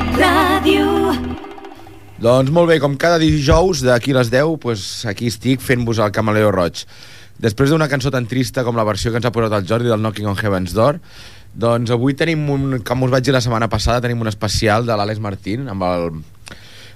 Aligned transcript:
Net 0.00 0.16
Ràdio. 0.16 0.84
Doncs 2.24 2.50
molt 2.52 2.70
bé, 2.70 2.78
com 2.80 2.94
cada 3.00 3.18
dijous 3.20 3.82
d'aquí 3.84 4.14
a 4.14 4.20
les 4.20 4.30
10, 4.32 4.54
doncs 4.62 4.84
aquí 5.10 5.28
estic 5.28 5.60
fent-vos 5.60 6.00
el 6.00 6.12
Camaleo 6.16 6.48
Roig. 6.54 6.86
Després 7.40 7.68
d'una 7.72 7.88
cançó 7.88 8.08
tan 8.12 8.24
trista 8.28 8.64
com 8.64 8.76
la 8.76 8.84
versió 8.88 9.12
que 9.12 9.20
ens 9.20 9.28
ha 9.28 9.32
posat 9.32 9.52
el 9.58 9.66
Jordi 9.68 9.90
del 9.92 10.00
Knocking 10.00 10.28
on 10.30 10.38
Heaven's 10.40 10.72
Door, 10.76 11.00
doncs 11.52 11.92
avui 11.92 12.16
tenim 12.16 12.46
un, 12.52 12.78
com 12.86 13.04
us 13.04 13.12
vaig 13.12 13.26
dir 13.28 13.34
la 13.36 13.42
setmana 13.44 13.68
passada, 13.72 14.00
tenim 14.04 14.20
un 14.24 14.28
especial 14.32 14.88
de 14.88 14.96
l'Àlex 14.96 15.20
Martín 15.20 15.68
amb 15.68 15.84
el, 15.90 16.08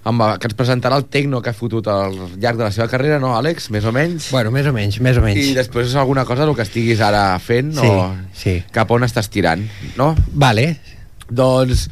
amb 0.09 0.25
el, 0.25 0.35
que 0.41 0.49
ens 0.49 0.57
presentarà 0.57 0.97
el 1.01 1.05
tecno 1.13 1.43
que 1.45 1.53
ha 1.53 1.57
fotut 1.61 1.89
al 1.93 2.17
llarg 2.41 2.57
de 2.61 2.65
la 2.65 2.73
seva 2.73 2.89
carrera, 2.93 3.21
no, 3.21 3.35
Àlex? 3.37 3.69
Més 3.75 3.85
o 3.85 3.93
menys? 3.93 4.31
Bueno, 4.33 4.53
més 4.55 4.69
o 4.69 4.73
menys, 4.77 4.97
més 5.05 5.21
o 5.21 5.25
menys. 5.25 5.45
I 5.53 5.59
després 5.61 5.93
alguna 6.01 6.25
cosa 6.29 6.49
del 6.49 6.57
que 6.57 6.65
estiguis 6.65 7.05
ara 7.05 7.27
fent 7.37 7.75
Sí, 7.77 7.85
o 7.93 8.09
sí. 8.33 8.59
cap 8.73 8.97
on 8.97 9.05
estàs 9.05 9.29
tirant, 9.33 9.69
no? 10.01 10.15
Vale. 10.33 10.71
Doncs 11.29 11.89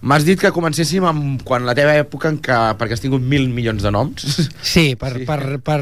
m'has 0.00 0.24
dit 0.24 0.38
que 0.38 0.52
comencéssim 0.54 1.02
amb 1.08 1.42
quan 1.42 1.64
la 1.66 1.74
teva 1.74 1.94
època 1.98 2.28
en 2.30 2.36
què, 2.38 2.56
perquè 2.78 2.94
has 2.94 3.00
tingut 3.02 3.22
mil 3.22 3.48
milions 3.50 3.82
de 3.82 3.90
noms. 3.90 4.48
Sí, 4.62 4.94
per, 4.94 5.12
Sí. 5.14 5.18
sí. 5.20 5.24
per, 5.26 5.58
per 5.64 5.80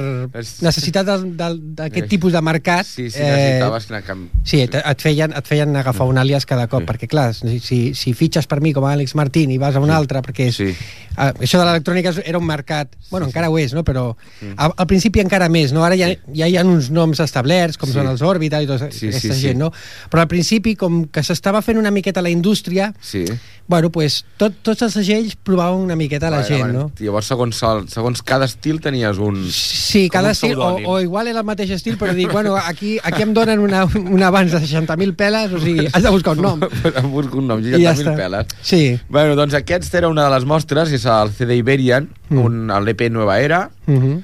necessitat 0.64 1.06
d'aquest 1.06 2.04
Eh, 2.06 2.08
tipus 2.08 2.32
de 2.32 2.40
mercat... 2.40 2.86
Sí, 2.86 3.10
sí, 3.10 3.20
necessitaves 3.20 3.90
anar 3.90 4.02
camp... 4.06 4.26
Sí, 4.44 4.60
et, 4.64 4.74
et, 4.74 5.02
feien, 5.02 5.32
et 5.36 5.46
feien 5.46 5.74
agafar 5.76 6.06
un 6.08 6.16
àlies 6.22 6.46
cada 6.48 6.66
cop, 6.68 6.80
Sí. 6.84 6.86
perquè 6.88 7.08
clar, 7.08 7.34
si, 7.34 7.58
si, 7.94 8.14
fitxes 8.14 8.46
per 8.46 8.60
mi 8.64 8.72
com 8.72 8.84
a 8.88 8.94
Àlex 8.94 9.14
Martín 9.18 9.50
i 9.52 9.58
vas 9.58 9.76
a 9.76 9.80
un 9.84 9.90
altre, 9.90 10.22
perquè 10.24 10.48
és, 10.48 10.56
Sí. 10.56 10.70
uh, 11.16 11.32
això 11.42 11.58
de 11.60 11.64
l'electrònica 11.66 12.14
era 12.24 12.38
un 12.38 12.46
mercat, 12.46 12.94
bueno, 13.10 13.26
encara 13.26 13.50
ho 13.50 13.58
és, 13.58 13.74
no? 13.74 13.84
però 13.84 14.14
al, 14.56 14.72
al 14.76 14.86
principi 14.86 15.20
encara 15.20 15.48
més, 15.48 15.72
no? 15.76 15.84
ara 15.84 15.96
ja, 15.96 16.08
ja 16.32 16.48
hi 16.48 16.56
ha 16.56 16.64
uns 16.64 16.88
noms 16.90 17.20
establerts, 17.20 17.76
com 17.76 17.88
Sí. 17.90 17.94
són 17.98 18.08
els 18.08 18.22
Orbital 18.22 18.62
i 18.64 18.66
tota 18.66 18.90
Sí, 18.90 19.08
aquesta 19.08 19.34
sí, 19.34 19.40
sí. 19.40 19.48
gent, 19.48 19.58
no? 19.58 19.72
però 20.10 20.20
al 20.24 20.28
principi, 20.28 20.74
com 20.76 21.04
que 21.12 21.22
s'estava 21.22 21.60
fent 21.62 21.76
una 21.78 21.90
miqueta 21.90 22.22
la 22.22 22.30
indústria, 22.30 22.94
Sí. 23.00 23.24
bueno, 23.68 23.90
pues, 23.90 24.05
tot, 24.36 24.52
tots 24.62 24.82
els 24.82 24.92
segells 24.96 25.34
provaven 25.42 25.80
una 25.80 25.96
miqueta 25.96 26.30
la 26.30 26.38
Vale, 26.42 26.48
gent, 26.48 26.62
vale. 26.62 26.72
no? 26.72 26.90
Llavors, 26.98 27.26
segons, 27.26 27.60
segons 27.92 28.22
cada 28.22 28.44
estil 28.44 28.80
tenies 28.80 29.18
un... 29.18 29.38
Sí, 29.52 30.08
cada 30.10 30.28
un 30.28 30.32
estil, 30.32 30.58
o, 30.58 30.76
o 30.84 31.00
igual 31.00 31.28
era 31.28 31.40
el 31.40 31.46
mateix 31.46 31.70
estil, 31.70 31.96
però 31.98 32.14
dic, 32.14 32.30
bueno, 32.32 32.56
aquí, 32.56 32.98
aquí 33.02 33.22
em 33.22 33.32
donen 33.34 33.58
una, 33.60 33.84
un 33.86 34.22
abans 34.22 34.52
de 34.52 34.60
60.000 34.60 35.14
peles, 35.16 35.52
o 35.52 35.60
sigui, 35.60 35.86
has 35.92 36.02
de 36.02 36.10
buscar 36.10 36.36
un 36.36 36.42
nom. 36.42 36.60
em 37.02 37.10
busco 37.10 37.38
un 37.38 37.46
nom, 37.48 37.60
I 37.60 37.76
ja 37.82 37.94
60.000 37.94 38.04
està. 38.04 38.16
peles. 38.16 38.46
Sí. 38.62 38.82
Bueno, 39.08 39.36
doncs 39.36 39.54
aquest 39.54 39.94
era 39.94 40.08
una 40.08 40.24
de 40.28 40.34
les 40.36 40.44
mostres, 40.44 40.92
és 40.92 41.04
el 41.06 41.32
CD 41.36 41.56
Iberian, 41.62 42.08
Mm. 42.28 42.38
un, 42.42 42.72
l'EP 42.84 43.04
Nueva 43.10 43.36
Era, 43.40 43.70
Uh 43.86 43.94
-huh. 43.94 44.22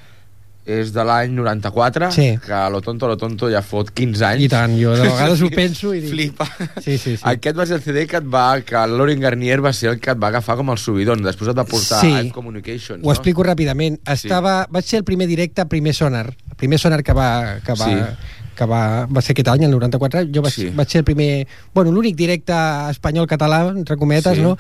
És 0.65 0.93
de 0.95 1.03
l'any 1.03 1.33
94, 1.35 2.13
Sí. 2.15 2.39
que 2.39 2.59
lo 2.71 2.81
tonto, 2.81 3.09
lo 3.09 3.17
tonto 3.17 3.49
ja 3.51 3.63
fot 3.63 3.91
15 3.91 4.25
anys. 4.25 4.45
I 4.45 4.49
tant, 4.49 4.77
jo 4.79 4.93
de 4.95 5.03
vegades 5.09 5.43
ho 5.43 5.49
penso 5.51 5.93
i 5.95 6.01
dic... 6.01 6.11
Flipa. 6.13 6.47
Sí, 6.81 6.99
sí, 6.99 7.17
sí. 7.17 7.23
Aquest 7.23 7.59
va 7.59 7.67
ser 7.67 7.77
el 7.81 7.83
CD 7.83 8.07
que 8.07 8.17
et 8.21 8.29
va, 8.33 8.61
que 8.63 8.75
Lauren 8.87 9.19
Garnier 9.21 9.59
va 9.65 9.73
ser 9.73 9.91
el 9.91 9.99
que 10.01 10.13
et 10.15 10.23
va 10.23 10.29
agafar 10.29 10.57
com 10.61 10.71
el 10.71 10.79
subidon, 10.79 11.23
després 11.23 11.51
et 11.51 11.59
va 11.59 11.65
portar 11.65 12.01
Sí. 12.01 12.13
a 12.13 12.23
Communications, 12.33 13.01
Ho 13.03 13.11
explico 13.13 13.43
ràpidament. 13.43 13.99
Estava, 14.07 14.67
Vaig 14.71 14.85
ser 14.85 14.99
el 15.03 15.05
primer 15.05 15.27
directe, 15.27 15.67
primer 15.67 15.95
sonar. 15.95 16.29
El 16.51 16.57
primer 16.57 16.79
sonar 16.79 17.03
que 17.03 17.13
va, 17.13 17.59
que 17.65 17.73
va, 17.75 17.85
Sí. 17.87 18.42
Que 18.63 18.69
va, 18.71 18.83
va 19.11 19.23
ser 19.25 19.35
aquest 19.35 19.51
any, 19.53 19.67
el 19.67 19.75
94. 19.75 20.23
Jo 20.35 20.43
vaig, 20.47 20.55
Sí. 20.55 20.71
vaig 20.71 20.89
ser 20.89 21.03
el 21.03 21.05
primer... 21.09 21.47
Bueno, 21.75 21.91
l'únic 21.93 22.17
directe 22.17 22.55
espanyol-català, 22.95 23.61
entre 23.77 23.97
cometes, 23.99 24.37
Sí. 24.39 24.43
no? 24.43 24.57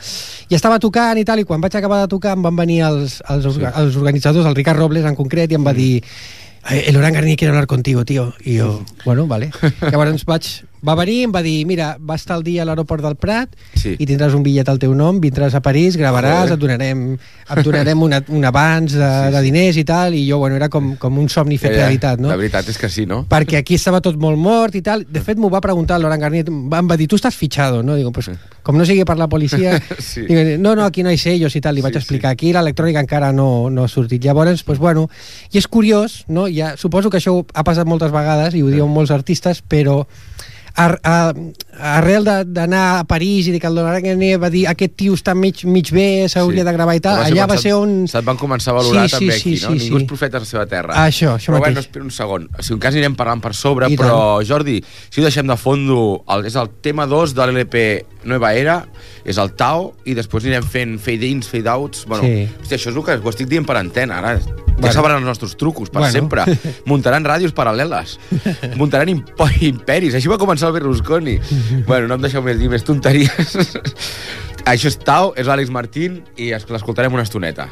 I 0.50 0.54
estava 0.58 0.78
tocant 0.82 1.18
i 1.18 1.24
tal, 1.24 1.40
i 1.40 1.44
quan 1.48 1.60
vaig 1.62 1.74
acabar 1.78 2.00
de 2.02 2.08
tocar 2.12 2.34
em 2.36 2.42
van 2.42 2.56
venir 2.56 2.82
els, 2.88 3.22
els, 3.28 3.46
Sí. 3.54 3.60
Mm. 3.60 3.72
els 3.84 3.96
organitzadors, 3.96 4.46
el 4.46 4.54
Ricard 4.58 4.78
Robles 4.78 5.04
en 5.06 5.14
concret, 5.16 5.50
i 5.52 5.54
em 5.54 5.64
va 5.66 5.72
dir 5.72 6.02
"Eh, 6.70 6.84
el 6.88 6.96
Orán 6.96 7.12
Garnier 7.14 7.36
quiere 7.36 7.50
hablar 7.50 7.66
contigo, 7.66 8.04
tío. 8.04 8.32
I 8.44 8.58
jo, 8.58 8.84
bueno, 9.04 9.26
vale. 9.26 9.50
Llavors 9.92 10.24
vaig, 10.24 10.62
va 10.86 10.94
venir 10.98 11.20
i 11.20 11.24
em 11.28 11.32
va 11.34 11.42
dir, 11.42 11.64
mira, 11.66 11.96
va 12.00 12.16
estar 12.18 12.36
el 12.36 12.42
dia 12.42 12.62
a 12.62 12.66
l'aeroport 12.66 13.02
del 13.04 13.14
Prat 13.16 13.54
Sí. 13.78 13.94
i 13.98 14.06
tindràs 14.06 14.34
un 14.34 14.42
bitllet 14.42 14.68
al 14.68 14.78
teu 14.78 14.94
nom, 14.94 15.20
vindràs 15.22 15.54
a 15.54 15.60
París, 15.62 15.96
gravaràs, 15.98 16.52
et 16.54 16.58
donarem, 16.60 17.04
et 17.16 17.62
donarem 17.64 18.02
una, 18.02 18.20
un 18.28 18.44
abans 18.44 18.92
de, 18.92 18.98
Sí, 18.98 19.26
sí. 19.26 19.32
de 19.36 19.42
diners 19.42 19.76
i 19.76 19.84
tal, 19.84 20.14
i 20.14 20.24
jo, 20.28 20.38
bueno, 20.38 20.56
era 20.56 20.68
com, 20.68 20.94
com 20.96 21.18
un 21.18 21.28
somni 21.28 21.58
fet 21.58 21.72
realitat, 21.74 22.18
no? 22.20 22.28
La 22.28 22.36
veritat 22.36 22.68
és 22.68 22.78
que 22.78 22.88
sí, 22.90 23.06
no? 23.06 23.24
Perquè 23.30 23.58
aquí 23.62 23.74
estava 23.78 24.00
tot 24.00 24.16
molt 24.16 24.38
mort 24.38 24.74
i 24.74 24.82
tal. 24.82 25.04
De 25.08 25.20
fet, 25.20 25.38
m'ho 25.38 25.50
va 25.50 25.60
preguntar 25.60 25.96
el 25.96 26.02
Laurent 26.06 26.20
Garnier, 26.22 26.46
em 26.48 26.88
va 26.90 26.96
dir, 26.96 27.08
tu 27.08 27.16
estàs 27.16 27.34
fitxado, 27.34 27.82
no? 27.82 27.94
Digo, 27.96 28.12
pues, 28.12 28.30
com 28.62 28.76
no 28.78 28.84
sigui 28.86 29.04
per 29.04 29.18
la 29.18 29.28
policia... 29.28 29.80
Sí. 30.02 30.22
Digo, 30.28 30.42
no, 30.58 30.74
no, 30.76 30.84
aquí 30.84 31.02
no 31.02 31.10
hi 31.10 31.16
sellos 31.18 31.54
i 31.56 31.60
tal, 31.60 31.74
li 31.74 31.80
Sí, 31.80 31.84
vaig 31.86 31.94
sí. 31.94 31.98
explicar. 32.02 32.32
Aquí 32.34 32.52
l'electrònica 32.52 33.00
encara 33.00 33.32
no, 33.32 33.70
no 33.70 33.84
ha 33.84 33.88
sortit. 33.88 34.22
Llavors, 34.24 34.62
pues, 34.62 34.78
bueno, 34.78 35.08
i 35.52 35.58
és 35.58 35.66
curiós, 35.68 36.24
no? 36.28 36.46
Ja, 36.52 36.76
suposo 36.76 37.08
que 37.10 37.18
això 37.18 37.38
ha 37.54 37.64
passat 37.64 37.86
moltes 37.86 38.10
vegades 38.12 38.54
i 38.54 38.62
ho 38.62 38.68
diuen 38.68 38.90
molts 38.92 39.10
artistes, 39.14 39.62
però 39.62 40.02
ar, 40.74 41.00
a, 41.02 41.32
arrel 41.78 42.24
d'anar 42.52 42.98
a 43.00 43.04
París 43.08 43.46
i 43.48 43.52
de 43.52 43.58
que 43.60 43.66
el 43.66 43.78
va 44.38 44.50
dir 44.50 44.66
aquest 44.68 44.94
tio 44.96 45.14
està 45.14 45.34
mig, 45.34 45.64
mig 45.64 45.90
bé, 45.92 46.28
s'hauria 46.28 46.62
Sí. 46.62 46.66
de 46.66 46.72
gravar 46.72 46.94
i 46.96 47.00
tal, 47.00 47.22
allà 47.24 47.46
va 47.48 47.56
ser 47.56 47.72
on... 47.74 48.06
Se't 48.06 48.24
van 48.24 48.36
començar 48.36 48.72
a 48.72 48.76
valorar 48.76 49.08
Sí, 49.08 49.16
sí, 49.16 49.18
també 49.18 49.32
sí, 49.32 49.40
aquí, 49.40 49.56
sí, 49.56 49.64
no? 49.64 49.70
Ningú 49.72 49.96
sí. 49.98 50.02
és 50.02 50.08
profeta 50.08 50.36
a 50.36 50.40
la 50.40 50.46
seva 50.46 50.66
terra. 50.66 50.94
Això, 51.06 51.34
això 51.36 51.50
Però 51.52 51.58
mateix. 51.60 51.74
bueno, 51.74 51.80
espera 51.80 52.04
un 52.04 52.10
segon. 52.10 52.48
Si 52.60 52.72
un 52.72 52.78
cas 52.78 52.94
anirem 52.94 53.14
parlant 53.16 53.40
per 53.40 53.54
sobre, 53.54 53.88
I 53.90 53.96
però 53.96 54.42
Jordi, 54.46 54.82
si 55.10 55.20
ho 55.20 55.24
deixem 55.24 55.46
de 55.46 55.56
fondo, 55.56 56.24
el, 56.28 56.46
és 56.46 56.54
el 56.56 56.68
tema 56.82 57.06
2 57.06 57.34
de 57.34 57.46
l'LP 57.46 57.84
Nueva 58.24 58.52
Era, 58.54 58.86
és 59.24 59.38
el 59.38 59.52
Tao, 59.58 59.94
i 60.04 60.14
després 60.14 60.44
anirem 60.44 60.62
fent 60.62 60.98
fade-ins, 61.02 61.48
fade-outs... 61.48 62.04
Bueno, 62.06 62.22
Sí. 62.24 62.48
hòstia, 62.62 62.76
això 62.78 62.90
és 62.90 62.96
el 62.96 63.02
que 63.04 63.16
ho 63.18 63.30
estic 63.30 63.48
dient 63.48 63.66
per 63.66 63.76
antena, 63.76 64.18
ara. 64.18 64.38
Ja 64.38 64.78
Bueno. 64.78 64.92
sabran 64.94 65.18
els 65.18 65.26
nostres 65.26 65.56
trucos, 65.56 65.90
per 65.90 66.00
Bueno. 66.00 66.12
sempre. 66.12 66.42
Muntaran 66.86 67.24
ràdios 67.24 67.52
paral·leles. 67.54 68.18
Muntaran 68.76 69.08
impo 69.08 69.46
imperis. 69.60 70.14
Així 70.14 70.28
va 70.28 70.38
començar 70.38 70.68
el 70.68 70.72
Berlusconi. 70.74 71.38
bueno, 71.88 72.08
no 72.08 72.14
em 72.18 72.24
deixeu 72.26 72.42
més 72.44 72.58
dir 72.60 72.68
més 72.72 72.84
tonteries. 72.86 73.56
Això 74.72 74.88
és 74.92 74.98
Tao, 75.02 75.32
és 75.36 75.48
l'Àlex 75.48 75.70
Martín, 75.74 76.20
i 76.38 76.52
es- 76.54 76.68
l'escoltarem 76.70 77.12
una 77.16 77.24
estoneta. 77.26 77.68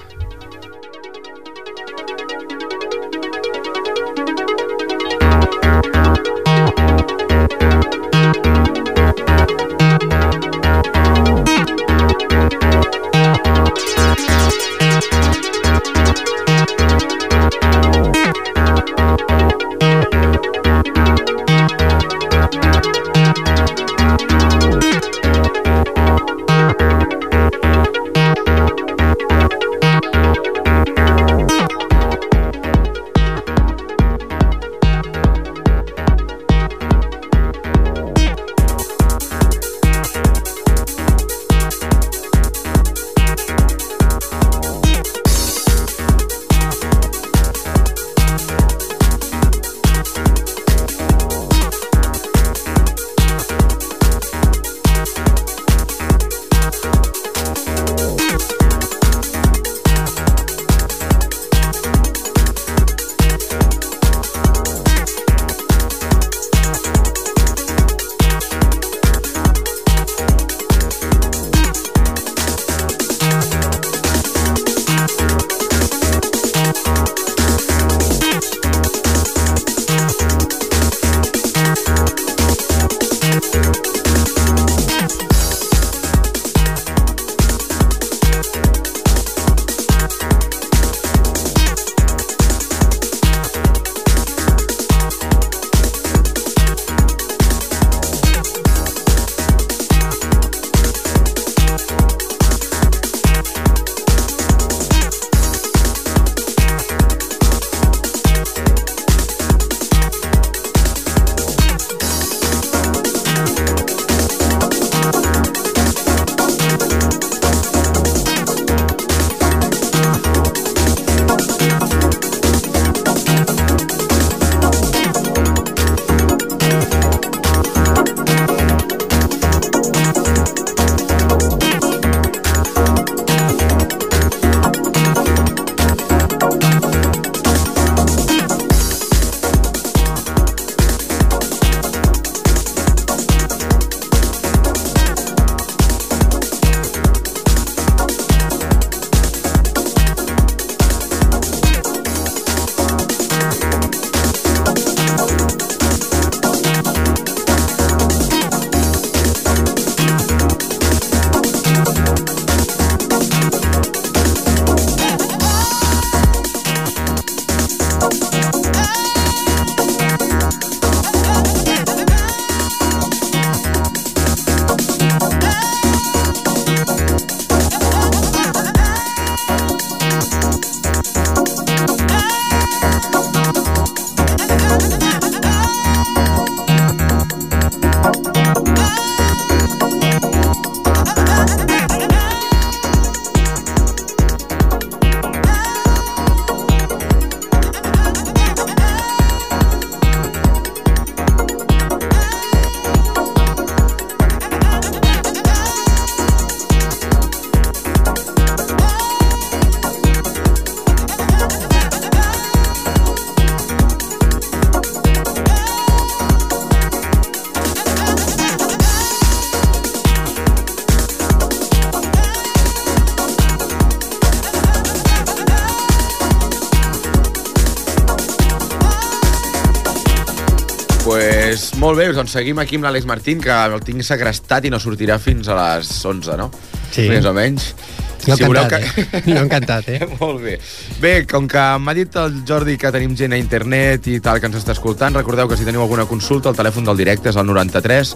Molt 231.80 231.98
bé, 231.98 232.10
doncs 232.16 232.34
seguim 232.36 232.60
aquí 232.62 232.78
amb 232.78 232.86
l'Àlex 232.88 233.08
Martín, 233.08 233.41
que 233.42 233.54
el 233.54 233.80
tinc 233.86 234.04
segrestat 234.06 234.66
i 234.66 234.70
no 234.72 234.80
sortirà 234.82 235.18
fins 235.22 235.48
a 235.48 235.56
les 235.58 235.91
11, 236.06 236.36
no? 236.41 236.50
Sí. 236.91 237.08
Més 237.10 237.26
o 237.26 237.34
menys. 237.36 237.72
Jo 238.20 238.36
Si 238.36 238.44
voleu 238.44 238.66
encantat, 238.66 239.06
eh? 239.16 239.22
Jo 239.24 239.41
encantat, 239.41 239.88
eh? 239.88 240.08
Molt 240.20 240.42
bé. 240.44 240.58
Bé, 241.00 241.12
com 241.28 241.47
que 241.48 241.62
m'ha 241.80 241.94
dit 241.97 242.16
el 242.20 242.42
Jordi 242.48 242.76
que 242.80 242.92
tenim 242.92 243.14
gent 243.16 243.32
a 243.32 243.41
internet 243.41 244.10
i 244.12 244.18
tal 244.20 244.41
que 244.41 244.50
ens 244.50 244.58
està 244.60 244.74
escoltant, 244.76 245.16
recordeu 245.16 245.48
que 245.48 245.56
si 245.56 245.64
teniu 245.64 245.84
alguna 245.86 246.04
consulta, 246.10 246.52
el 246.52 246.58
telèfon 246.58 246.88
del 246.88 247.00
directe 247.00 247.32
és 247.32 247.41
el 247.41 247.48
93 247.48 248.14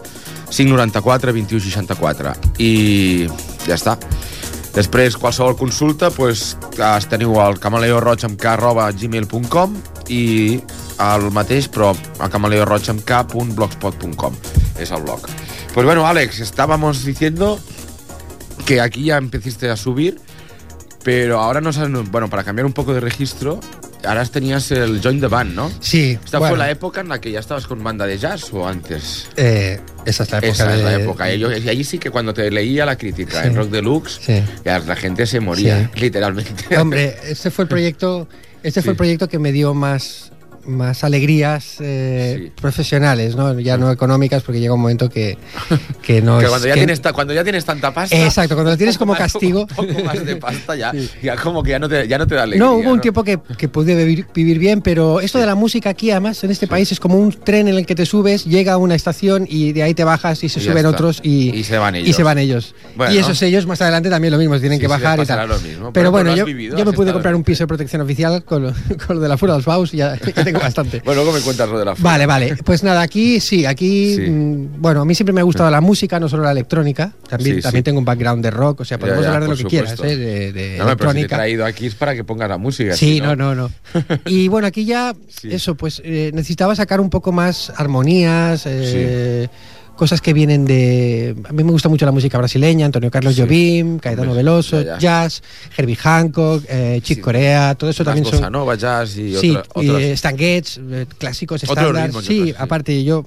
594 0.50 1.36
21 1.40 1.64
64. 1.70 2.34
I 2.60 2.72
ja 3.64 3.78
està. 3.78 3.96
Després, 4.74 5.14
qualsevol 5.16 5.54
consulta, 5.56 6.10
pues, 6.10 6.56
es 6.74 7.04
teniu 7.06 7.38
al 7.38 7.60
camaleoroig 7.62 8.24
amb 8.26 8.40
k 8.40 8.56
arroba 8.56 8.88
gmail.com 8.90 9.76
i 10.10 10.24
el 10.98 11.30
mateix, 11.34 11.68
però 11.68 11.92
a 12.22 12.28
camaleoroig 12.30 12.88
amb 12.92 13.02
k.blogspot.com 13.04 14.34
és 14.78 14.90
el 14.90 15.02
blog. 15.02 15.26
Pues 15.74 15.84
bueno, 15.86 16.06
Alex, 16.06 16.40
estábamos 16.40 17.04
diciendo 17.04 17.58
que 18.66 18.80
aquí 18.80 19.04
ya 19.04 19.16
empezaste 19.16 19.70
a 19.70 19.76
subir, 19.76 20.20
pero 21.02 21.40
ahora 21.40 21.60
no 21.60 21.72
sabes, 21.72 21.90
bueno, 22.10 22.30
para 22.30 22.44
cambiar 22.44 22.64
un 22.66 22.72
poco 22.72 22.94
de 22.94 23.00
registro, 23.00 23.60
ahora 24.06 24.24
tenías 24.26 24.70
el 24.70 25.00
Join 25.02 25.20
the 25.20 25.26
Band, 25.26 25.54
¿no? 25.54 25.70
Sí. 25.80 26.18
¿Esta 26.24 26.38
bueno, 26.38 26.52
fue 26.54 26.58
la 26.58 26.70
época 26.70 27.00
en 27.00 27.08
la 27.08 27.20
que 27.20 27.30
ya 27.32 27.40
estabas 27.40 27.66
con 27.66 27.82
banda 27.82 28.06
de 28.06 28.16
jazz 28.18 28.52
o 28.52 28.66
antes? 28.66 29.26
eh, 29.36 29.80
esa 30.06 30.22
es 30.22 30.30
la 30.30 30.38
época. 30.38 30.52
Esa 30.52 30.74
es 30.76 30.82
la 30.82 30.94
época. 30.94 31.34
Y, 31.34 31.38
yo- 31.40 31.50
y 31.52 31.68
ahí 31.68 31.82
sí 31.84 31.98
que 31.98 32.10
cuando 32.10 32.32
te 32.32 32.50
leía 32.50 32.86
la 32.86 32.96
crítica 32.96 33.42
Sí. 33.42 33.48
en 33.48 33.56
Rock 33.56 33.70
Deluxe, 33.70 34.20
Sí. 34.24 34.42
ya 34.64 34.78
la 34.78 34.96
gente 34.96 35.26
se 35.26 35.40
moría, 35.40 35.90
literalmente. 35.96 36.76
Hombre, 36.78 37.16
este 37.26 37.50
fue 37.50 37.64
el 37.64 37.68
proyecto, 37.68 38.28
este 38.62 38.80
fue 38.82 38.92
el 38.92 38.96
proyecto 38.96 39.28
que 39.28 39.38
me 39.38 39.50
dio 39.52 39.74
más, 39.74 40.30
más 40.66 41.04
alegrías 41.04 41.76
eh, 41.80 42.36
Sí. 42.44 42.52
profesionales, 42.60 43.36
¿no? 43.36 43.58
Ya 43.60 43.76
no 43.76 43.90
económicas, 43.90 44.42
porque 44.42 44.60
llega 44.60 44.74
un 44.74 44.80
momento 44.80 45.08
que, 45.08 45.36
que 46.02 46.20
no 46.22 46.38
que 46.38 46.44
es- 46.44 46.50
cuando 46.50 46.66
ya, 46.68 46.74
que- 46.74 46.80
tienes, 46.80 47.00
cuando 47.00 47.32
ya 47.34 47.42
tienes 47.42 47.64
tanta 47.64 47.92
pasta... 47.92 48.16
Exacto, 48.16 48.54
cuando 48.54 48.70
lo 48.72 48.76
tienes 48.76 48.98
como 48.98 49.12
más- 49.18 49.18
castigo. 49.20 49.62
Un 49.62 49.86
poco 49.88 50.04
más 50.04 50.24
de 50.24 50.36
pasta 50.36 50.76
ya, 50.76 50.92
Sí. 50.92 51.08
ya 51.22 51.36
como 51.36 51.62
que 51.62 51.70
ya 51.70 51.78
no 51.78 51.88
te, 51.88 52.06
ya 52.08 52.18
no 52.18 52.26
te 52.26 52.34
da 52.34 52.42
alegría. 52.44 52.64
No, 52.66 52.74
hubo 52.76 52.90
un 52.92 53.00
tiempo 53.00 53.24
que, 53.24 53.38
que 53.58 53.68
pude 53.68 53.94
vivir, 53.94 54.26
vivir 54.34 54.58
bien, 54.58 54.80
pero 54.82 55.20
esto 55.20 55.38
de 55.38 55.46
la 55.46 55.54
música 55.54 55.90
aquí, 55.90 56.10
además, 56.10 56.42
en 56.44 56.50
este 56.50 56.66
país 56.66 56.90
es 56.92 57.00
como 57.00 57.16
un 57.18 57.32
tren 57.32 57.68
en 57.68 57.76
el 57.76 57.86
que 57.86 57.94
te 57.94 58.06
subes, 58.06 58.44
llega 58.44 58.72
a 58.74 58.76
una 58.78 58.94
estación 58.94 59.46
y 59.48 59.72
de 59.72 59.82
ahí 59.82 59.94
te 59.94 60.04
bajas 60.04 60.42
y 60.44 60.48
se 60.48 60.60
Y 60.60 60.62
suben 60.62 60.78
está. 60.78 60.88
otros 60.90 61.20
y, 61.22 61.50
Y 61.56 61.64
se 61.64 61.78
van 61.78 61.96
y 61.96 61.98
ellos. 62.00 62.16
se 62.16 62.22
van 62.22 62.38
ellos. 62.38 62.74
Bueno. 62.96 63.14
Y 63.14 63.18
esos 63.18 63.40
ellos 63.42 63.66
más 63.66 63.80
adelante 63.80 64.10
también 64.10 64.32
lo 64.32 64.38
mismo, 64.38 64.58
tienen 64.60 64.78
que 64.80 64.86
bajar 64.88 65.18
y 65.20 65.26
tal. 65.26 65.48
lo 65.48 65.58
mismo. 65.60 65.92
Pero- 65.92 66.10
bueno, 66.10 66.34
yo, 66.36 66.44
vivido, 66.44 66.76
yo 66.78 66.84
me 66.84 66.92
pude 66.92 67.12
comprar 67.12 67.34
un 67.34 67.42
piso 67.42 67.64
de 67.64 67.68
protección 67.68 68.00
oficial 68.02 68.44
con 68.44 68.62
lo, 68.62 68.72
con 69.06 69.16
lo 69.16 69.22
de 69.22 69.28
la 69.28 69.36
Fura 69.36 69.52
de 69.54 69.58
los 69.58 69.64
Baus, 69.66 69.92
ya, 69.92 70.16
ya 70.16 70.44
tengo 70.44 70.53
bastante. 70.58 71.02
Bueno, 71.04 71.22
luego 71.22 71.36
me 71.38 71.42
cuentas 71.44 71.68
lo 71.68 71.78
de 71.78 71.84
la 71.84 71.94
Vale, 71.98 72.26
vale. 72.26 72.56
Pues 72.64 72.82
nada, 72.82 73.02
aquí 73.02 73.40
sí, 73.40 73.64
aquí. 73.66 74.14
Sí. 74.16 74.20
mm, 74.22 74.80
bueno, 74.80 75.00
a 75.02 75.04
mí 75.04 75.14
siempre 75.14 75.32
me 75.32 75.40
ha 75.40 75.44
gustado 75.44 75.70
la 75.70 75.80
música, 75.80 76.18
no 76.20 76.28
solo 76.28 76.42
la 76.44 76.52
electrónica. 76.52 77.12
También, 77.28 77.56
Sí, 77.56 77.62
también 77.62 77.80
sí. 77.80 77.84
tengo 77.84 77.98
un 77.98 78.04
background 78.04 78.42
de 78.44 78.50
rock, 78.50 78.80
o 78.80 78.84
sea, 78.84 78.98
podemos 78.98 79.22
ya, 79.22 79.28
hablar 79.28 79.42
de 79.44 79.48
lo 79.48 79.56
que 79.56 79.64
quieras. 79.64 79.98
¿eh? 80.02 80.16
De, 80.16 80.52
de 80.52 80.78
No, 80.78 80.84
pero 80.84 80.84
si 80.84 80.84
te 80.84 80.84
he 80.84 80.86
electrónica. 80.86 81.36
traído 81.36 81.64
aquí 81.64 81.86
es 81.86 81.94
para 81.94 82.14
que 82.14 82.24
pongas 82.24 82.48
la 82.48 82.58
música. 82.58 82.96
Sí, 82.96 83.20
no, 83.20 83.36
no, 83.36 83.54
no. 83.54 83.70
Y 84.26 84.48
bueno, 84.48 84.66
aquí 84.66 84.84
ya, 84.84 85.14
eso, 85.44 85.74
pues 85.76 86.00
eh, 86.04 86.30
necesitaba 86.34 86.74
sacar 86.74 87.00
un 87.00 87.10
poco 87.10 87.32
más 87.32 87.72
armonías, 87.76 88.64
eh, 88.66 89.48
cosas 89.96 90.20
que 90.20 90.32
vienen 90.32 90.64
de... 90.64 91.36
A 91.48 91.52
mí 91.52 91.62
me 91.64 91.70
gusta 91.72 91.88
mucho 91.88 92.04
la 92.04 92.12
música 92.12 92.36
brasileña, 92.38 92.86
Antonio 92.86 93.10
Carlos 93.10 93.34
Sí. 93.34 93.40
Jobim, 93.42 93.98
Caetano 93.98 94.30
Hombre, 94.32 94.38
Veloso, 94.42 94.80
ya, 94.82 94.98
ya. 94.98 94.98
jazz, 94.98 95.42
Herbie 95.76 95.96
Hancock, 95.96 96.64
eh, 96.68 97.00
Chick 97.02 97.18
Sí. 97.18 97.22
Corea, 97.22 97.74
todo 97.74 97.90
eso 97.90 98.04
también 98.04 98.24
son... 98.26 98.52
nova, 98.52 98.74
jazz 98.74 99.16
y 99.16 99.34
Sí, 99.36 99.56
otra- 99.74 99.82
y 99.82 100.04
Stan 100.12 100.36
Getz, 100.36 100.78
eh, 100.78 101.06
clásicos 101.18 101.62
Otros 101.64 101.78
estándar. 101.78 102.06
ritmos 102.06 102.24
y 102.24 102.26
Sí, 102.26 102.40
otros, 102.42 102.56
sí. 102.56 102.62
aparte 102.62 103.04
yo, 103.04 103.24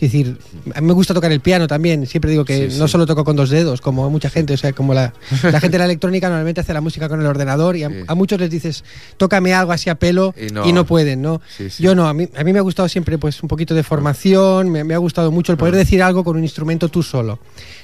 quiero 0.00 0.12
decir, 0.12 0.38
a 0.74 0.80
mí 0.80 0.86
me 0.88 0.92
gusta 0.94 1.14
tocar 1.14 1.30
el 1.30 1.40
piano 1.40 1.66
también. 1.68 2.06
Siempre 2.06 2.30
digo 2.30 2.44
que 2.44 2.70
Sí, 2.70 2.78
no 2.78 2.86
sí. 2.88 2.92
solo 2.92 3.06
toco 3.06 3.24
con 3.24 3.36
dos 3.36 3.50
dedos, 3.50 3.80
como 3.80 4.08
mucha 4.10 4.30
gente, 4.30 4.54
o 4.54 4.56
sea, 4.56 4.72
como 4.72 4.94
la, 4.94 5.12
la 5.42 5.60
gente 5.60 5.72
de 5.76 5.78
la 5.78 5.84
electrónica 5.90 6.28
normalmente 6.28 6.62
hace 6.62 6.72
la 6.72 6.80
música 6.80 7.08
con 7.08 7.20
el 7.20 7.26
ordenador 7.26 7.76
y 7.76 7.84
a, 7.84 7.88
Sí. 7.90 7.96
a 8.06 8.14
muchos 8.14 8.40
les 8.40 8.50
dices, 8.50 8.82
tócame 9.18 9.52
algo 9.54 9.72
así 9.72 9.90
a 9.90 9.94
pelo 9.94 10.34
Y 10.36 10.46
y 10.68 10.72
no- 10.72 10.84
pueden, 10.86 11.22
¿no? 11.22 11.40
Yo 11.78 11.94
no, 11.94 12.08
a 12.08 12.14
mí, 12.14 12.28
a 12.36 12.42
mí 12.42 12.52
me 12.52 12.58
ha 12.58 12.62
gustado 12.62 12.88
siempre 12.88 13.18
pues 13.18 13.42
un 13.42 13.48
poquito 13.48 13.74
de 13.74 13.82
formación, 13.82 14.70
me, 14.70 14.82
me 14.82 14.94
ha 14.94 14.98
gustado 14.98 15.30
mucho 15.30 15.52
el 15.52 15.58
poder 15.58 15.76
decir 15.76 16.02
algo 16.02 16.24
con 16.24 16.36
un 16.36 16.42
instrumento 16.42 16.88
tú 16.88 17.02
solo. 17.02 17.38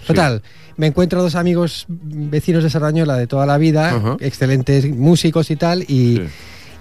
Total. 0.06 0.42
Me 0.78 0.86
encuentro 0.88 1.22
dos 1.22 1.34
amigos 1.36 1.86
vecinos 1.88 2.62
de 2.62 2.70
Sardañola 2.70 3.16
de 3.16 3.26
toda 3.26 3.46
la 3.46 3.56
vida, 3.58 4.16
excelentes 4.20 4.88
músicos 4.90 5.50
y 5.50 5.56
tal, 5.56 5.82
y, 5.82 6.16
Sí. 6.16 6.22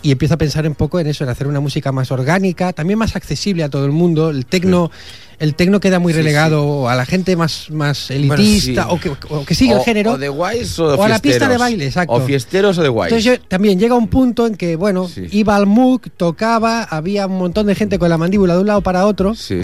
Y 0.05 0.12
empiezo 0.12 0.35
a 0.35 0.38
pensar 0.38 0.67
un 0.67 0.75
poco 0.75 1.00
en 1.00 1.07
eso, 1.07 1.24
en 1.24 1.31
hacer 1.31 1.47
una 1.47 1.59
música 1.59 1.91
más 1.91 2.12
orgánica, 2.12 2.74
también 2.74 3.00
más 3.00 3.15
accesible 3.15 3.63
a 3.63 3.69
todo 3.69 3.85
el 3.85 3.91
mundo. 3.91 4.29
El 4.29 4.45
tecno, 4.45 4.91
el 5.39 5.55
tecno 5.55 5.79
queda 5.79 5.97
muy 5.97 6.13
Sí, 6.13 6.17
relegado 6.19 6.88
a 6.88 6.93
la 6.95 7.07
gente 7.07 7.35
más, 7.35 7.71
más 7.71 8.12
elitista 8.12 8.83
sí. 8.83 8.89
o, 8.91 9.00
que, 9.00 9.09
o 9.33 9.43
que 9.43 9.55
sigue 9.55 9.74
o, 9.74 9.79
el 9.79 9.83
género. 9.83 10.12
O 10.12 10.17
de 10.19 10.29
guays 10.29 10.77
o 10.77 10.91
de 10.91 10.97
o 10.97 11.03
a 11.03 11.09
la 11.09 11.17
pista 11.17 11.50
de 11.50 11.57
baile, 11.57 11.88
exacto. 11.88 12.13
O 12.13 12.21
fiesteros 12.21 12.77
o 12.77 12.83
de 12.83 12.89
guays. 12.89 13.12
Entonces 13.13 13.39
yo 13.41 13.47
también 13.47 13.79
llega 13.79 13.95
un 13.95 14.07
punto 14.07 14.45
en 14.45 14.55
que, 14.55 14.75
bueno, 14.75 15.07
Sí. 15.09 15.25
iba 15.31 15.55
al 15.55 15.65
MOOC, 15.65 16.09
tocaba, 16.15 16.83
había 16.83 17.25
un 17.25 17.39
montón 17.39 17.65
de 17.65 17.74
gente 17.74 17.97
con 17.97 18.07
la 18.09 18.19
mandíbula 18.19 18.53
de 18.53 18.62
un 18.62 18.67
lado 18.67 18.81
para 18.81 19.07
otro, 19.07 19.33
Sí. 19.33 19.62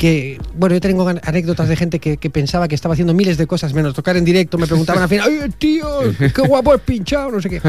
Que, 0.00 0.40
bueno, 0.54 0.74
yo 0.74 0.80
tengo 0.80 1.06
anécdotas 1.08 1.68
de 1.68 1.76
gente 1.76 1.98
que, 1.98 2.16
que 2.16 2.30
pensaba 2.30 2.68
que 2.68 2.74
estaba 2.74 2.94
haciendo 2.94 3.12
miles 3.12 3.36
de 3.36 3.46
cosas 3.46 3.74
menos 3.74 3.92
tocar 3.94 4.16
en 4.16 4.24
directo, 4.24 4.56
me 4.56 4.66
preguntaban 4.66 5.02
al 5.02 5.08
final, 5.10 5.28
¡ay, 5.30 5.50
tío, 5.58 5.86
qué 6.18 6.40
guapo 6.40 6.74
es 6.74 6.80
pinchado! 6.80 7.30
No 7.30 7.42
sé 7.42 7.50
qué. 7.50 7.60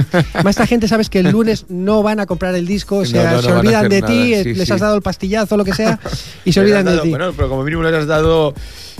Más 0.41 0.51
esta 0.51 0.65
gente 0.65 0.87
sabes 0.87 1.09
que 1.09 1.19
el 1.19 1.29
lunes 1.29 1.65
no 1.67 2.01
van 2.03 2.21
a 2.21 2.25
comprar 2.25 2.55
el 2.55 2.65
disco, 2.65 2.99
o 2.99 3.05
sea, 3.05 3.23
No, 3.23 3.29
no, 3.31 3.35
no 3.35 3.41
se 3.43 3.51
olvidan 3.51 3.89
de 3.89 4.01
ti, 4.01 4.33
eh, 4.33 4.43
sí, 4.43 4.53
les 4.53 4.65
sí. 4.65 4.73
has 4.73 4.79
dado 4.79 4.95
el 4.95 5.01
pastillazo, 5.01 5.57
lo 5.57 5.65
que 5.65 5.73
sea, 5.73 5.99
y 6.45 6.53
se 6.53 6.61
olvidan 6.61 6.85
de 6.85 6.91
dado- 6.91 7.03
ti. 7.03 7.09
Bueno, 7.09 7.33
pero 7.35 7.49
como 7.49 7.63
mínimo 7.65 7.83
le 7.83 7.97
has 7.97 8.07
dado 8.07 8.53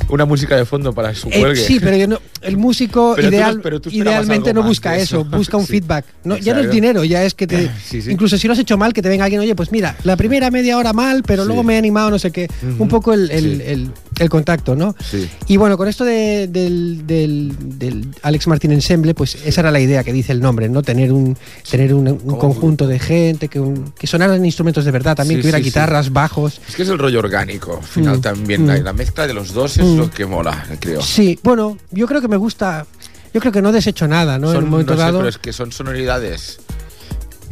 una 0.10 0.26
música 0.26 0.56
de 0.56 0.66
fondo 0.66 0.94
para 0.94 1.14
su 1.16 1.30
Eh, 1.30 1.56
sí, 1.56 1.80
pero 1.80 1.96
yo 1.96 2.08
no, 2.08 2.20
el 2.42 2.58
músico 2.58 3.14
Pero 3.16 3.30
ideal, 3.30 3.60
pero 3.62 3.80
tú 3.80 3.90
idealmente 3.90 4.54
no 4.54 4.64
busca 4.64 4.96
eso, 4.98 5.22
eso. 5.22 5.26
busca 5.30 5.58
un 5.58 5.66
Sí. 5.68 5.74
feedback. 5.74 6.06
No, 6.24 6.38
ya 6.38 6.54
no 6.54 6.60
es 6.62 6.70
dinero, 6.72 7.04
ya 7.04 7.24
es 7.24 7.34
que 7.34 7.48
te. 7.48 7.70
Sí, 7.84 8.02
sí. 8.02 8.12
Incluso 8.12 8.38
si 8.38 8.48
lo 8.48 8.54
has 8.54 8.60
hecho 8.60 8.78
mal, 8.78 8.94
que 8.94 9.02
te 9.02 9.10
venga 9.10 9.24
alguien, 9.26 9.42
oye, 9.42 9.56
pues 9.56 9.72
mira, 9.72 9.96
la 10.04 10.16
primera 10.18 10.52
media 10.52 10.78
hora 10.78 10.94
mal, 10.94 11.24
pero 11.24 11.46
luego 11.46 11.64
me 11.64 11.76
he 11.76 11.78
animado, 11.78 12.10
no 12.10 12.20
sé 12.20 12.32
qué. 12.32 12.48
Un 12.80 12.88
poco 12.88 13.14
el, 13.14 13.30
el- 13.32 13.58
Sí. 13.58 13.64
el- 13.66 13.92
el 14.22 14.30
contacto, 14.30 14.76
¿no? 14.76 14.96
Sí. 15.04 15.30
Y 15.48 15.58
bueno, 15.58 15.78
con 15.78 15.88
esto 15.88 16.06
de- 16.06 16.48
del, 16.48 17.06
del- 17.08 17.56
del 17.80 18.08
Alex 18.22 18.48
Martín 18.48 18.72
Ensemble, 18.72 19.14
pues 19.14 19.36
esa 19.46 19.62
era 19.62 19.72
la 19.72 19.80
idea 19.80 20.04
que 20.04 20.14
dice 20.14 20.32
el 20.32 20.40
nombre, 20.42 20.70
¿no? 20.70 20.82
Tener 20.82 21.12
un, 21.12 21.36
tener 21.70 21.94
un, 21.94 22.18
conjunto 22.38 22.88
de 22.88 23.00
gente, 23.00 23.48
que, 23.48 23.60
un- 23.60 23.92
que 23.98 24.08
sonaran 24.08 24.44
instrumentos 24.46 24.86
de 24.86 24.92
verdad 24.92 25.16
también, 25.16 25.40
Sí, 25.40 25.42
que 25.42 25.46
hubiera 25.48 25.58
sí, 25.58 25.64
guitarras, 25.66 26.12
bajos. 26.14 26.62
Es 26.70 26.76
que 26.76 26.84
es 26.84 26.90
el 26.90 27.00
rollo 27.00 27.20
orgánico. 27.20 27.78
Al 27.78 27.84
final 27.88 28.18
Mm, 28.18 28.22
también 28.22 28.64
mm. 28.64 28.68
la, 28.68 28.78
la 28.80 28.94
mezcla 28.94 29.28
de 29.28 29.34
los 29.34 29.54
dos 29.54 29.78
es 29.78 29.86
Mm. 29.86 29.98
lo 29.98 30.10
que 30.12 30.26
mola, 30.26 30.66
creo. 30.80 31.02
Sí, 31.02 31.40
bueno, 31.44 31.78
yo 31.92 32.08
creo 32.08 32.22
que 32.22 32.28
me 32.28 32.38
gusta. 32.38 32.86
Yo 33.34 33.40
creo 33.40 33.52
que 33.54 33.62
no 33.62 33.72
desecho 33.72 34.08
nada, 34.08 34.38
¿no? 34.38 34.48
en 34.50 34.56
Son- 34.56 34.64
un 34.66 34.70
momento 34.70 34.92
no 34.94 34.98
sé, 34.98 35.04
dado. 35.04 35.18
pero 35.20 35.30
es 35.30 35.38
que 35.38 35.54
son 35.54 35.72
sonoridades 35.72 36.60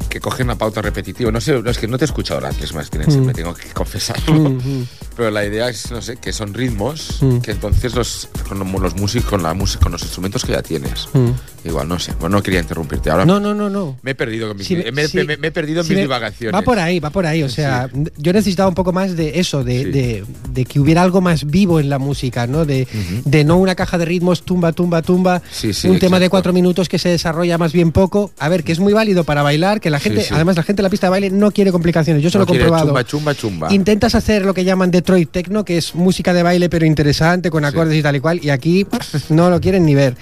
que 0.09 0.19
cogen 0.19 0.47
la 0.47 0.55
pauta 0.55 0.81
repetitiva. 0.81 1.31
No 1.31 1.39
sé, 1.39 1.61
no, 1.61 1.69
es 1.69 1.77
que 1.77 1.87
no 1.87 1.97
te 1.97 2.05
he 2.05 2.07
escuchado 2.07 2.45
antes 2.45 2.73
más, 2.73 2.89
tienen, 2.89 3.09
Mm. 3.09 3.25
me 3.25 3.33
tengo 3.33 3.53
que 3.53 3.69
confesarlo. 3.69 4.33
Mm, 4.33 4.57
mm. 4.57 4.87
Pero 5.15 5.31
la 5.31 5.45
idea 5.45 5.69
es, 5.69 5.91
no 5.91 6.01
sé, 6.01 6.17
que 6.17 6.33
son 6.33 6.53
ritmos 6.53 7.17
Mm. 7.21 7.39
que 7.39 7.51
entonces 7.51 7.93
los, 7.93 8.29
con 8.47 8.59
los 8.59 8.95
músicos, 8.95 9.29
con 9.29 9.43
la 9.43 9.53
música, 9.53 9.83
con 9.83 9.91
los 9.91 10.01
instrumentos 10.01 10.43
que 10.45 10.53
ya 10.53 10.61
tienes. 10.61 11.07
Mm. 11.13 11.29
Igual, 11.65 11.89
no 11.89 11.99
sé. 11.99 12.13
Bueno, 12.21 12.37
no 12.37 12.43
quería 12.43 12.61
interrumpirte. 12.61 13.09
Ahora 13.11 13.25
No, 13.25 13.37
no, 13.39 13.53
no, 13.53 13.69
no. 13.69 13.97
me 14.01 14.11
he 14.11 14.15
perdido 14.15 14.47
con 14.47 14.55
mis, 14.57 14.65
Si 14.65 14.77
me, 14.77 14.91
me- 14.93 15.07
si- 15.09 15.17
me- 15.25 15.35
me 15.35 15.47
he 15.47 15.51
perdido 15.51 15.83
si 15.83 15.89
mis 15.93 16.03
divagaciones. 16.03 16.55
Va 16.57 16.61
por 16.63 16.79
ahí, 16.79 16.99
va 17.01 17.09
por 17.09 17.25
ahí. 17.25 17.43
O 17.43 17.49
sea, 17.49 17.89
yo 18.17 18.31
necesitaba 18.33 18.69
un 18.69 18.75
poco 18.75 18.93
más 18.93 19.17
de 19.17 19.39
eso, 19.41 19.63
de, 19.65 19.83
Sí. 19.83 19.91
de- 19.91 20.25
de 20.51 20.65
que 20.65 20.79
hubiera 20.79 21.01
algo 21.03 21.19
más 21.19 21.45
vivo 21.45 21.79
en 21.81 21.89
la 21.89 21.99
música, 21.99 22.47
¿no? 22.47 22.65
De, 22.65 22.87
de 23.25 23.43
no 23.43 23.57
una 23.57 23.75
caja 23.75 23.97
de 23.97 24.05
ritmos 24.05 24.43
tumba, 24.43 24.71
tumba, 24.71 25.01
tumba. 25.01 25.41
Sí, 25.51 25.73
sí, 25.73 25.89
un 25.89 25.99
tema 25.99 26.17
de 26.19 26.29
cuatro 26.29 26.53
minutos 26.53 26.87
que 26.87 26.97
se 26.97 27.09
desarrolla 27.09 27.57
más 27.57 27.73
bien 27.73 27.91
poco. 27.91 28.31
A 28.39 28.47
ver, 28.47 28.63
que 28.63 28.71
es 28.71 28.79
muy 28.79 28.93
válido 28.93 29.25
para 29.25 29.43
bailar, 29.43 29.81
que 29.81 29.89
la 29.89 29.98
gente, 29.99 30.21
sí. 30.21 30.33
además 30.33 30.55
la 30.55 30.63
gente 30.63 30.81
en 30.81 30.83
la 30.83 30.89
pista 30.89 31.07
de 31.07 31.11
baile 31.11 31.29
no 31.29 31.51
quiere 31.51 31.71
complicaciones. 31.71 32.21
Yo 32.23 32.29
se 32.29 32.37
No 32.37 32.45
lo 32.45 32.51
he 32.51 32.57
comprobado. 32.57 32.85
Chumba, 32.87 33.03
chumba, 33.03 33.35
chumba. 33.35 33.73
Intentas 33.73 34.15
hacer 34.15 34.45
lo 34.45 34.53
que 34.53 34.63
llaman 34.63 34.91
Detroit 34.91 35.29
Techno, 35.31 35.65
que 35.65 35.77
es 35.77 35.95
música 35.95 36.33
de 36.33 36.43
baile 36.43 36.69
pero 36.69 36.85
interesante, 36.85 37.49
con 37.49 37.63
Sí. 37.63 37.67
acordes 37.69 37.95
y 37.97 38.01
tal 38.01 38.15
y 38.15 38.19
cual, 38.19 38.39
y 38.43 38.49
aquí 38.49 38.85
no 39.29 39.49
lo 39.49 39.59
quieren 39.61 39.85
ni 39.85 39.95
ver. 39.95 40.15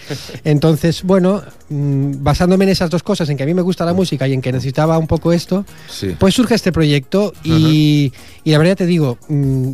Entonces, 0.43 1.03
bueno, 1.03 1.41
mm, 1.69 2.23
basándome 2.23 2.65
en 2.65 2.69
esas 2.69 2.89
dos 2.89 3.03
cosas, 3.03 3.29
en 3.29 3.37
que 3.37 3.43
a 3.43 3.45
mí 3.45 3.53
me 3.53 3.61
gusta 3.61 3.85
la 3.85 3.93
música 3.93 4.27
y 4.27 4.33
en 4.33 4.41
que 4.41 4.51
necesitaba 4.51 4.97
un 4.97 5.07
poco 5.07 5.31
esto, 5.33 5.65
pues 6.19 6.33
surge 6.33 6.55
este 6.55 6.71
proyecto 6.71 7.33
y, 7.43 8.11
y 8.43 8.51
la 8.51 8.57
verdad 8.57 8.75
te 8.77 8.85
digo, 8.85 9.17
mm, 9.29 9.71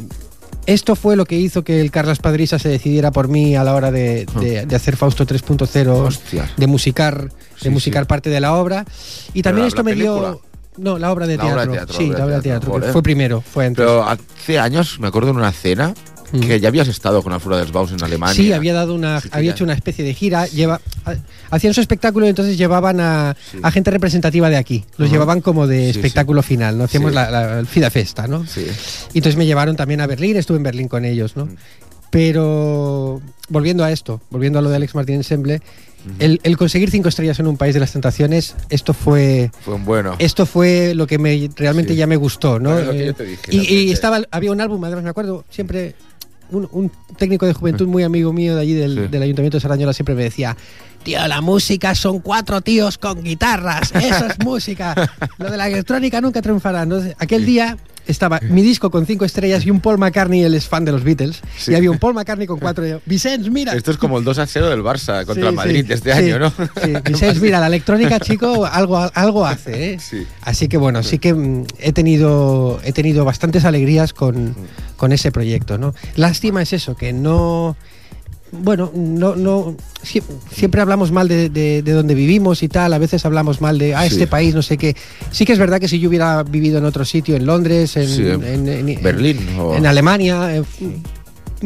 esto 0.65 0.95
fue 0.95 1.15
lo 1.17 1.25
que 1.25 1.35
hizo 1.35 1.63
que 1.63 1.81
el 1.81 1.91
Carlos 1.91 2.19
Padrisa 2.19 2.57
se 2.57 2.69
decidiera 2.69 3.11
por 3.11 3.27
mí 3.27 3.55
a 3.55 3.63
la 3.65 3.75
hora 3.75 3.91
de, 3.91 4.25
de- 4.39 4.65
de 4.65 4.75
hacer 4.75 4.95
Fausto 4.95 5.25
3.0, 5.25 5.89
Hostia. 6.07 6.49
de 6.55 6.67
musicar, 6.67 7.29
Sí, 7.63 7.69
de 7.69 7.73
musicar 7.73 8.03
sí. 8.03 8.07
parte 8.07 8.29
de 8.29 8.39
la 8.39 8.53
obra. 8.53 8.85
Y 9.33 9.41
también 9.41 9.67
esto 9.67 9.83
me 9.83 9.95
dio... 9.95 10.41
No, 10.77 10.97
la 10.97 11.11
obra 11.11 11.27
de 11.27 11.37
La 11.37 11.45
obra 11.45 11.65
de 11.67 11.71
teatro. 11.73 11.95
teatro, 11.95 11.97
Sí, 11.97 12.09
la 12.09 12.25
obra 12.25 12.35
de 12.37 12.41
teatro. 12.41 12.71
teatro, 12.71 12.91
fue 12.93 13.03
primero, 13.03 13.41
fue 13.41 13.67
antes. 13.67 13.83
Pero 13.85 14.03
hace 14.07 14.57
años, 14.57 14.99
me 14.99 15.07
acuerdo 15.07 15.29
en 15.29 15.35
una 15.37 15.51
cena, 15.51 15.93
que 16.41 16.59
ya 16.59 16.69
habías 16.69 16.87
estado 16.87 17.21
con 17.21 17.31
Alfura 17.31 17.57
del 17.57 17.71
Baus 17.71 17.91
en 17.91 18.03
Alemania. 18.03 18.33
Sí, 18.33 18.51
había 18.53 18.73
dado 18.73 18.95
una, 18.95 19.21
Sí, 19.21 19.29
había 19.31 19.49
ya- 19.49 19.53
hecho 19.53 19.63
una 19.65 19.73
especie 19.73 20.03
de 20.03 20.15
gira, 20.15 20.47
lleva, 20.47 20.81
ha- 21.05 21.13
hacían 21.51 21.75
su 21.75 21.81
espectáculo 21.81 22.25
y 22.25 22.29
entonces 22.29 22.57
llevaban 22.57 22.99
a, 23.01 23.35
Sí. 23.51 23.59
a 23.61 23.69
gente 23.69 23.91
representativa 23.91 24.49
de 24.49 24.57
aquí, 24.57 24.83
los 24.97 25.05
Ajá. 25.09 25.13
llevaban 25.13 25.41
como 25.41 25.67
de 25.67 25.91
espectáculo 25.91 26.41
final, 26.41 26.75
no 26.75 26.85
hacíamos 26.85 27.13
la, 27.13 27.29
la, 27.29 27.65
Fida 27.65 27.91
Festa, 27.91 28.25
¿no? 28.27 28.43
Sí. 28.47 28.65
Y 29.13 29.19
entonces 29.19 29.37
me 29.37 29.45
llevaron 29.45 29.75
también 29.75 30.01
a 30.01 30.07
Berlín, 30.07 30.37
estuve 30.37 30.57
en 30.57 30.63
Berlín 30.63 30.87
con 30.87 31.05
ellos, 31.05 31.37
¿no? 31.37 31.45
Mm. 31.45 31.55
Pero 32.09 33.21
volviendo 33.49 33.83
a 33.83 33.91
esto, 33.91 34.21
volviendo 34.29 34.57
a 34.57 34.61
lo 34.61 34.69
de 34.69 34.77
Alex 34.77 34.95
Martín 34.95 35.15
Ensemble, 35.15 35.61
el, 36.19 36.39
el 36.43 36.57
conseguir 36.57 36.89
cinco 36.91 37.09
estrellas 37.09 37.39
en 37.39 37.47
un 37.47 37.57
país 37.57 37.73
de 37.73 37.79
las 37.79 37.91
tentaciones, 37.93 38.55
esto 38.69 38.93
fue 38.93 39.51
bueno. 39.85 40.15
esto 40.19 40.45
fue 40.45 40.93
lo 40.95 41.07
que 41.07 41.17
me 41.17 41.49
realmente 41.55 41.93
Sí. 41.93 41.97
ya 41.99 42.07
me 42.07 42.15
gustó, 42.17 42.59
¿no? 42.59 42.71
Bueno, 42.73 42.91
Eh, 42.91 43.13
dije 43.17 43.73
y, 43.73 43.91
estaba 43.91 44.21
había 44.31 44.51
un 44.51 44.61
álbum, 44.61 44.83
además 44.83 45.03
me 45.03 45.09
acuerdo 45.09 45.45
siempre 45.49 45.95
un, 46.51 46.67
un 46.71 46.91
técnico 47.17 47.45
de 47.45 47.53
juventud 47.53 47.87
muy 47.87 48.03
amigo 48.03 48.31
mío 48.33 48.55
de 48.55 48.61
allí 48.61 48.73
del, 48.73 48.95
Sí. 49.03 49.07
del 49.07 49.23
ayuntamiento 49.23 49.57
de 49.57 49.61
Sarañola 49.61 49.93
siempre 49.93 50.13
me 50.15 50.23
decía 50.23 50.55
Tío, 51.03 51.25
la 51.27 51.41
música 51.41 51.95
son 51.95 52.19
cuatro 52.19 52.61
tíos 52.61 52.97
con 52.97 53.21
guitarras, 53.23 53.91
eso 53.93 54.25
es 54.25 54.39
música. 54.45 54.95
Lo 55.37 55.51
de 55.51 55.57
la 55.57 55.67
electrónica 55.67 56.21
nunca 56.21 56.41
triunfará. 56.41 56.83
Entonces, 56.83 57.13
aquel 57.19 57.45
día 57.45 57.77
estaba 58.07 58.39
mi 58.41 58.61
disco 58.61 58.91
con 58.91 59.05
cinco 59.05 59.25
estrellas 59.25 59.65
y 59.65 59.71
un 59.71 59.79
Paul 59.79 59.97
McCartney, 59.97 60.43
él 60.43 60.53
es 60.55 60.67
fan 60.67 60.85
de 60.85 60.91
los 60.91 61.03
Beatles, 61.03 61.41
Sí. 61.57 61.71
y 61.71 61.75
había 61.75 61.91
un 61.91 61.99
Paul 61.99 62.13
McCartney 62.13 62.47
con 62.47 62.59
cuatro. 62.59 62.85
y 62.87 62.95
Vicens, 63.05 63.49
mira. 63.49 63.73
Esto 63.73 63.91
es 63.91 63.97
como 63.97 64.17
el 64.17 64.23
2 64.23 64.39
a 64.39 64.45
0 64.47 64.69
del 64.69 64.81
Barça 64.81 65.25
contra 65.25 65.43
Sí, 65.43 65.49
el 65.49 65.55
Madrid 65.55 65.85
sí, 65.87 65.93
este 65.93 66.13
año, 66.13 66.39
¿no? 66.39 66.49
Sí, 66.51 66.93
Vicens, 67.05 67.39
mira, 67.41 67.59
la 67.59 67.67
electrónica, 67.67 68.19
chico, 68.19 68.65
algo, 68.65 69.09
algo 69.13 69.45
hace, 69.45 69.93
¿eh? 69.93 69.99
Sí. 69.99 70.25
Así 70.41 70.67
que 70.67 70.77
bueno, 70.77 71.03
sí 71.03 71.19
que 71.19 71.33
mm, 71.33 71.65
he 71.79 71.93
tenido, 71.93 72.79
he 72.83 72.91
tenido 72.93 73.25
bastantes 73.25 73.65
alegrías 73.65 74.13
con, 74.13 74.55
con 74.97 75.11
ese 75.11 75.31
proyecto, 75.31 75.77
¿no? 75.77 75.93
Lástima 76.15 76.61
es 76.61 76.73
eso, 76.73 76.95
que 76.95 77.13
no. 77.13 77.75
Bueno, 78.61 78.91
no, 78.95 79.35
no. 79.35 79.75
sie- 80.03 80.21
Siempre 80.51 80.81
hablamos 80.81 81.11
mal 81.11 81.27
de, 81.27 81.49
de, 81.49 81.81
de 81.81 81.91
donde 81.91 82.13
vivimos 82.13 82.61
y 82.63 82.67
tal. 82.69 82.93
A 82.93 82.97
veces 82.99 83.25
hablamos 83.25 83.61
mal 83.61 83.77
de, 83.79 83.95
ah, 83.95 84.01
Sí. 84.03 84.13
este 84.13 84.27
país, 84.27 84.53
no 84.53 84.61
sé 84.61 84.77
qué. 84.77 84.95
Sí 85.31 85.45
que 85.45 85.53
es 85.53 85.59
verdad 85.59 85.79
que 85.79 85.87
si 85.87 85.99
yo 85.99 86.09
hubiera 86.09 86.43
vivido 86.43 86.77
en 86.77 86.85
otro 86.85 87.03
sitio, 87.03 87.35
en 87.35 87.45
Londres, 87.45 87.97
en, 87.97 88.07
Sí, 88.07 88.21
en 88.21 88.43
en- 88.67 88.89
en- 88.89 89.01
Berlín 89.03 89.39
o- 89.59 89.75
en 89.75 89.85
Alemania, 89.87 90.55
en 90.55 90.65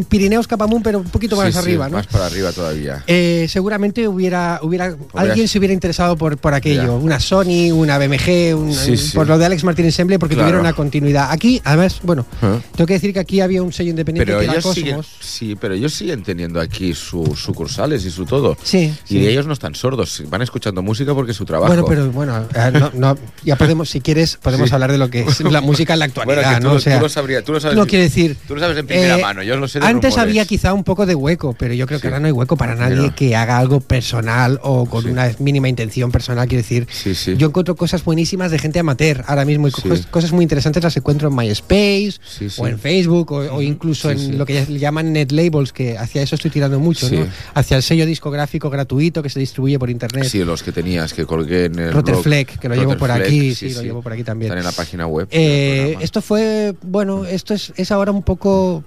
Pirineos 0.06 0.48
Capamún, 0.48 0.84
pero 0.84 1.00
un 1.00 1.10
poquito 1.10 1.36
más 1.36 1.48
Sí, 1.48 1.54
sí, 1.54 1.60
arriba, 1.60 1.90
¿no? 1.90 1.98
Más 1.98 2.08
para 2.08 2.26
arriba 2.28 2.52
todavía. 2.52 3.04
Eh, 3.08 3.48
seguramente 3.50 4.08
hubiera, 4.08 4.60
hubiera 4.62 4.96
alguien 5.14 5.48
se 5.48 5.58
hubiera 5.60 5.74
interesado 5.74 6.16
por, 6.18 6.38
por 6.38 6.54
aquello. 6.54 6.84
Ya. 6.84 6.92
Una 6.92 7.20
Sony, 7.20 7.72
una 7.74 7.98
BMG, 7.98 8.54
un- 8.56 8.74
Sí, 8.74 8.96
por 9.16 9.28
lo 9.28 9.38
de 9.38 9.46
Alex 9.46 9.64
Martín 9.64 9.86
Ensemble, 9.86 10.20
porque 10.20 10.36
Claro. 10.36 10.48
tuvieron 10.50 10.62
una 10.62 10.74
continuidad. 10.74 11.32
Aquí, 11.32 11.62
además, 11.64 12.00
bueno, 12.04 12.26
¿Eh? 12.42 12.60
tengo 12.76 12.86
que 12.88 12.94
decir 12.94 13.14
que 13.14 13.20
aquí 13.20 13.42
había 13.42 13.62
un 13.64 13.74
sello 13.74 13.90
independiente 13.92 14.26
Pero 14.32 14.40
que 14.40 14.46
era 14.46 14.56
Cosmos. 14.56 14.76
siguen, 14.76 15.00
sí, 15.20 15.56
pero 15.60 15.74
ellos 15.74 15.94
siguen 15.94 16.24
teniendo 16.24 16.60
aquí 16.62 16.94
sus 16.94 17.40
sucursales 17.40 18.06
y 18.06 18.12
su 18.12 18.26
todo. 18.26 18.58
Sí, 18.64 18.94
Y 19.10 19.26
ellos 19.28 19.46
no 19.48 19.54
están 19.54 19.76
sordos, 19.76 20.24
van 20.30 20.42
escuchando 20.42 20.82
música 20.82 21.14
porque 21.14 21.32
es 21.32 21.38
su 21.38 21.46
trabajo. 21.46 21.68
Bueno, 21.74 21.86
pero 21.88 22.12
bueno, 22.12 22.46
eh, 22.54 22.72
no, 22.74 22.92
no, 22.94 23.18
ya 23.44 23.56
podemos, 23.56 23.90
si 23.90 24.02
quieres, 24.02 24.38
podemos 24.38 24.72
hablar 24.74 24.92
de 24.92 24.98
lo 24.98 25.10
que 25.10 25.22
es 25.22 25.40
la 25.42 25.62
música 25.62 25.94
en 25.94 26.00
la 26.00 26.06
actualidad, 26.06 26.36
Bueno, 26.36 26.50
que 26.50 26.56
tú, 26.62 26.64
¿no? 26.64 26.70
lo- 26.74 26.78
O 26.78 26.80
sea, 26.80 26.98
tú 26.98 27.04
lo 27.04 27.10
sabrías, 27.10 27.44
tú 27.44 27.54
lo 27.54 27.60
sabes. 27.60 27.78
no 27.78 27.88
quiero 27.88 28.04
decir. 28.04 28.38
Tú 28.48 28.56
lo 28.56 28.62
sabes 28.62 28.78
en 28.78 28.88
primera 28.88 29.18
eh, 29.18 29.22
mano, 29.22 29.44
yo 29.44 29.56
lo 29.58 29.68
sé 29.68 29.80
de 29.80 29.86
Antes 29.88 30.12
rumores. 30.14 30.18
había 30.30 30.46
quizá 30.46 30.74
un 30.74 30.84
poco 30.84 31.06
de 31.06 31.16
hueco, 31.16 31.56
pero 31.58 31.74
yo 31.74 31.86
creo 31.88 32.00
que 32.00 32.04
Sí. 32.04 32.08
ahora 32.08 32.20
no 32.20 32.28
hay 32.28 32.32
hueco 32.32 32.58
para 32.58 32.76
nadie 32.76 33.12
que 33.16 33.36
haga 33.36 33.58
algo 33.58 33.80
personal 33.80 34.60
o 34.64 34.86
con 34.86 35.04
Sí. 35.04 35.10
una 35.10 35.32
mínima 35.40 35.70
intención 35.70 36.12
personal. 36.12 36.48
Quiero 36.48 36.62
decir, 36.62 36.88
Sí, 36.92 37.36
yo 37.38 37.48
encuentro 37.48 37.76
cosas 37.76 38.04
buenísimas 38.04 38.52
de 38.52 38.60
gente 38.60 38.80
amateur 38.80 39.24
ahora 39.28 39.46
mismo 39.46 39.68
y 39.68 39.72
cosas 40.12 40.32
muy 40.32 40.44
interesantes 40.44 40.84
las 40.84 40.96
encuentro 40.98 41.30
en 41.30 41.36
MySpace 41.36 42.14
o 42.58 42.68
en 42.68 42.80
Facebook 42.80 43.32
o, 43.32 43.56
o 43.56 43.62
incluso 43.62 44.10
en 44.12 44.38
lo 44.38 44.46
que 44.46 44.66
llaman 44.78 45.14
net 45.14 45.32
labels, 45.32 45.72
que 45.74 45.98
hacia 45.98 46.22
eso 46.22 46.36
estoy 46.36 46.52
tirando 46.52 46.80
mucho. 46.80 47.10
¿no? 47.10 47.26
Hacia 47.54 47.78
el 47.78 47.84
sello 47.84 48.06
discográfico 48.06 48.70
gratuito 48.70 49.24
que 49.24 49.30
se 49.30 49.40
distribuye 49.40 49.80
por 49.80 49.90
internet. 49.90 50.26
Sí, 50.26 50.44
los 50.44 50.64
que 50.64 50.72
tenías, 50.72 51.14
que 51.14 51.26
colgué 51.26 51.66
en 51.66 51.80
el 51.80 51.94
Rotterfleck, 51.94 52.48
blog. 52.50 52.60
que 52.60 52.70
lo 52.70 52.76
llevo 52.76 52.98
por 52.98 53.12
aquí, 53.12 53.56
sí, 53.56 53.74
lo 53.74 53.82
llevo 53.82 54.02
por 54.02 54.14
aquí 54.14 54.24
también. 54.24 54.52
Están 54.52 54.60
en 54.60 54.66
la 54.66 54.72
página 54.72 55.08
web. 55.08 55.28
Eh, 55.32 55.96
esto 56.02 56.22
fue, 56.22 56.74
bueno, 56.82 57.26
esto 57.26 57.54
es, 57.54 57.74
es 57.76 57.92
ahora 57.92 58.12
un 58.12 58.24
poco... 58.24 58.84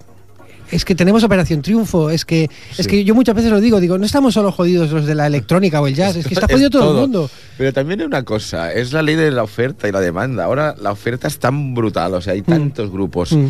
Es 0.71 0.85
que 0.85 0.95
tenemos 0.95 1.25
Operación 1.25 1.63
Triunfo, 1.63 2.11
es 2.11 2.25
que, 2.25 2.49
es 2.79 2.87
que 2.87 3.05
yo 3.05 3.15
muchas 3.15 3.35
veces 3.35 3.51
lo 3.51 3.61
digo, 3.61 3.81
digo, 3.81 3.99
no 3.99 4.07
estamos 4.07 4.35
solo 4.35 4.53
jodidos 4.53 4.91
los 4.91 5.07
de 5.07 5.15
la 5.15 5.27
electrónica 5.27 5.81
o 5.81 5.87
el 5.87 5.95
jazz, 5.95 6.17
es 6.17 6.27
que 6.27 6.35
está 6.35 6.47
Es 6.47 6.53
jodido 6.53 6.71
todo, 6.71 6.83
todo. 6.83 6.95
el 6.95 7.01
mundo. 7.01 7.31
Pero 7.59 7.73
también 7.73 8.01
hay 8.01 8.07
una 8.07 8.23
cosa, 8.25 8.73
es 8.73 8.93
la 8.93 9.03
ley 9.03 9.17
de 9.17 9.31
la 9.31 9.43
oferta 9.43 9.89
y 9.89 9.93
la 9.93 10.01
demanda. 10.01 10.45
Ahora 10.45 10.75
la 10.81 10.93
oferta 10.93 11.27
es 11.29 11.39
tan 11.39 11.75
brutal, 11.75 12.15
o 12.15 12.21
sea, 12.21 12.33
hay 12.35 12.43
tantos 12.43 12.91
grupos, 12.91 13.33
Mm. 13.33 13.49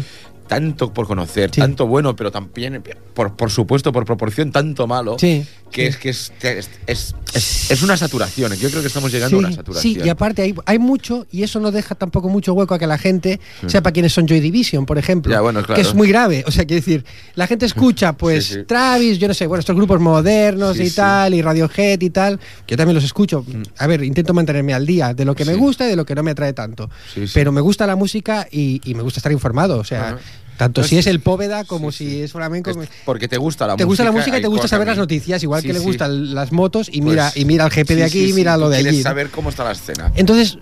Tanto 0.50 0.92
por 0.92 1.06
conocer, 1.06 1.48
Sí. 1.54 1.60
tanto 1.60 1.86
bueno, 1.86 2.16
pero 2.16 2.32
también, 2.32 2.82
por, 3.14 3.36
por 3.36 3.52
supuesto, 3.52 3.92
por 3.92 4.04
proporción, 4.04 4.50
tanto 4.50 4.88
malo, 4.88 5.16
Sí, 5.16 5.46
que 5.70 5.86
es 5.86 5.96
que 5.96 6.08
es, 6.08 6.32
es, 6.88 7.14
es, 7.70 7.82
una 7.84 7.96
saturación. 7.96 8.52
Yo 8.54 8.68
creo 8.68 8.80
que 8.80 8.88
estamos 8.88 9.12
llegando 9.12 9.36
a 9.36 9.38
una 9.38 9.52
saturación. 9.52 9.94
sí, 9.94 10.00
y 10.04 10.08
aparte 10.08 10.42
hay, 10.42 10.52
hay 10.66 10.80
mucho, 10.80 11.24
y 11.30 11.44
eso 11.44 11.60
no 11.60 11.70
deja 11.70 11.94
tampoco 11.94 12.28
mucho 12.28 12.52
hueco 12.52 12.74
a 12.74 12.80
que 12.80 12.88
la 12.88 12.98
gente 12.98 13.38
sepa 13.68 13.92
quiénes 13.92 14.12
son 14.12 14.26
Joy 14.26 14.40
Division, 14.40 14.86
por 14.86 14.98
ejemplo. 14.98 15.32
Ya, 15.32 15.40
bueno, 15.40 15.62
claro. 15.62 15.76
Que 15.80 15.82
es 15.82 15.94
muy 15.94 16.08
grave. 16.08 16.42
O 16.48 16.50
sea, 16.50 16.64
quiero 16.64 16.80
decir, 16.80 17.04
la 17.36 17.46
gente 17.46 17.64
escucha, 17.66 18.14
pues. 18.14 18.58
Travis, 18.66 19.20
yo 19.20 19.28
no 19.28 19.34
sé, 19.34 19.46
bueno, 19.46 19.60
estos 19.60 19.76
grupos 19.76 20.00
modernos 20.00 20.80
y 20.80 20.90
tal, 20.90 21.32
y 21.32 21.42
Radiohead 21.42 22.00
y 22.00 22.10
tal. 22.10 22.40
que 22.66 22.72
Yo 22.72 22.76
también 22.76 22.96
los 22.96 23.04
escucho. 23.04 23.46
A 23.78 23.86
ver, 23.86 24.02
intento 24.02 24.34
mantenerme 24.34 24.74
al 24.74 24.84
día 24.84 25.14
de 25.14 25.24
lo 25.24 25.36
que 25.36 25.44
me 25.44 25.54
gusta 25.54 25.86
y 25.86 25.90
de 25.90 25.96
lo 25.96 26.04
que 26.04 26.16
no 26.16 26.24
me 26.24 26.32
atrae 26.32 26.54
tanto. 26.54 26.90
Pero 27.32 27.52
me 27.52 27.60
gusta 27.60 27.86
la 27.86 27.94
música 27.94 28.48
y, 28.50 28.80
y 28.84 28.96
me 28.96 29.04
gusta 29.04 29.20
estar 29.20 29.30
informado. 29.30 29.78
O 29.78 29.84
sea. 29.84 30.18
Tanto 30.60 30.82
No, 30.82 30.86
si 30.86 30.98
es 30.98 31.06
el 31.06 31.20
Póveda 31.20 31.64
como 31.64 31.90
sí, 31.90 32.08
si 32.08 32.20
es 32.22 32.32
flamenco. 32.32 32.70
Es 32.70 32.76
porque 33.04 33.26
te 33.28 33.36
gusta 33.38 33.66
la 33.66 33.76
te 33.76 33.84
música. 33.84 33.86
gusta 33.86 34.04
la 34.04 34.12
música 34.12 34.38
y 34.38 34.42
te 34.42 34.48
gusta 34.48 34.68
saber 34.68 34.86
las 34.88 34.98
noticias, 34.98 35.42
igual 35.42 35.62
Sí, 35.62 35.66
que 35.68 35.72
le 35.72 35.78
gustan 35.80 36.34
las 36.34 36.52
motos 36.52 36.88
y 36.92 37.00
Pues, 37.00 37.10
mira 37.12 37.32
y 37.34 37.44
mira 37.44 37.64
el 37.64 37.70
GP 37.70 37.94
de 37.96 38.04
aquí 38.04 38.24
y 38.30 38.32
mira 38.32 38.56
lo 38.56 38.68
de 38.68 38.76
allí. 38.76 39.02
saber 39.02 39.30
cómo 39.30 39.48
está 39.50 39.64
la 39.64 39.72
escena. 39.72 40.12
Entonces, 40.14 40.58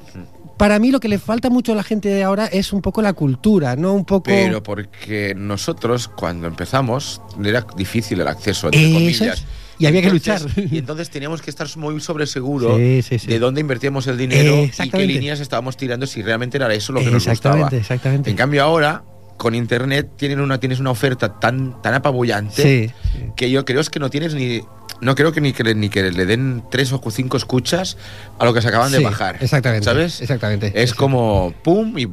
para 0.56 0.78
mí 0.78 0.90
lo 0.90 1.00
que 1.00 1.08
le 1.08 1.18
falta 1.18 1.50
mucho 1.50 1.72
a 1.72 1.74
la 1.76 1.82
gente 1.84 2.08
de 2.08 2.22
ahora 2.24 2.46
es 2.46 2.72
un 2.72 2.80
poco 2.82 3.02
la 3.02 3.12
cultura, 3.12 3.76
¿no? 3.76 3.92
Un 3.94 4.04
poco... 4.04 4.24
Pero 4.24 4.62
porque 4.62 5.34
nosotros, 5.36 6.08
cuando 6.08 6.46
empezamos, 6.48 7.20
era 7.44 7.64
difícil 7.76 8.20
el 8.20 8.28
acceso, 8.28 8.66
entre 8.68 8.92
comillas. 8.92 9.38
es. 9.38 9.44
Y 9.80 9.86
había 9.86 10.00
que 10.02 10.08
Entonces- 10.08 10.42
luchar. 10.56 10.64
Y 10.72 10.78
entonces 10.78 11.08
teníamos 11.10 11.40
que 11.42 11.50
estar 11.50 11.68
muy 11.76 12.00
sobre 12.00 12.26
seguro 12.26 12.76
Sí, 12.76 13.02
sí, 13.02 13.20
sí. 13.20 13.26
de 13.28 13.38
dónde 13.38 13.60
invertíamos 13.60 14.08
el 14.08 14.18
dinero 14.18 14.64
y 14.64 14.90
qué 14.90 15.06
líneas 15.06 15.38
estábamos 15.38 15.76
tirando, 15.76 16.04
si 16.08 16.20
realmente 16.22 16.56
era 16.56 16.72
eso 16.74 16.92
lo 16.92 16.98
que 16.98 17.06
nos 17.12 17.24
gustaba. 17.28 17.32
Exactamente, 17.54 17.76
exactamente. 17.76 18.30
En 18.30 18.36
cambio 18.36 18.64
ahora, 18.64 19.04
con 19.38 19.54
internet, 19.54 20.10
tienen 20.16 20.40
una, 20.40 20.60
tienes 20.60 20.78
una 20.80 20.90
oferta 20.90 21.40
tan, 21.40 21.80
tan 21.80 21.94
apabullante 21.94 22.62
Sí, 22.62 22.92
sí. 23.12 23.24
que 23.36 23.50
yo 23.50 23.64
creo 23.64 23.80
es 23.80 23.88
que 23.88 23.98
no 24.00 24.10
tienes 24.10 24.34
ni... 24.34 24.60
No 25.00 25.14
creo 25.14 25.30
que 25.30 25.40
ni 25.40 25.52
que, 25.52 25.62
le- 25.62 25.76
ni 25.76 25.88
que 25.90 26.10
le 26.10 26.26
den 26.26 26.64
tres 26.72 26.92
o 26.92 27.00
cinco 27.12 27.36
escuchas 27.36 27.96
a 28.40 28.44
lo 28.44 28.52
que 28.52 28.60
se 28.60 28.66
acaban 28.66 28.90
de 28.90 28.98
bajar. 28.98 29.38
exactamente, 29.40 29.84
¿Sabes? 29.84 30.20
exactamente. 30.20 30.72
Es 30.74 30.92
como 30.92 31.54
pum 31.62 31.96
y 31.96 32.08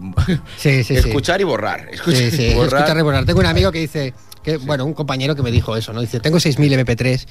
escuchar 0.64 1.42
y 1.42 1.44
borrar. 1.46 1.90
Escuchar 1.92 2.22
y 2.34 2.54
borrar. 2.54 2.66
escuchar, 2.82 2.96
reborrar. 2.96 3.26
Tengo 3.26 3.40
un 3.40 3.46
amigo 3.48 3.72
que 3.72 3.80
dice, 3.80 4.14
que, 4.46 4.58
bueno, 4.58 4.86
un 4.86 4.94
compañero 4.94 5.36
que 5.36 5.42
me 5.42 5.52
dijo 5.52 5.76
eso, 5.76 5.92
¿no? 5.92 6.00
Dice, 6.02 6.20
tengo 6.20 6.38
6.000 6.38 6.86
MP3 6.86 7.26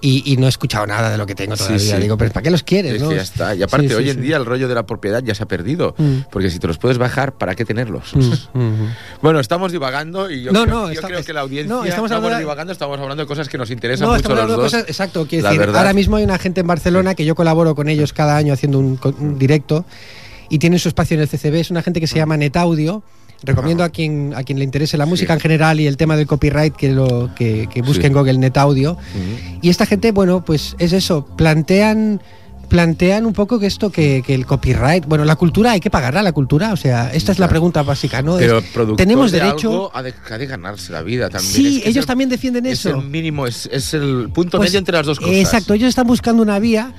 y, 0.00 0.32
y 0.32 0.36
no 0.36 0.46
he 0.46 0.48
escuchado 0.50 0.86
nada 0.86 1.10
de 1.10 1.16
lo 1.18 1.26
que 1.26 1.34
tengo 1.34 1.56
todavía. 1.56 1.78
sí. 1.78 1.96
Digo, 1.96 2.16
pero 2.18 2.30
¿para 2.32 2.42
qué 2.44 2.50
los 2.50 2.62
quieres, 2.62 2.94
Es 2.94 3.02
no? 3.02 3.10
ya 3.12 3.22
está. 3.22 3.54
Y 3.54 3.62
aparte, 3.62 3.94
hoy 3.94 4.10
en 4.10 4.20
día 4.20 4.36
el 4.36 4.44
rollo 4.44 4.68
de 4.68 4.74
la 4.74 4.84
propiedad 4.86 5.22
ya 5.24 5.34
se 5.34 5.42
ha 5.42 5.46
perdido. 5.46 5.94
Mm. 5.98 6.18
Porque 6.30 6.50
si 6.50 6.58
te 6.58 6.66
los 6.66 6.78
puedes 6.78 6.98
bajar, 6.98 7.32
¿para 7.32 7.54
qué 7.54 7.64
tenerlos? 7.64 8.14
Mm, 8.14 8.58
mm. 8.60 8.94
Bueno, 9.22 9.40
estamos 9.40 9.72
divagando 9.72 10.30
y 10.30 10.42
yo, 10.42 10.52
No, 10.52 10.64
creo, 10.64 10.74
no, 10.74 10.86
yo 10.88 10.92
está- 10.92 11.08
creo 11.08 11.24
que 11.24 11.32
la 11.32 11.40
audiencia 11.40 11.74
no, 11.74 11.84
estamos 11.84 12.12
hablando 12.12 12.38
divagando, 12.38 12.72
estamos 12.72 13.00
hablando 13.00 13.22
de 13.22 13.26
cosas 13.26 13.48
que 13.48 13.56
nos 13.58 13.70
interesan 13.70 14.06
mucho 14.08 14.18
estamos 14.18 14.38
los 14.38 14.48
de 14.48 14.54
dos. 14.54 14.64
cosas, 14.64 14.84
exacto, 14.86 15.26
quiero 15.26 15.44
decir, 15.44 15.58
verdad. 15.60 15.78
ahora 15.78 15.92
mismo 15.94 16.16
hay 16.16 16.24
una 16.24 16.38
gente 16.38 16.60
en 16.60 16.66
Barcelona 16.66 17.14
que 17.14 17.24
yo 17.24 17.34
colaboro 17.34 17.74
con 17.74 17.88
ellos 17.88 18.12
cada 18.12 18.36
año 18.36 18.52
haciendo 18.52 18.78
un, 18.78 18.98
un 19.18 19.38
directo 19.38 19.84
y 20.48 20.58
tienen 20.58 20.78
su 20.78 20.88
espacio 20.88 21.14
en 21.16 21.22
el 21.22 21.28
CCB, 21.28 21.54
es 21.60 21.70
una 21.70 21.82
gente 21.82 22.00
que 22.00 22.06
se 22.06 22.16
llama 22.16 22.36
Netaudio. 22.36 23.02
Recomiendo 23.42 23.84
a 23.84 23.88
quien 23.88 24.34
a 24.36 24.42
quien 24.42 24.58
le 24.58 24.64
interese 24.64 24.96
la 24.98 25.06
música 25.06 25.32
Sí. 25.34 25.36
en 25.38 25.40
general 25.40 25.80
y 25.80 25.86
el 25.86 25.96
tema 25.96 26.16
del 26.16 26.26
copyright 26.26 26.74
que 26.76 26.90
lo 26.90 27.30
que, 27.34 27.68
que 27.72 27.80
busque 27.82 28.02
Sí. 28.02 28.06
en 28.08 28.12
Google 28.12 28.38
Netaudio. 28.38 28.92
Ujú. 28.92 29.58
Y 29.62 29.70
esta 29.70 29.86
gente, 29.86 30.12
bueno, 30.12 30.44
pues 30.44 30.76
es 30.78 30.92
eso, 30.92 31.24
plantean 31.36 32.20
plantean 32.68 33.26
un 33.26 33.32
poco 33.32 33.58
que 33.58 33.66
esto 33.66 33.90
que, 33.90 34.22
que 34.24 34.32
el 34.32 34.46
copyright, 34.46 35.04
bueno, 35.04 35.24
la 35.24 35.34
cultura 35.34 35.72
hay 35.72 35.80
que 35.80 35.90
pagarla 35.90 36.22
la 36.22 36.30
cultura, 36.30 36.72
o 36.72 36.76
sea, 36.76 37.12
esta 37.12 37.32
es 37.32 37.40
la 37.40 37.48
pregunta 37.48 37.82
básica, 37.82 38.22
¿no? 38.22 38.36
Pero 38.36 38.58
Es- 38.58 38.64
el 38.64 38.70
productor 38.70 38.96
tenemos 38.96 39.32
de 39.32 39.40
derecho 39.40 39.70
algo 39.70 39.90
ha 39.92 40.02
de, 40.04 40.14
ha 40.30 40.38
de 40.38 40.46
ganarse 40.46 40.92
la 40.92 41.02
vida 41.02 41.28
también. 41.28 41.52
Sí, 41.52 41.66
Es 41.66 41.72
que 41.72 41.78
es 41.80 41.86
ellos 41.96 42.02
el- 42.04 42.06
también 42.06 42.30
defienden 42.30 42.66
es 42.66 42.78
eso. 42.86 42.90
el 42.90 43.08
mínimo, 43.08 43.48
es, 43.48 43.68
es 43.72 43.92
el 43.94 44.28
punto 44.32 44.58
Pues, 44.58 44.70
medio 44.70 44.78
entre 44.78 44.96
las 44.96 45.04
dos 45.04 45.18
cosas. 45.18 45.34
Exacto, 45.34 45.74
ellos 45.74 45.88
están 45.88 46.06
buscando 46.06 46.44
una 46.44 46.60
vía 46.60 46.92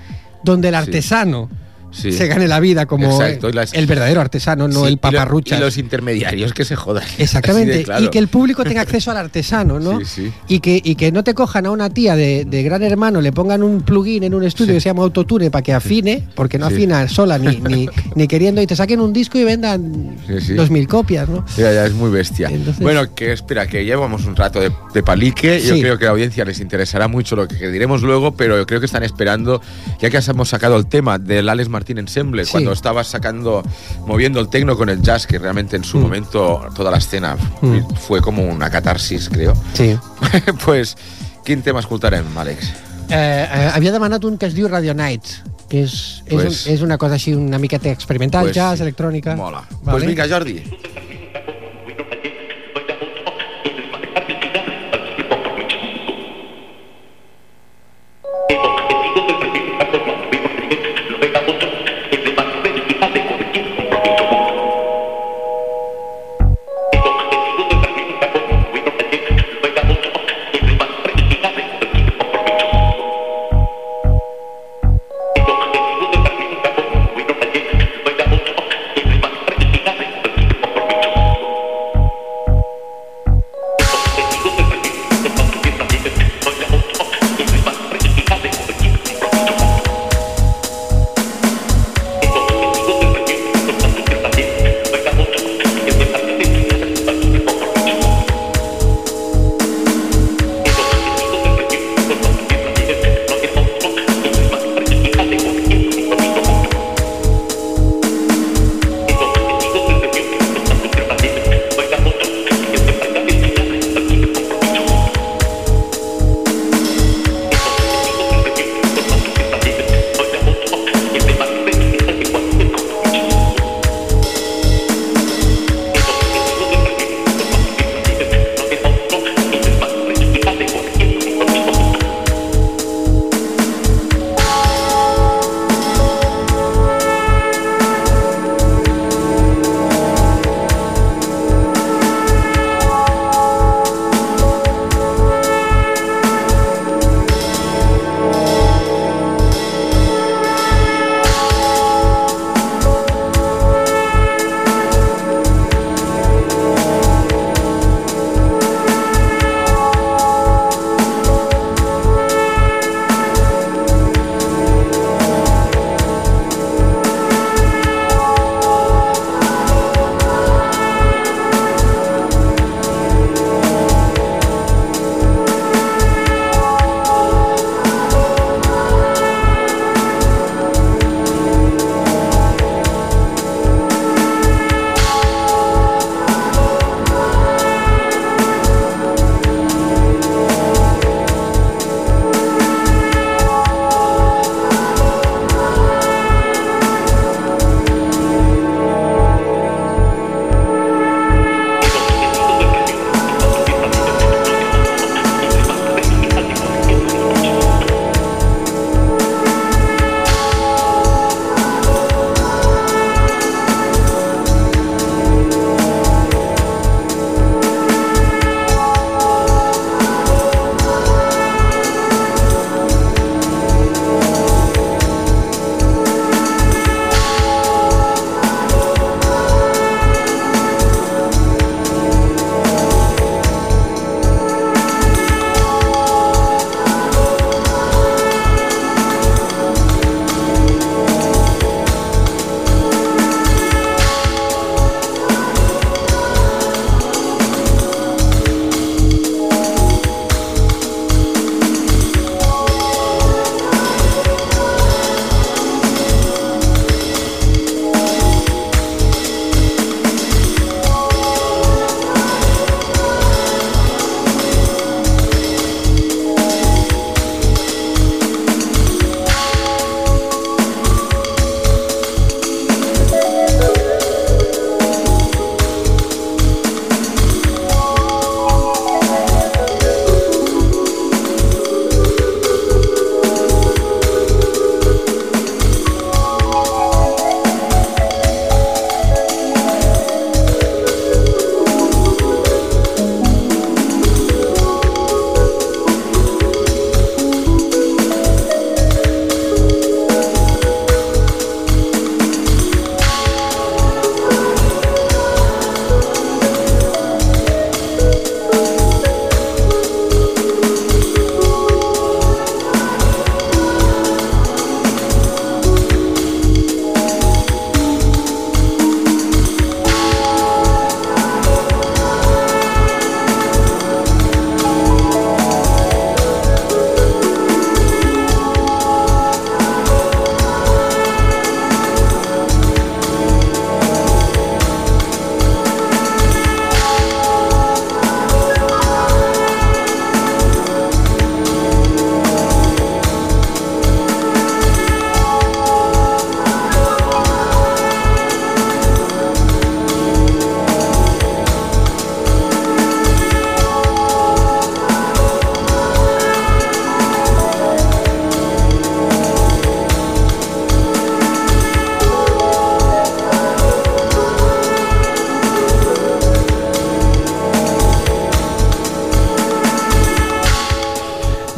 donde 0.43 0.67
el 0.67 0.75
artesano 0.75 1.47
Sí. 1.49 1.57
Se 1.91 2.27
gane 2.27 2.47
la 2.47 2.59
vida 2.59 2.85
como 2.85 3.11
Exacto, 3.11 3.49
y 3.49 3.53
las- 3.53 3.73
el 3.73 3.85
verdadero 3.85 4.21
artesano, 4.21 4.67
no 4.67 4.73
Sí, 4.81 4.81
y 4.81 4.87
el 4.87 4.93
lo- 4.93 4.97
paparruchas. 5.01 5.59
Y, 5.59 5.61
los 5.61 5.77
intermediarios 5.77 6.53
que 6.53 6.65
se 6.65 6.75
jodan. 6.75 7.03
Exactamente, 7.17 7.83
claro. 7.83 8.05
y 8.05 8.09
que 8.09 8.19
el 8.19 8.27
público 8.27 8.63
tenga 8.63 8.81
acceso 8.81 9.11
al 9.11 9.17
artesano, 9.17 9.79
¿no? 9.79 9.99
Sí, 9.99 10.05
sí. 10.05 10.33
Y, 10.47 10.59
que, 10.59 10.81
y 10.83 10.95
que 10.95 11.11
no 11.11 11.23
te 11.23 11.33
cojan 11.33 11.65
a 11.65 11.71
una 11.71 11.89
tía 11.89 12.15
de, 12.15 12.45
de 12.45 12.63
gran 12.63 12.81
hermano, 12.83 13.21
le 13.21 13.31
pongan 13.31 13.63
un 13.63 13.81
plugin 13.81 14.23
en 14.23 14.33
un 14.33 14.43
estudio 14.43 14.71
Sí. 14.71 14.75
que 14.77 14.81
se 14.81 14.89
llama 14.89 15.03
Autotune 15.03 15.51
para 15.51 15.61
que 15.61 15.73
afine, 15.73 16.27
porque 16.35 16.57
no 16.57 16.67
Sí. 16.69 16.75
afina 16.75 17.07
sola 17.07 17.37
ni, 17.37 17.57
ni, 17.57 17.87
ni 18.15 18.27
queriendo, 18.27 18.61
y 18.61 18.67
te 18.67 18.75
saquen 18.75 19.01
un 19.01 19.11
disco 19.13 19.37
y 19.37 19.43
vendan 19.43 20.15
Sí, 20.27 20.39
sí. 20.41 20.53
dos 20.53 20.69
mil 20.69 20.87
copias, 20.87 21.27
¿no? 21.27 21.45
Ya, 21.57 21.71
ya, 21.73 21.85
es 21.85 21.93
muy 21.93 22.09
bestia. 22.09 22.47
Entonces- 22.49 22.81
Bueno, 22.81 23.13
que 23.13 23.31
espera, 23.33 23.67
que 23.67 23.83
llevamos 23.85 24.25
un 24.25 24.35
rato 24.35 24.59
de, 24.59 24.71
de 24.93 25.03
palique. 25.03 25.59
Yo 25.61 25.75
Sí. 25.75 25.81
creo 25.81 25.97
que 25.97 26.05
a 26.05 26.07
la 26.07 26.11
audiencia 26.13 26.45
les 26.45 26.59
interesará 26.59 27.07
mucho 27.07 27.35
lo 27.35 27.47
que 27.47 27.69
diremos 27.69 28.01
luego, 28.01 28.35
pero 28.35 28.57
yo 28.57 28.65
creo 28.65 28.79
que 28.79 28.85
están 28.85 29.03
esperando, 29.03 29.61
ya 29.99 30.09
que 30.09 30.17
hemos 30.17 30.49
sacado 30.49 30.77
el 30.77 30.85
tema 30.87 31.17
del 31.19 31.49
Alex 31.49 31.67
Martín 31.81 31.97
Ensemble, 31.97 32.45
Sí. 32.45 32.51
cuando 32.51 32.73
estabas 32.73 33.07
sacando, 33.07 33.63
moviendo 34.05 34.39
el 34.39 34.49
tecno 34.49 34.77
con 34.77 34.87
el 34.89 35.01
jazz, 35.01 35.25
que 35.25 35.39
realmente 35.39 35.75
en 35.75 35.83
su 35.83 35.97
Mm. 35.97 36.01
momento 36.01 36.61
toda 36.75 36.91
la 36.91 36.97
escena 36.97 37.35
Mm. 37.61 37.79
fue 37.95 38.21
como 38.21 38.43
una 38.45 38.69
catarsis, 38.69 39.27
creo. 39.29 39.55
Sí. 39.73 39.97
pues, 40.65 40.95
quin 41.43 41.63
tema 41.63 41.79
escoltarem, 41.79 42.23
Àlex? 42.37 42.65
Eh, 43.09 43.47
eh, 43.51 43.71
havia 43.73 43.91
demanat 43.91 44.23
un 44.23 44.37
que 44.37 44.45
es 44.45 44.53
diu 44.53 44.67
Radio 44.67 44.93
Nights, 44.93 45.41
que 45.67 45.81
és, 45.83 46.21
és, 46.27 46.33
Pues- 46.35 46.67
un, 46.67 46.73
és 46.73 46.81
una 46.81 46.99
cosa 46.99 47.15
així 47.15 47.33
una 47.33 47.57
miqueta 47.57 47.89
experimental, 47.89 48.43
Pues 48.43 48.55
jazz, 48.55 48.77
sí. 48.77 48.83
electrònica. 48.83 49.35
Mola. 49.35 49.63
Pues 49.83 50.05
vinga, 50.05 50.27
Jordi. 50.29 50.61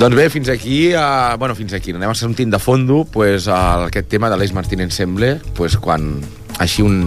Doncs 0.03 0.17
bé, 0.19 0.25
fins 0.29 0.49
aquí, 0.51 0.89
uh, 0.91 1.37
bueno, 1.39 1.55
fins 1.55 1.71
aquí, 1.77 1.93
anem 1.95 2.11
a 2.11 2.15
sentir 2.17 2.49
de 2.51 2.59
fondo 2.59 3.05
pues, 3.07 3.45
uh, 3.47 3.85
aquest 3.87 4.09
tema 4.11 4.27
de 4.29 4.35
l'Eix 4.41 4.51
Martín 4.51 4.81
Ensemble, 4.83 5.37
pues, 5.55 5.77
quan 5.79 6.17
així 6.59 6.83
un... 6.83 7.05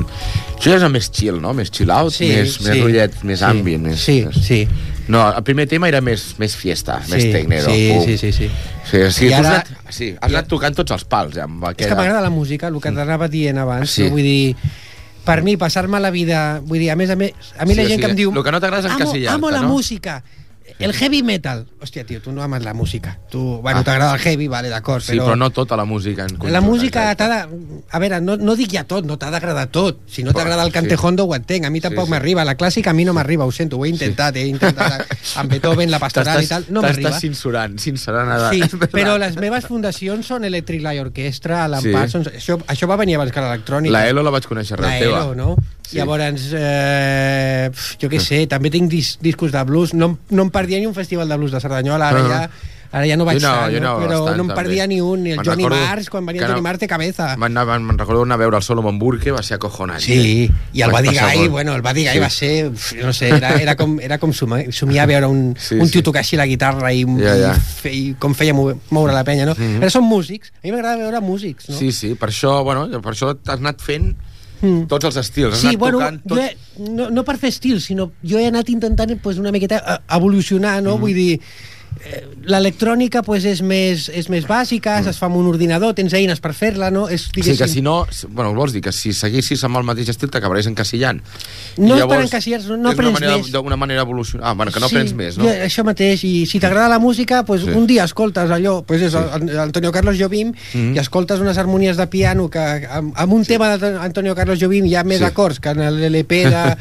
Això 0.56 0.72
ja 0.72 0.78
és 0.80 0.86
més 0.90 1.10
chill, 1.12 1.36
no? 1.42 1.52
Més 1.54 1.68
chill 1.70 1.92
out, 1.92 2.14
Sí, 2.16 2.30
més, 2.32 2.54
sí. 2.56 2.64
més 2.64 2.80
rotllet, 2.80 3.18
més 3.28 3.42
Sí, 3.42 3.44
ambient. 3.50 3.84
Més, 3.84 4.00
sí, 4.00 4.16
més... 4.24 4.38
sí. 4.46 4.62
No, 5.12 5.20
el 5.28 5.44
primer 5.46 5.68
tema 5.70 5.86
era 5.92 6.00
més, 6.02 6.24
més 6.40 6.56
fiesta, 6.58 6.96
més 7.10 7.22
sí, 7.22 7.28
tecnero. 7.34 7.68
sí, 7.68 7.84
pum. 7.92 8.00
sí, 8.08 8.16
sí, 8.18 8.32
sí. 8.32 8.48
Sí, 8.90 9.02
sí, 9.14 9.26
I 9.26 9.28
tu 9.28 9.34
has 9.36 9.44
ara- 9.44 9.52
anat, 9.60 9.92
sí, 9.94 10.08
has 10.16 10.32
anat 10.32 10.48
tocant 10.50 10.74
tots 10.80 10.96
els 10.96 11.04
pals, 11.06 11.36
ja, 11.36 11.44
amb 11.46 11.62
És 11.62 11.74
aquella... 11.76 11.90
que 11.92 11.98
m'agrada 12.00 12.24
la 12.24 12.32
música, 12.34 12.72
el 12.72 12.80
que 12.82 12.90
t'anava 12.96 13.28
dient 13.30 13.60
abans. 13.62 13.92
Sí. 13.92 14.08
No? 14.08 14.16
Vull 14.16 14.24
dir, 14.26 14.56
per 15.28 15.42
mi, 15.46 15.54
passar-me 15.60 16.00
la 16.02 16.10
vida... 16.10 16.40
Vull 16.64 16.80
dir, 16.82 16.90
a 16.90 16.96
més 16.98 17.12
a 17.12 17.16
més, 17.20 17.36
a 17.60 17.68
mi 17.68 17.76
Sí, 17.76 17.82
la 17.82 17.84
o 17.84 17.92
gent 17.92 18.00
sigui, 18.00 18.02
que 18.06 18.10
em 18.10 18.16
diu... 18.24 18.32
lo 18.34 18.42
que 18.42 18.56
no 18.56 18.62
t'agrada 18.64 18.88
és 18.88 18.90
"Amo- 18.94 18.98
encasillar-te, 19.04 19.36
Amo 19.36 19.50
la 19.54 19.60
no?" 19.62 19.68
El 20.78 20.92
heavy 20.92 21.22
metal. 21.22 21.66
Hòstia, 21.80 22.04
tio, 22.04 22.20
tu 22.20 22.32
no 22.32 22.42
ames 22.42 22.62
la 22.64 22.74
música. 22.74 23.18
Tu, 23.30 23.38
bueno, 23.62 23.80
Ah. 23.80 23.84
t'agrada 23.84 24.14
el 24.14 24.20
heavy, 24.20 24.48
vale, 24.48 24.68
d'acord, 24.68 25.00
Sí, 25.02 25.16
però 25.18 25.36
no 25.36 25.50
tota 25.50 25.76
la 25.76 25.84
música 25.84 26.22
en 26.24 26.36
conjunt. 26.36 26.52
la 26.52 26.60
música 26.60 27.14
t'ha 27.14 27.28
de... 27.28 27.56
A 27.90 27.98
veure, 27.98 28.20
no, 28.20 28.36
no 28.36 28.56
dic 28.56 28.72
ja 28.72 28.84
tot, 28.84 29.04
no 29.06 29.16
t'ha 29.16 29.30
d'agradar 29.30 29.68
tot. 29.68 30.00
Si 30.06 30.22
no 30.22 30.32
Però, 30.32 30.38
t'agrada 30.42 30.62
el 30.64 30.68
sí. 30.68 30.74
cantejondo, 30.74 31.24
ho 31.24 31.34
entenc. 31.34 31.64
A 31.66 31.70
mi 31.70 31.80
tampoc 31.80 32.04
sí. 32.06 32.10
m'arriba. 32.10 32.44
La 32.44 32.56
clàssica 32.56 32.90
a 32.90 32.92
mi 32.92 33.04
no 33.04 33.14
m'arriba, 33.14 33.44
ho 33.46 33.52
sento. 33.52 33.78
Ho 33.78 33.84
he 33.86 33.88
intentat, 33.88 34.36
he 34.36 34.46
intentat 34.48 35.06
amb 35.36 35.50
Beethoven, 35.50 35.90
la 35.90 35.98
pastoral 35.98 36.42
i 36.42 36.46
tal. 36.46 36.66
No 36.68 36.82
m'arriba. 36.82 37.08
T'estàs 37.10 37.20
censurant, 37.20 37.78
censurant. 37.78 38.28
Ara. 38.28 38.50
Sí, 38.50 38.60
però 38.96 39.16
les 39.18 39.36
meves 39.36 39.64
fundacions 39.66 40.26
són 40.26 40.44
Electric 40.44 40.82
Light 40.82 41.00
Orchestra, 41.00 41.64
Alan 41.64 41.80
Sí. 41.82 41.92
Parsons... 41.92 42.28
Això, 42.34 42.58
això 42.66 42.86
va 42.90 42.96
venir 42.96 43.14
abans 43.16 43.32
que 43.32 43.40
l'electrònica. 43.40 43.92
La 43.92 44.08
Elo 44.08 44.22
la 44.22 44.30
vaig 44.30 44.44
conèixer 44.46 44.78
La 44.80 44.98
teva. 44.98 45.22
Elo, 45.24 45.34
no? 45.34 45.56
Sí. 45.86 45.96
Llavors, 45.98 46.48
eh, 46.52 47.70
jo 48.00 48.08
què 48.10 48.20
sé, 48.22 48.44
també 48.50 48.70
tinc 48.74 48.90
dis 48.90 49.16
discos 49.22 49.52
de 49.54 49.62
blues. 49.68 49.94
No, 49.94 50.16
no 50.30 50.42
em 50.48 50.50
perdia 50.54 50.78
ni 50.82 50.86
un 50.86 50.94
festival 50.96 51.28
de 51.28 51.36
blues 51.38 51.52
de 51.52 51.60
Cerdanyola, 51.60 52.08
ara, 52.08 52.24
Ah. 52.24 52.28
ja, 52.28 52.72
ara 52.96 53.06
ja 53.06 53.16
no 53.18 53.24
vaig 53.26 53.38
Jo 53.42 53.48
no, 53.48 53.54
tant, 53.54 53.72
no, 53.74 53.80
no, 53.80 53.92
però 54.00 54.18
bastant, 54.20 54.36
no 54.38 54.42
em 54.44 54.48
també. 54.48 54.54
perdia 54.62 54.86
ni 54.86 55.00
un, 55.00 55.22
ni 55.22 55.30
el 55.32 55.38
Johnny 55.44 55.64
recordo 55.64 55.84
Mars, 55.84 56.08
quan 56.10 56.24
venia 56.26 56.40
el 56.42 56.46
Johnny 56.48 56.60
no- 56.60 56.62
Mars 56.68 56.78
de 56.80 56.88
cabeza. 56.88 57.36
Me'n 57.36 57.52
me'n 57.52 57.98
recordo 57.98 58.22
anar 58.22 58.34
a 58.34 58.38
veure 58.38 58.56
el 58.56 58.62
Solomon 58.62 58.98
Burke, 58.98 59.30
va 59.32 59.42
ser 59.42 59.56
acojonant. 59.56 60.00
Sí, 60.00 60.50
i 60.72 60.82
el 60.82 60.90
Buddy 60.90 61.08
Guy, 61.18 61.48
bueno, 61.48 61.74
el 61.74 61.82
Buddy 61.82 62.04
Guy 62.06 62.12
Sí. 62.14 62.18
va 62.18 62.30
ser, 62.30 62.72
no 63.04 63.12
sé, 63.12 63.28
era, 63.28 63.54
era 63.60 63.76
com, 63.76 63.98
era 64.00 64.18
com 64.18 64.32
somiar, 64.32 64.72
somiar 64.72 65.06
veure 65.06 65.26
un, 65.26 65.54
Sí, 65.60 65.74
un 65.76 65.90
tio 65.90 66.02
tocar 66.02 66.20
així 66.20 66.36
la 66.36 66.46
guitarra 66.46 66.92
i, 66.92 67.04
Ja, 67.04 67.36
ja. 67.36 67.54
i, 67.56 67.60
fe, 67.60 67.92
i 67.92 68.14
com 68.18 68.34
feia 68.34 68.54
moure, 68.54 69.12
la 69.12 69.24
penya, 69.24 69.46
no? 69.46 69.54
Mhm. 69.58 69.78
Però 69.82 69.90
són 69.90 70.04
músics, 70.04 70.52
a 70.56 70.60
mi 70.64 70.72
m'agrada 70.72 70.96
veure 70.96 71.20
músics, 71.20 71.68
no? 71.68 71.76
Sí, 71.76 71.92
sí, 71.92 72.14
per 72.14 72.30
això, 72.30 72.62
bueno, 72.64 72.88
per 73.02 73.12
això 73.12 73.34
t'has 73.36 73.58
anat 73.60 73.80
fent 73.82 74.14
Mm. 74.60 74.86
tots 74.88 75.04
els 75.04 75.16
estils. 75.20 75.54
Has 75.54 75.60
Sí, 75.60 75.76
bueno, 75.76 75.98
tocant 76.00 76.20
tot... 76.24 76.38
he, 76.40 76.56
no, 76.88 77.10
no 77.10 77.24
per 77.28 77.36
fer 77.40 77.50
estil, 77.52 77.80
sinó 77.84 78.10
jo 78.24 78.40
he 78.40 78.46
anat 78.48 78.70
intentant 78.72 79.16
pues, 79.22 79.40
una 79.42 79.52
miqueta 79.52 79.82
eh, 79.82 79.98
evolucionar, 80.16 80.78
no? 80.82 80.96
Vull 81.02 81.16
dir, 81.16 81.40
l'electrònica 82.46 83.22
pues, 83.22 83.44
és, 83.44 83.62
més, 83.62 84.08
és 84.14 84.28
més 84.30 84.46
bàsica, 84.46 84.98
es 85.00 85.18
fa 85.18 85.26
amb 85.26 85.36
un 85.40 85.46
ordinador, 85.50 85.94
tens 85.98 86.12
eines 86.14 86.40
per 86.40 86.52
fer-la, 86.54 86.90
no? 86.90 87.08
És, 87.08 87.26
Mhm. 87.26 87.32
Sí, 87.36 87.40
que 87.42 87.50
diguéssim, 87.52 87.74
si 87.74 87.82
no... 87.82 88.06
Bueno, 88.28 88.54
vols 88.54 88.72
dir 88.72 88.80
que 88.82 88.92
si 88.92 89.12
seguissis 89.12 89.62
amb 89.64 89.76
el 89.78 89.84
mateix 89.84 90.08
estil 90.08 90.30
t'acabaries 90.30 90.66
encasillant. 90.66 91.20
No 91.78 91.96
I 91.96 92.00
és 92.00 92.06
per 92.06 92.20
encasillar-se, 92.22 92.68
no 92.68 92.74
una 92.76 92.90
aprens 92.92 93.12
manera, 93.20 93.36
més. 93.36 93.50
D'una 93.52 93.76
manera 93.76 94.02
evolucionar. 94.02 94.46
Ah, 94.48 94.54
bueno, 94.54 94.72
que 94.72 94.80
no 94.80 94.86
aprens 94.86 95.12
més, 95.14 95.36
no? 95.38 95.44
Jo, 95.44 95.50
això 95.50 95.84
mateix, 95.84 96.22
i 96.24 96.46
si 96.46 96.60
t'agrada 96.60 96.88
la 96.88 96.98
música, 96.98 97.44
pues, 97.44 97.62
Sí. 97.62 97.70
un 97.70 97.86
dia 97.86 98.04
escoltes 98.04 98.50
allò, 98.50 98.84
pues 98.84 99.02
és 99.02 99.12
Sí. 99.12 99.18
sí. 99.18 99.56
Antonio 99.58 99.90
Carlos 99.92 100.16
Jobim, 100.18 100.52
Mhm. 100.74 100.94
i 100.94 100.98
escoltes 100.98 101.40
unes 101.40 101.58
harmonies 101.58 101.96
de 101.96 102.06
piano 102.06 102.48
que 102.48 102.58
amb, 102.90 103.12
amb 103.16 103.32
un 103.32 103.44
tema 103.44 103.76
d'Antonio 103.76 104.34
Carlos 104.34 104.58
Jobim 104.60 104.84
hi 104.86 104.94
ha 104.94 105.04
més 105.04 105.18
Sí. 105.18 105.24
acords 105.24 105.58
que 105.60 105.70
en 105.70 105.80
l'LP 105.80 106.44
de, 106.48 106.76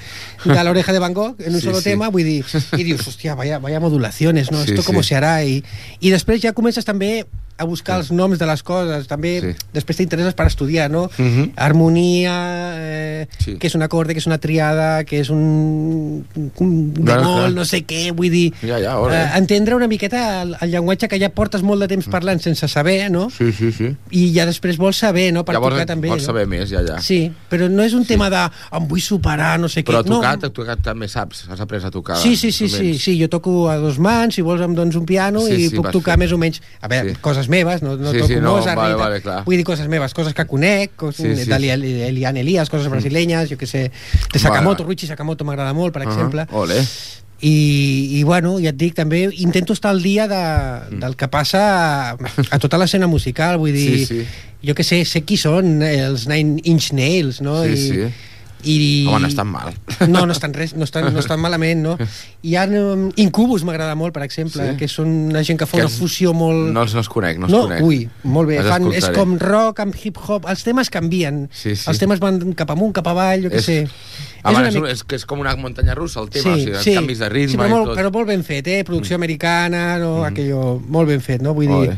de 0.55 0.63
l'oreja 0.63 0.93
de 0.93 0.99
Van 0.99 1.13
Gogh, 1.13 1.35
en 1.39 1.53
un 1.53 1.59
Sí, 1.59 1.65
solo 1.67 1.77
sí. 1.79 1.85
tema, 1.85 2.09
vull 2.09 2.23
dir, 2.23 2.45
i 2.77 2.83
dius, 2.83 3.07
hòstia, 3.07 3.35
vaya, 3.35 3.59
vaya 3.59 3.79
modulaciones, 3.79 4.51
no? 4.51 4.63
Sí, 4.63 4.71
Esto 4.71 4.81
sí. 4.83 4.87
se 4.87 4.93
hará? 5.13 5.43
I, 5.45 5.61
I 6.01 6.09
després 6.09 6.41
ja 6.41 6.55
comences 6.57 6.87
també 6.87 7.25
a 7.57 7.63
buscar 7.63 7.99
els 8.01 8.11
noms 8.11 8.37
de 8.39 8.45
les 8.45 8.61
coses, 8.63 9.07
també 9.07 9.39
Sí. 9.41 9.53
després 9.73 9.97
t'interesses 9.97 10.33
per 10.33 10.47
estudiar, 10.47 10.89
no? 10.91 11.09
Mhm. 11.17 11.53
Harmonia, 11.55 12.33
eh, 12.77 13.27
Sí. 13.39 13.53
què 13.57 13.67
és 13.67 13.75
un 13.75 13.81
acorde, 13.83 14.13
què 14.13 14.17
és 14.17 14.27
una 14.27 14.37
triada, 14.39 15.03
què 15.05 15.19
és 15.21 15.29
un, 15.29 16.25
un 16.59 16.93
bemol, 16.93 17.53
no 17.55 17.63
sé 17.65 17.85
què, 17.85 18.11
vull 18.15 18.29
dir... 18.29 18.53
Ja, 18.61 18.79
ja, 18.79 18.97
ole. 18.99 19.15
eh, 19.15 19.29
entendre 19.37 19.75
una 19.75 19.87
miqueta 19.87 20.41
el, 20.41 20.55
el 20.61 20.71
llenguatge 20.71 21.07
que 21.07 21.19
ja 21.19 21.29
portes 21.29 21.63
molt 21.63 21.81
de 21.81 21.87
temps 21.87 22.07
parlant 22.11 22.41
sense 22.41 22.67
saber, 22.67 23.09
no? 23.11 23.29
Sí, 23.29 23.51
sí, 23.53 23.71
sí. 23.71 23.95
I 24.11 24.33
ja 24.35 24.45
després 24.45 24.77
vols 24.77 24.97
saber, 24.97 25.31
no? 25.33 25.45
Per 25.45 25.53
Llavors 25.55 25.75
tocar 25.75 25.85
també. 25.85 26.09
vols 26.09 26.23
no? 26.23 26.25
saber 26.25 26.47
més, 26.47 26.69
ja, 26.69 26.81
ja. 26.85 26.99
Sí, 27.01 27.31
però 27.49 27.69
no 27.69 27.83
és 27.83 27.93
un 27.93 28.05
tema 28.05 28.29
de 28.29 28.43
em 28.71 28.87
vull 28.87 29.01
superar, 29.01 29.59
no 29.59 29.69
sé 29.69 29.83
Però 29.85 30.01
què. 30.03 30.07
tocar, 30.11 30.37
no, 30.41 30.51
tocar 30.51 30.77
també 30.81 31.07
saps, 31.07 31.45
has 31.49 31.59
après 31.61 31.83
a 31.85 31.91
tocar. 31.91 32.17
Sí, 32.17 32.35
sí, 32.35 32.51
sí, 32.51 32.67
sí, 32.69 32.97
sí, 32.99 33.17
jo 33.21 33.29
toco 33.29 33.69
a 33.69 33.77
dos 33.77 33.99
mans, 33.99 34.35
si 34.35 34.41
vols 34.41 34.61
em 34.61 34.73
dones 34.75 34.95
un 34.95 35.05
piano 35.05 35.39
Sí, 35.45 35.53
i 35.53 35.69
sí, 35.69 35.75
puc 35.75 35.91
tocar 35.91 36.15
fent. 36.15 36.23
més 36.25 36.31
o 36.31 36.37
menys, 36.37 36.61
a 36.81 36.87
veure, 36.87 37.11
Sí. 37.15 37.21
coses 37.21 37.44
meves, 37.49 37.81
no, 37.81 37.95
no 37.97 38.11
Sí, 38.11 38.17
toco 38.19 38.27
sí, 38.27 38.35
no, 38.41 38.55
Mozart, 38.57 38.77
vale, 38.77 38.95
vale, 38.95 39.21
clar. 39.21 39.43
vull 39.45 39.57
dir 39.57 39.65
coses 39.65 39.87
meves, 39.87 40.13
coses 40.13 40.33
que 40.33 40.45
conec, 40.45 40.95
coses 40.95 41.17
Sí, 41.37 41.43
sí, 41.43 41.49
de 41.49 41.59
sí. 41.59 41.69
Elian 42.09 42.37
Elias, 42.37 42.69
coses 42.69 42.87
brasilenyes, 42.89 43.49
jo 43.49 43.57
què 43.57 43.65
sé, 43.67 43.91
de 44.33 44.39
Sakamoto, 44.39 44.83
Vale. 44.83 44.87
Ruichi 44.93 45.07
Sakamoto 45.07 45.45
m'agrada 45.45 45.73
molt, 45.73 45.93
per 45.93 46.03
Ah, 46.03 46.09
exemple, 46.11 46.47
Ole. 46.51 46.81
i, 47.41 48.19
i 48.19 48.23
bueno, 48.23 48.55
ja 48.63 48.71
et 48.71 48.77
dic, 48.79 48.93
també 48.95 49.25
intento 49.43 49.73
estar 49.75 49.91
al 49.91 50.01
dia 50.01 50.27
de, 50.31 50.43
del 51.01 51.15
que 51.19 51.27
passa 51.27 51.61
a, 52.11 52.17
a 52.49 52.59
tota 52.59 52.77
l'escena 52.79 53.07
musical, 53.11 53.57
vull 53.59 53.73
dir, 53.75 54.05
Sí, 54.05 54.05
sí. 54.05 54.25
jo 54.65 54.73
que 54.73 54.83
sé, 54.87 55.03
sé 55.05 55.21
qui 55.27 55.37
són 55.37 55.81
els 55.83 56.27
Nine 56.31 56.61
Inch 56.63 56.93
Nails, 56.95 57.41
no? 57.45 57.59
Sí, 57.65 57.73
I, 57.75 57.77
sí. 57.77 58.07
I... 58.65 59.05
Home, 59.07 59.19
no 59.21 59.27
estan 59.29 59.47
mal. 59.47 59.73
No, 60.09 60.25
no 60.25 60.33
estan 60.33 60.53
res, 60.53 60.73
no 60.75 60.83
estan, 60.83 61.11
no 61.13 61.19
estan 61.21 61.39
malament, 61.39 61.83
no? 61.85 61.93
Hi 62.43 62.55
ha 62.57 62.65
um, 62.67 63.07
Incubus, 63.21 63.63
m'agrada 63.67 63.93
molt, 63.95 64.13
per 64.15 64.23
exemple, 64.25 64.71
Sí? 64.71 64.77
que 64.79 64.87
són 64.91 65.11
una 65.31 65.43
gent 65.45 65.59
que 65.61 65.67
fa 65.69 65.77
Que 65.77 65.85
una 65.85 65.93
fusió 65.93 66.33
molt... 66.33 66.71
No 66.73 66.83
els, 66.83 66.93
no 66.97 67.03
els 67.03 67.09
conec, 67.11 67.37
no 67.39 67.45
els 67.47 67.53
no, 67.53 67.61
conec. 67.67 67.83
ui, 67.85 67.99
molt 68.23 68.49
bé. 68.49 68.57
Els 68.63 68.69
Fan, 68.71 68.89
és 68.97 69.07
com 69.15 69.37
rock 69.41 69.79
amb 69.85 69.95
hip-hop. 69.95 70.49
Els 70.49 70.63
temes 70.65 70.89
canvien. 70.93 71.45
Sí, 71.53 71.75
sí. 71.75 71.85
Els 71.91 72.01
temes 72.01 72.19
van 72.23 72.41
cap 72.57 72.73
amunt, 72.73 72.93
cap 72.97 73.07
avall, 73.13 73.45
jo 73.47 73.53
què 73.53 73.61
És- 73.61 73.69
sé. 73.69 73.77
Ah, 74.45 74.51
és, 74.51 74.57
una 74.59 74.67
és, 74.69 74.75
mica- 74.75 74.91
és, 74.93 75.03
que 75.03 75.15
és 75.17 75.23
com 75.25 75.39
una 75.41 75.55
muntanya 75.57 75.95
russa, 75.97 76.19
el 76.21 76.29
tema, 76.29 76.51
o 76.53 76.59
sigui, 76.59 76.75
els 76.77 76.85
canvis 76.99 77.21
de 77.23 77.29
ritme 77.33 77.51
sí, 77.55 77.57
però 77.57 77.65
i 77.69 77.73
molt, 77.73 77.85
tot. 77.89 77.95
Mm. 77.95 77.99
però 78.01 78.11
molt 78.13 78.27
ben 78.29 78.43
fet, 78.45 78.67
eh? 78.67 78.83
Producció 78.85 79.15
americana, 79.17 79.97
no? 79.97 80.23
Aquello, 80.27 80.79
molt 80.87 81.09
ben 81.09 81.21
fet, 81.21 81.41
no? 81.41 81.53
Vull 81.57 81.65
dir... 81.71 81.81
Ole. 81.93 81.97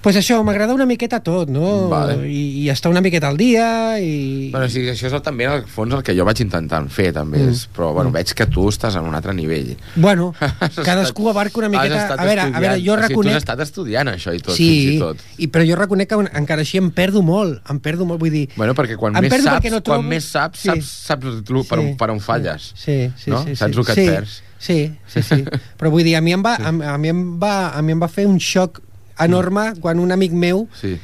Pues 0.00 0.16
això, 0.16 0.38
m'agrada 0.44 0.72
una 0.72 0.86
miqueta 0.88 1.18
tot, 1.20 1.50
no? 1.52 1.88
Vale. 1.90 2.14
I, 2.28 2.62
I 2.62 2.68
estar 2.72 2.88
una 2.90 3.02
miqueta 3.04 3.28
al 3.28 3.36
dia 3.36 3.98
i... 4.00 4.48
Bueno, 4.52 4.68
sí, 4.72 4.86
això 4.88 5.08
és 5.10 5.12
el, 5.16 5.20
també, 5.22 5.44
al 5.46 5.66
fons, 5.68 5.92
el 5.92 6.02
que 6.06 6.14
jo 6.16 6.24
vaig 6.24 6.40
intentant 6.40 6.86
fer, 6.88 7.10
també. 7.12 7.38
Mm. 7.42 7.50
És, 7.52 7.66
però, 7.76 7.90
bueno, 7.96 8.10
veig 8.14 8.32
que 8.36 8.46
tu 8.48 8.64
estàs 8.72 8.96
en 8.96 9.04
un 9.04 9.14
altre 9.18 9.34
nivell. 9.36 9.74
Bueno, 9.96 10.30
cadascú 10.86 11.26
estat- 11.28 11.34
abarca 11.34 11.60
una 11.60 11.68
has 11.68 11.74
miqueta... 11.76 12.00
estat 12.06 12.18
A 12.20 12.24
veure, 12.24 12.46
a 12.48 12.60
veure, 12.60 12.74
estudiant. 12.78 12.86
jo 12.86 12.92
O 12.92 12.96
sigui, 12.96 13.06
tu 13.06 13.08
reconec... 13.14 13.34
has 13.36 13.42
estat 13.44 13.64
estudiant 13.66 14.12
això 14.14 14.34
i 14.36 14.40
tot, 14.40 14.56
sí, 14.56 14.68
fins 14.70 14.94
i 14.94 14.98
tot. 15.04 15.24
I, 15.38 15.50
però 15.52 15.66
jo 15.68 15.76
reconec 15.80 16.08
que 16.14 16.20
encara 16.42 16.64
així 16.66 16.80
em 16.80 16.90
perdo 16.96 17.22
molt, 17.22 17.60
em 17.70 17.78
perdo 17.84 18.08
molt, 18.08 18.20
vull 18.24 18.32
dir... 18.34 18.46
Bueno, 18.56 18.74
perquè 18.78 18.96
quan 19.00 19.16
més 19.20 19.32
saps, 19.36 19.70
no 19.70 19.80
quan 19.84 20.00
trobo- 20.00 20.08
més 20.16 20.30
saps, 20.32 20.60
Sí. 20.64 20.68
saps, 20.72 20.92
saps 21.10 21.40
tu 21.44 21.62
per, 21.68 21.78
on, 21.80 21.90
Sí, 21.92 21.96
per 22.00 22.10
on 22.16 22.20
falles. 22.24 22.72
Sí, 22.74 22.98
sí, 23.20 23.30
no? 23.32 23.44
sí, 23.44 23.54
Saps 23.56 23.74
sí, 23.74 23.80
el 23.80 23.86
que 23.86 23.92
et 23.92 24.00
sí, 24.00 24.06
perds. 24.14 24.38
Sí, 24.60 24.78
sí, 25.08 25.22
sí. 25.24 25.42
Però 25.80 25.88
vull 25.92 26.04
dir, 26.04 26.16
a 26.18 26.20
mi 26.24 26.32
em 26.36 26.42
va, 26.44 26.56
a, 26.60 26.72
a 26.94 26.96
mi 27.00 27.08
em 27.12 27.20
va, 27.40 27.70
a 27.76 27.80
mi 27.84 27.92
em 27.96 28.00
va 28.02 28.08
fer 28.12 28.26
un 28.28 28.36
xoc 28.40 28.80
enorme 29.24 29.72
quan 29.80 29.98
un 29.98 30.12
amic 30.12 30.32
meu 30.32 30.68
Sí. 30.80 30.98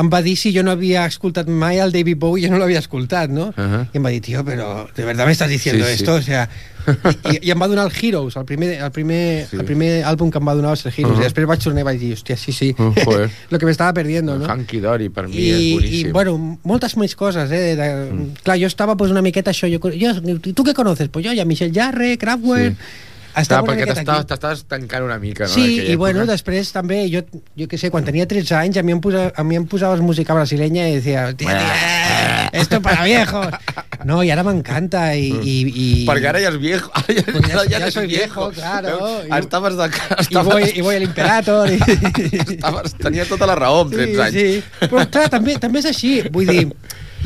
em 0.00 0.08
va 0.08 0.22
dir 0.22 0.36
si 0.38 0.52
jo 0.54 0.62
no 0.62 0.70
havia 0.70 1.04
escoltat 1.04 1.48
mai 1.48 1.78
el 1.78 1.90
David 1.92 2.16
Bowie, 2.16 2.46
jo 2.46 2.52
no 2.52 2.58
l'havia 2.58 2.78
escoltat, 2.78 3.28
no? 3.28 3.48
Uh 3.48 3.54
-huh. 3.56 3.86
I 3.92 3.96
em 3.98 4.04
va 4.04 4.08
dir, 4.10 4.22
tío, 4.22 4.44
pero 4.44 4.88
¿de 4.96 5.04
verdad 5.04 5.26
me 5.26 5.32
estás 5.32 5.48
diciendo 5.50 5.84
Sí, 5.84 5.90
sí. 5.96 6.02
esto? 6.02 6.14
O 6.14 6.22
sea, 6.22 6.48
i, 7.32 7.48
i 7.48 7.50
em 7.50 7.60
va 7.60 7.66
donar 7.68 7.86
el 7.86 7.92
Heroes, 7.92 8.36
el 8.36 8.44
primer, 8.44 8.80
el 8.80 8.90
primer, 8.92 9.46
Sí. 9.50 9.56
el 9.56 9.64
primer 9.64 10.04
àlbum 10.04 10.30
que 10.30 10.38
em 10.38 10.46
va 10.48 10.54
donar 10.54 10.70
va 10.70 10.76
ser 10.76 10.92
Heroes, 10.96 11.12
Uh 11.12 11.18
-huh. 11.18 11.20
i 11.20 11.24
després 11.24 11.46
vaig 11.46 11.60
tornar 11.62 11.80
i 11.80 11.84
vaig 11.84 11.98
dir, 11.98 12.14
hòstia, 12.14 12.36
sí, 12.36 12.52
sí, 12.52 12.74
Uh, 12.78 12.94
lo 13.50 13.58
que 13.58 13.66
me 13.66 13.72
estaba 13.72 13.92
perdiendo, 13.92 14.38
no? 14.38 14.46
Hanky 14.46 14.80
Dory, 14.80 15.08
per 15.10 15.28
mi, 15.28 15.36
I, 15.36 15.50
és 15.50 15.60
i 15.60 15.74
boníssim. 15.74 16.12
bueno, 16.12 16.58
moltes 16.62 16.96
més 16.96 17.14
coses 17.16 17.50
eh? 17.50 17.76
de, 17.76 18.12
mm. 18.12 18.32
clar, 18.44 18.58
jo 18.58 18.66
estava 18.66 18.96
pues, 18.96 19.10
una 19.10 19.20
miqueta 19.22 19.50
això 19.50 19.66
jo, 19.68 19.78
jo, 19.90 20.38
tu 20.54 20.62
què 20.64 20.72
conoces? 20.72 21.08
Pues 21.08 21.26
jo, 21.26 21.32
ja 21.34 21.44
Michel 21.44 21.72
Jarre, 21.74 22.16
Kraftwerk 22.16 22.72
Sí. 22.76 22.84
Clar, 23.40 23.60
estava 23.60 23.72
una 23.72 23.76
perquè 23.86 24.24
t'estaves 24.28 24.64
tancant 24.68 25.04
una 25.06 25.18
mica, 25.18 25.44
no? 25.44 25.52
Sí, 25.52 25.80
i 25.90 25.96
bueno, 25.96 26.22
època. 26.24 26.32
després 26.36 26.72
també, 26.72 27.02
jo, 27.12 27.22
jo 27.58 27.66
què 27.70 27.78
sé, 27.80 27.90
quan 27.90 28.04
tenia 28.04 28.26
13 28.28 28.54
anys, 28.58 28.76
a 28.80 28.82
mi 28.86 28.92
em, 28.92 29.00
posa, 29.00 29.30
a 29.34 29.44
mi 29.44 29.56
em 29.56 29.66
posaves 29.70 30.00
música 30.04 30.34
brasilenya 30.34 30.88
i 30.90 30.96
decía, 31.00 31.28
tía, 31.36 31.58
tía, 31.58 32.50
esto 32.52 32.80
para 32.82 33.04
viejos. 33.04 33.46
No, 34.04 34.22
i 34.24 34.30
ara 34.32 34.40
m'encanta 34.46 35.10
i, 35.14 35.26
i, 35.44 35.56
i, 35.68 35.88
Perquè 36.08 36.30
ara 36.30 36.40
ja 36.40 36.48
és 36.48 36.56
viejo. 36.60 36.88
Ara 36.96 37.14
ja, 37.18 37.24
Pues 37.30 37.48
ya- 37.50 37.64
ya 37.68 37.76
eres 37.82 37.94
soy 37.94 38.06
viejo, 38.08 38.50
claro. 38.50 38.96
Veus? 38.96 39.26
I- 39.28 39.38
Estaves 39.40 39.76
de... 39.76 39.88
i 39.90 40.20
Estaves, 40.24 40.52
voy, 40.54 40.64
i 40.74 40.80
voy 40.80 40.96
al 40.96 41.02
Imperator. 41.04 41.68
I... 41.70 41.78
estaves, 42.56 42.94
tenies 42.96 43.28
tota 43.28 43.46
la 43.50 43.54
raó 43.60 43.82
amb 43.84 43.92
13 43.92 44.22
anys. 44.24 44.34
Sí, 44.34 44.46
sí. 44.62 44.86
Però 44.88 45.04
clar, 45.10 45.28
també, 45.32 45.58
també 45.60 45.82
és 45.84 45.90
així. 45.92 46.14
Vull 46.32 46.48
dir, 46.48 46.64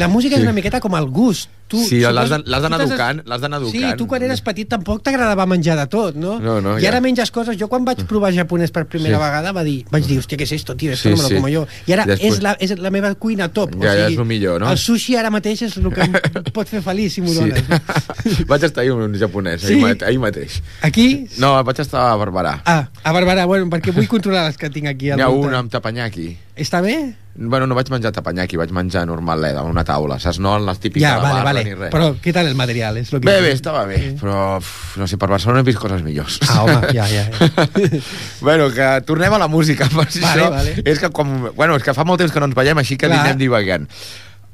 la 0.03 0.09
música 0.11 0.35
sí. 0.35 0.43
és 0.43 0.49
una 0.49 0.57
miqueta 0.57 0.81
com 0.83 0.97
el 0.99 1.07
gust. 1.15 1.49
Tu... 1.75 1.83
Sí, 1.89 1.99
l'has 2.07 2.31
d'anar 2.31 2.81
educant, 2.87 3.21
l'has 3.27 3.41
d'anar 3.43 3.61
Sí, 3.67 3.79
educant. 3.83 3.99
tu 3.99 4.07
quan 4.07 4.23
eres 4.23 4.41
petit 4.47 4.69
tampoc 4.71 5.03
t'agradava 5.03 5.45
menjar 5.51 5.77
de 5.81 5.87
tot, 5.91 6.15
no? 6.15 6.39
No, 6.41 6.61
no, 6.63 6.77
I 6.79 6.83
ja. 6.87 6.93
ara 6.95 7.01
menges 7.05 7.31
coses... 7.35 7.59
Jo 7.59 7.69
quan 7.69 7.85
vaig 7.85 8.05
provar 8.07 8.33
japonès 8.35 8.71
per 8.75 8.87
primera 8.87 9.19
Sí. 9.19 9.23
vegada 9.23 9.53
va 9.53 9.65
dir, 9.67 9.85
vaig 9.91 10.07
dir, 10.07 10.19
hòstia, 10.23 10.39
què 10.39 10.47
és 10.47 10.53
esto, 10.57 10.77
tio? 10.77 10.93
Esto 10.95 11.09
Sí, 11.11 11.15
no 11.15 11.17
me 11.17 11.23
lo 11.23 11.29
sí. 11.29 11.35
como 11.35 11.49
yo. 11.49 11.67
I 11.87 11.93
ara 11.99 12.07
Després- 12.07 12.33
és, 12.39 12.43
la, 12.43 12.57
és 12.61 12.77
la 12.79 12.91
meva 12.95 13.15
cuina 13.15 13.49
top. 13.53 13.75
Ja, 13.83 13.93
ja 13.95 14.09
és 14.09 14.17
lo 14.17 14.25
millor, 14.25 14.61
no? 14.61 14.71
El 14.71 14.79
sushi 14.79 15.17
ara 15.17 15.31
mateix 15.35 15.63
és 15.63 15.77
el 15.77 15.91
que 15.93 16.07
em 16.07 16.13
pot 16.57 16.69
fer 16.69 16.83
feliç 16.83 17.19
si 17.19 17.23
m'ho 17.25 17.35
dones. 17.35 17.63
vaig 18.51 18.65
estar 18.65 18.83
ahir 18.83 18.93
un 18.93 19.15
japonès, 19.19 19.61
Sí? 19.63 19.75
ahir, 19.75 19.83
mate- 19.83 20.05
ahir 20.07 20.19
mateix. 20.21 20.61
Aquí... 20.83 21.27
No, 21.39 21.57
vaig 21.65 21.81
estar 21.81 22.11
a 22.13 22.17
Barberà. 22.17 22.61
Ah, 22.65 22.89
a 23.03 23.13
Barberà, 23.13 23.47
bueno, 23.47 23.67
perquè 23.73 23.93
vull 23.95 24.09
controlar 24.09 24.47
les 24.49 24.57
que 24.61 24.71
tinc 24.71 24.87
aquí 24.93 25.11
al 25.11 25.19
N'hi 25.19 25.23
ha 25.27 25.29
voltant. 25.33 25.53
un 25.53 25.59
amb 25.65 25.71
tapanyaki. 25.73 26.37
Està 26.57 26.81
bé? 26.85 27.15
Bueno, 27.35 27.67
no 27.67 27.75
vaig 27.75 27.89
menjar 27.91 28.13
tapanyaki, 28.15 28.55
vaig 28.57 28.71
menjar 28.71 29.07
normalet, 29.09 29.57
a 29.59 29.63
una 29.67 29.83
taula. 29.83 30.21
Saps, 30.23 30.39
no 30.39 30.53
les 30.63 30.79
típiques 30.79 31.03
Ja, 31.03 31.17
vale, 31.19 31.33
barra 31.41 31.45
vale. 31.49 31.64
Ni 31.65 31.75
res. 31.75 31.91
Però 31.95 32.13
què 32.23 32.35
tal 32.37 32.49
el 32.51 32.57
material? 32.59 32.99
És 33.01 33.13
lo 33.15 33.21
que 33.21 33.29
Bé, 33.29 33.39
bé, 33.45 33.53
estava 33.57 33.85
bé, 33.89 34.01
però 34.21 34.59
uf, 34.59 34.97
no 35.01 35.09
sé, 35.11 35.19
per 35.21 35.29
Barcelona 35.33 35.65
he 35.65 35.69
vist 35.69 35.81
coses 35.83 36.05
millors. 36.07 36.39
Ah, 36.49 36.63
home, 36.65 36.93
ja, 36.97 37.09
ja. 37.11 37.25
ja. 37.31 38.01
bueno, 38.47 38.69
que 38.75 38.91
tornem 39.09 39.35
a 39.35 39.41
la 39.43 39.49
música, 39.49 39.89
per 39.93 40.07
si 40.13 40.23
Vale, 40.25 40.45
això 40.45 40.51
vale. 40.55 40.77
és 40.85 41.01
que 41.03 41.11
com, 41.15 41.35
bueno, 41.57 41.77
és 41.81 41.87
que 41.87 41.97
fa 41.97 42.07
molt 42.07 42.23
temps 42.23 42.33
que 42.35 42.43
no 42.43 42.51
ens 42.51 42.59
veiem, 42.59 42.79
així 42.85 42.99
que 43.01 43.09
Clar. 43.11 43.25
anem 43.25 43.41
divagant. 43.41 43.89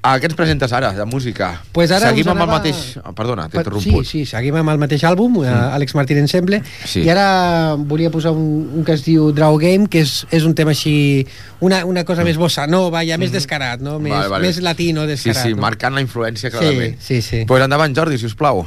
Ah, 0.03 0.15
què 0.17 0.25
ens 0.31 0.35
presentes 0.35 0.73
ara, 0.73 0.95
de 0.97 1.05
música? 1.05 1.61
Pues 1.77 1.91
ara 1.93 2.09
Seguim 2.09 2.31
amb 2.33 2.41
el 2.41 2.49
mateix... 2.49 2.79
Ah, 3.05 3.13
Perdona, 3.13 3.45
t'he 3.53 3.59
Sí, 3.59 3.61
interromput. 3.61 4.07
sí, 4.09 4.23
seguim 4.25 4.57
amb 4.57 4.73
el 4.73 4.79
mateix 4.81 5.03
àlbum, 5.05 5.35
mm. 5.43 5.75
Àlex 5.77 5.93
Martín 5.95 6.17
Ensemble, 6.23 6.63
Sí. 6.89 7.03
i 7.05 7.11
ara 7.13 7.75
volia 7.77 8.09
posar 8.11 8.33
un, 8.33 8.71
un 8.81 8.85
que 8.87 8.95
es 8.97 9.05
diu 9.05 9.29
Draw 9.37 9.59
Game, 9.61 9.89
que 9.93 10.01
és, 10.01 10.25
és 10.33 10.47
un 10.49 10.55
tema 10.57 10.73
així, 10.73 11.27
una, 11.61 11.83
una 11.85 12.07
cosa 12.09 12.25
més 12.25 12.39
bossa 12.41 12.65
nova, 12.67 13.05
ja 13.05 13.19
més 13.21 13.31
descarat, 13.31 13.81
no? 13.85 13.99
Més, 13.99 14.09
Mm. 14.15 14.17
Vale, 14.17 14.29
vale. 14.39 14.47
més 14.49 14.63
latino, 14.65 15.03
Sí, 15.03 15.09
descarat. 15.09 15.43
sí, 15.43 15.53
no? 15.53 15.61
marcant 15.61 15.93
la 15.95 16.01
influència 16.01 16.49
clarament. 16.51 16.97
Sí, 16.99 17.21
sí, 17.21 17.23
sí. 17.23 17.45
Pues 17.47 17.63
endavant, 17.63 17.93
Jordi, 17.95 18.17
si 18.17 18.25
us 18.25 18.35
plau. 18.35 18.65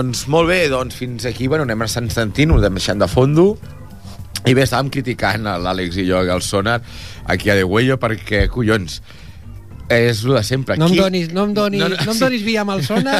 Doncs 0.00 0.22
molt 0.32 0.48
bé, 0.48 0.62
doncs 0.72 0.96
fins 0.96 1.26
aquí, 1.28 1.44
bueno, 1.44 1.66
anem 1.66 1.82
a 1.84 1.86
Sant 1.92 2.06
Santint, 2.08 2.54
ho 2.54 2.60
deixant 2.62 3.00
de 3.02 3.08
fondo. 3.10 3.50
I 4.48 4.54
bé, 4.56 4.64
estàvem 4.64 4.88
criticant 4.94 5.44
l'Àlex 5.44 5.98
i 6.00 6.06
jo 6.08 6.22
el 6.24 6.40
sonar 6.40 6.78
aquí 7.28 7.50
a 7.52 7.56
De 7.58 7.66
Huello 7.68 7.98
perquè, 8.00 8.46
collons, 8.48 9.02
és 9.92 10.22
el 10.24 10.38
de 10.38 10.42
sempre. 10.48 10.78
No 10.80 10.88
em 10.88 10.96
donis, 10.96 11.28
no 11.36 11.44
em 11.44 11.52
donis, 11.52 11.82
no, 11.84 11.90
no, 11.92 11.98
no 12.00 12.14
em 12.14 12.16
sí. 12.16 12.24
donis 12.24 12.46
via 12.46 12.64
amb 12.64 12.72
el 12.78 12.84
sonar, 12.86 13.18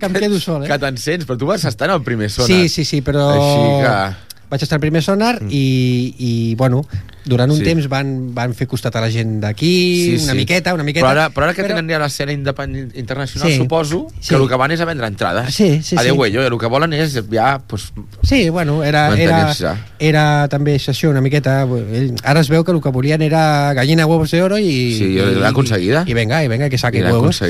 que 0.00 0.08
em 0.08 0.16
quedo 0.16 0.40
sol, 0.40 0.64
Que 0.64 0.78
eh? 0.78 0.80
t'encens, 0.80 1.28
però 1.28 1.36
tu 1.36 1.50
vas 1.50 1.68
estar 1.68 1.90
en 1.90 1.98
el 1.98 2.04
primer 2.06 2.30
sonar. 2.32 2.48
Sí, 2.48 2.72
sí, 2.72 2.88
sí, 2.88 3.02
però... 3.04 3.26
Així 3.34 3.84
que... 3.84 4.23
Vaig 4.54 4.62
estar 4.62 4.76
al 4.78 4.82
primer 4.84 5.02
sonar 5.02 5.40
i, 5.50 6.14
i 6.22 6.30
bueno, 6.54 6.84
durant 7.24 7.50
un 7.50 7.56
Sí. 7.58 7.64
temps 7.66 7.88
van, 7.90 8.34
van 8.36 8.52
fer 8.54 8.68
costat 8.70 8.94
a 8.94 9.00
la 9.02 9.08
gent 9.10 9.40
d'aquí, 9.42 10.18
una 10.22 10.34
miqueta, 10.38 10.74
una 10.76 10.84
miqueta. 10.86 11.02
Però 11.06 11.10
ara, 11.10 11.24
però 11.34 11.48
ara 11.48 11.54
que 11.56 11.64
tenen 11.66 11.88
ja 11.90 11.98
l'escena 11.98 12.30
independent 12.36 12.92
internacional, 13.00 13.50
Sí. 13.50 13.56
suposo 13.56 14.06
que 14.14 14.22
Sí. 14.28 14.34
el 14.36 14.46
que 14.48 14.54
van 14.60 14.70
és 14.70 14.80
a 14.80 14.84
vendre 14.86 15.08
entrades. 15.08 15.52
Sí, 15.54 15.82
sí, 15.82 15.96
a 15.96 16.02
sí. 16.02 16.06
De 16.06 16.12
Huello, 16.12 16.46
el 16.46 16.58
que 16.60 16.70
volen 16.70 16.92
és 16.92 17.18
ja... 17.32 17.58
Pues, 17.66 17.92
Sí, 18.22 18.48
bueno, 18.50 18.84
era, 18.84 19.16
era, 19.18 19.76
era 19.98 20.48
també 20.48 20.76
això 20.76 21.08
una 21.10 21.20
miqueta... 21.20 21.62
Ell, 21.64 22.14
ara 22.22 22.40
es 22.40 22.48
veu 22.48 22.62
que 22.62 22.70
el 22.70 22.80
que 22.80 22.90
volien 22.94 23.22
era 23.22 23.72
gallina, 23.74 24.06
huevos 24.06 24.30
de 24.30 24.42
oro 24.42 24.58
i... 24.58 24.94
Sí, 24.94 25.04
i 25.16 25.34
l'ha 25.40 25.48
aconseguida. 25.48 26.04
I, 26.06 26.12
I 26.12 26.14
venga, 26.14 26.44
i 26.44 26.48
venga, 26.48 26.70
que 26.70 26.78
saquen 26.78 27.04
huevos. 27.10 27.42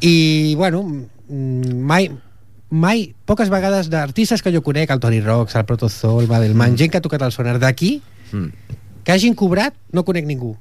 I, 0.00 0.54
bueno, 0.56 0.82
mm, 0.84 1.74
mai, 1.80 2.10
mai, 2.70 3.14
poques 3.24 3.48
vegades 3.48 3.88
d'artistes 3.90 4.42
que 4.42 4.52
jo 4.52 4.62
conec, 4.62 4.90
el 4.90 5.00
Tony 5.00 5.20
Rocks, 5.20 5.54
el 5.56 5.64
Protozoo, 5.64 6.20
el 6.20 6.26
Badelman, 6.28 6.76
gent 6.76 6.90
que 6.92 6.98
ha 6.98 7.04
tocat 7.04 7.22
el 7.22 7.32
sonar 7.32 7.58
d'aquí, 7.58 8.02
Mm. 8.32 8.48
que 9.04 9.12
hagin 9.12 9.34
cobrat, 9.34 9.72
no 9.90 10.04
conec 10.04 10.26
ningú. 10.26 10.56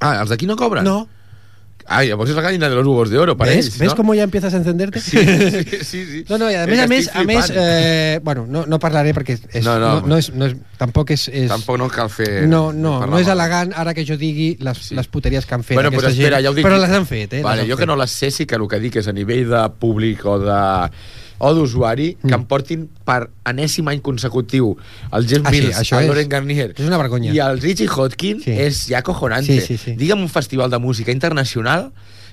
Ah, 0.00 0.20
els 0.20 0.30
d'aquí 0.30 0.44
no 0.46 0.56
cobren? 0.56 0.82
No. 0.82 1.06
Ah, 1.86 2.04
llavors 2.04 2.30
és 2.30 2.36
la 2.36 2.42
gallina 2.42 2.68
de 2.68 2.76
los 2.76 2.86
huevos 2.86 3.10
de 3.10 3.18
oro 3.18 3.36
per 3.36 3.48
¿Ves? 3.48 3.56
ells, 3.66 3.78
¿Ves 3.78 3.88
no? 3.90 3.96
cómo 3.96 4.14
ya 4.14 4.22
empiezas 4.22 4.54
a 4.54 4.56
encenderte? 4.56 5.00
Sí, 5.00 5.18
sí, 5.18 5.84
sí, 5.84 6.06
sí. 6.06 6.24
No, 6.30 6.38
no, 6.38 6.48
i 6.50 6.54
a 6.54 6.62
És 6.64 6.68
més, 6.68 6.78
que 6.78 6.82
a 6.84 6.86
més, 6.86 7.10
a 7.10 7.24
més 7.24 7.52
eh, 7.54 8.20
bueno, 8.22 8.44
no, 8.46 8.64
no 8.66 8.78
parlaré 8.78 9.12
perquè 9.14 9.38
és, 9.52 9.64
No, 9.64 9.78
no, 9.80 10.00
no. 10.00 10.06
no, 10.06 10.16
és, 10.16 10.32
no 10.32 10.46
és, 10.46 10.54
tampoc 10.78 11.10
és, 11.10 11.26
és 11.28 11.48
Tampoc 11.50 11.78
no 11.78 11.88
cal 11.88 12.08
fer... 12.08 12.46
no, 12.46 12.72
no, 12.72 13.04
no 13.06 13.18
és 13.18 13.26
elegant 13.26 13.72
ara 13.74 13.94
que 13.94 14.04
jo 14.06 14.16
digui 14.16 14.56
les, 14.60 14.78
Sí. 14.78 14.94
les 14.94 15.06
puteries 15.08 15.44
que 15.44 15.54
han 15.54 15.64
fet 15.64 15.74
Bueno, 15.74 15.90
però 15.90 16.06
aquesta 16.06 16.10
espera, 16.14 16.36
gent, 16.38 16.44
ja 16.46 16.50
ho 16.50 16.54
dic. 16.54 16.64
però 16.66 16.78
les 16.80 16.90
han 16.90 17.06
fet, 17.06 17.32
eh? 17.34 17.42
Vale, 17.42 17.62
han 17.62 17.68
jo 17.68 17.76
que 17.76 17.82
fet. 17.82 17.88
no 17.88 17.96
les 17.96 18.10
sé, 18.10 18.30
sí 18.30 18.46
que 18.46 18.54
el 18.54 18.68
que 18.68 18.78
dic 18.78 18.96
és 19.02 19.08
a 19.08 19.12
nivell 19.12 19.48
de 19.50 19.68
públic 19.78 20.24
o 20.24 20.38
de 20.38 20.90
o 21.42 21.50
d'usuari, 21.56 22.16
Mm. 22.22 22.28
que 22.28 22.34
em 22.38 22.44
portin 22.46 22.84
per 23.04 23.26
enèsim 23.50 23.88
any 23.90 23.98
consecutiu 24.00 24.76
el 25.12 25.26
Jeff 25.26 25.42
Ah, 25.44 25.50
sí, 25.50 25.60
Mills, 25.60 25.92
el 25.92 26.06
Loren 26.06 26.28
Garnier 26.30 26.68
és 26.76 26.86
una 26.86 26.98
vergonya. 27.00 27.32
i 27.34 27.40
el 27.42 27.58
Richie 27.60 27.88
Hodkin 27.90 28.40
Sí. 28.40 28.52
és 28.54 28.84
ja 28.86 28.98
acojonante. 29.02 29.60
Sí, 29.60 29.66
sí, 29.66 29.76
sí. 29.76 29.96
Digue'm 29.98 30.22
un 30.22 30.28
festival 30.30 30.70
de 30.70 30.78
música 30.78 31.10
internacional 31.10 31.90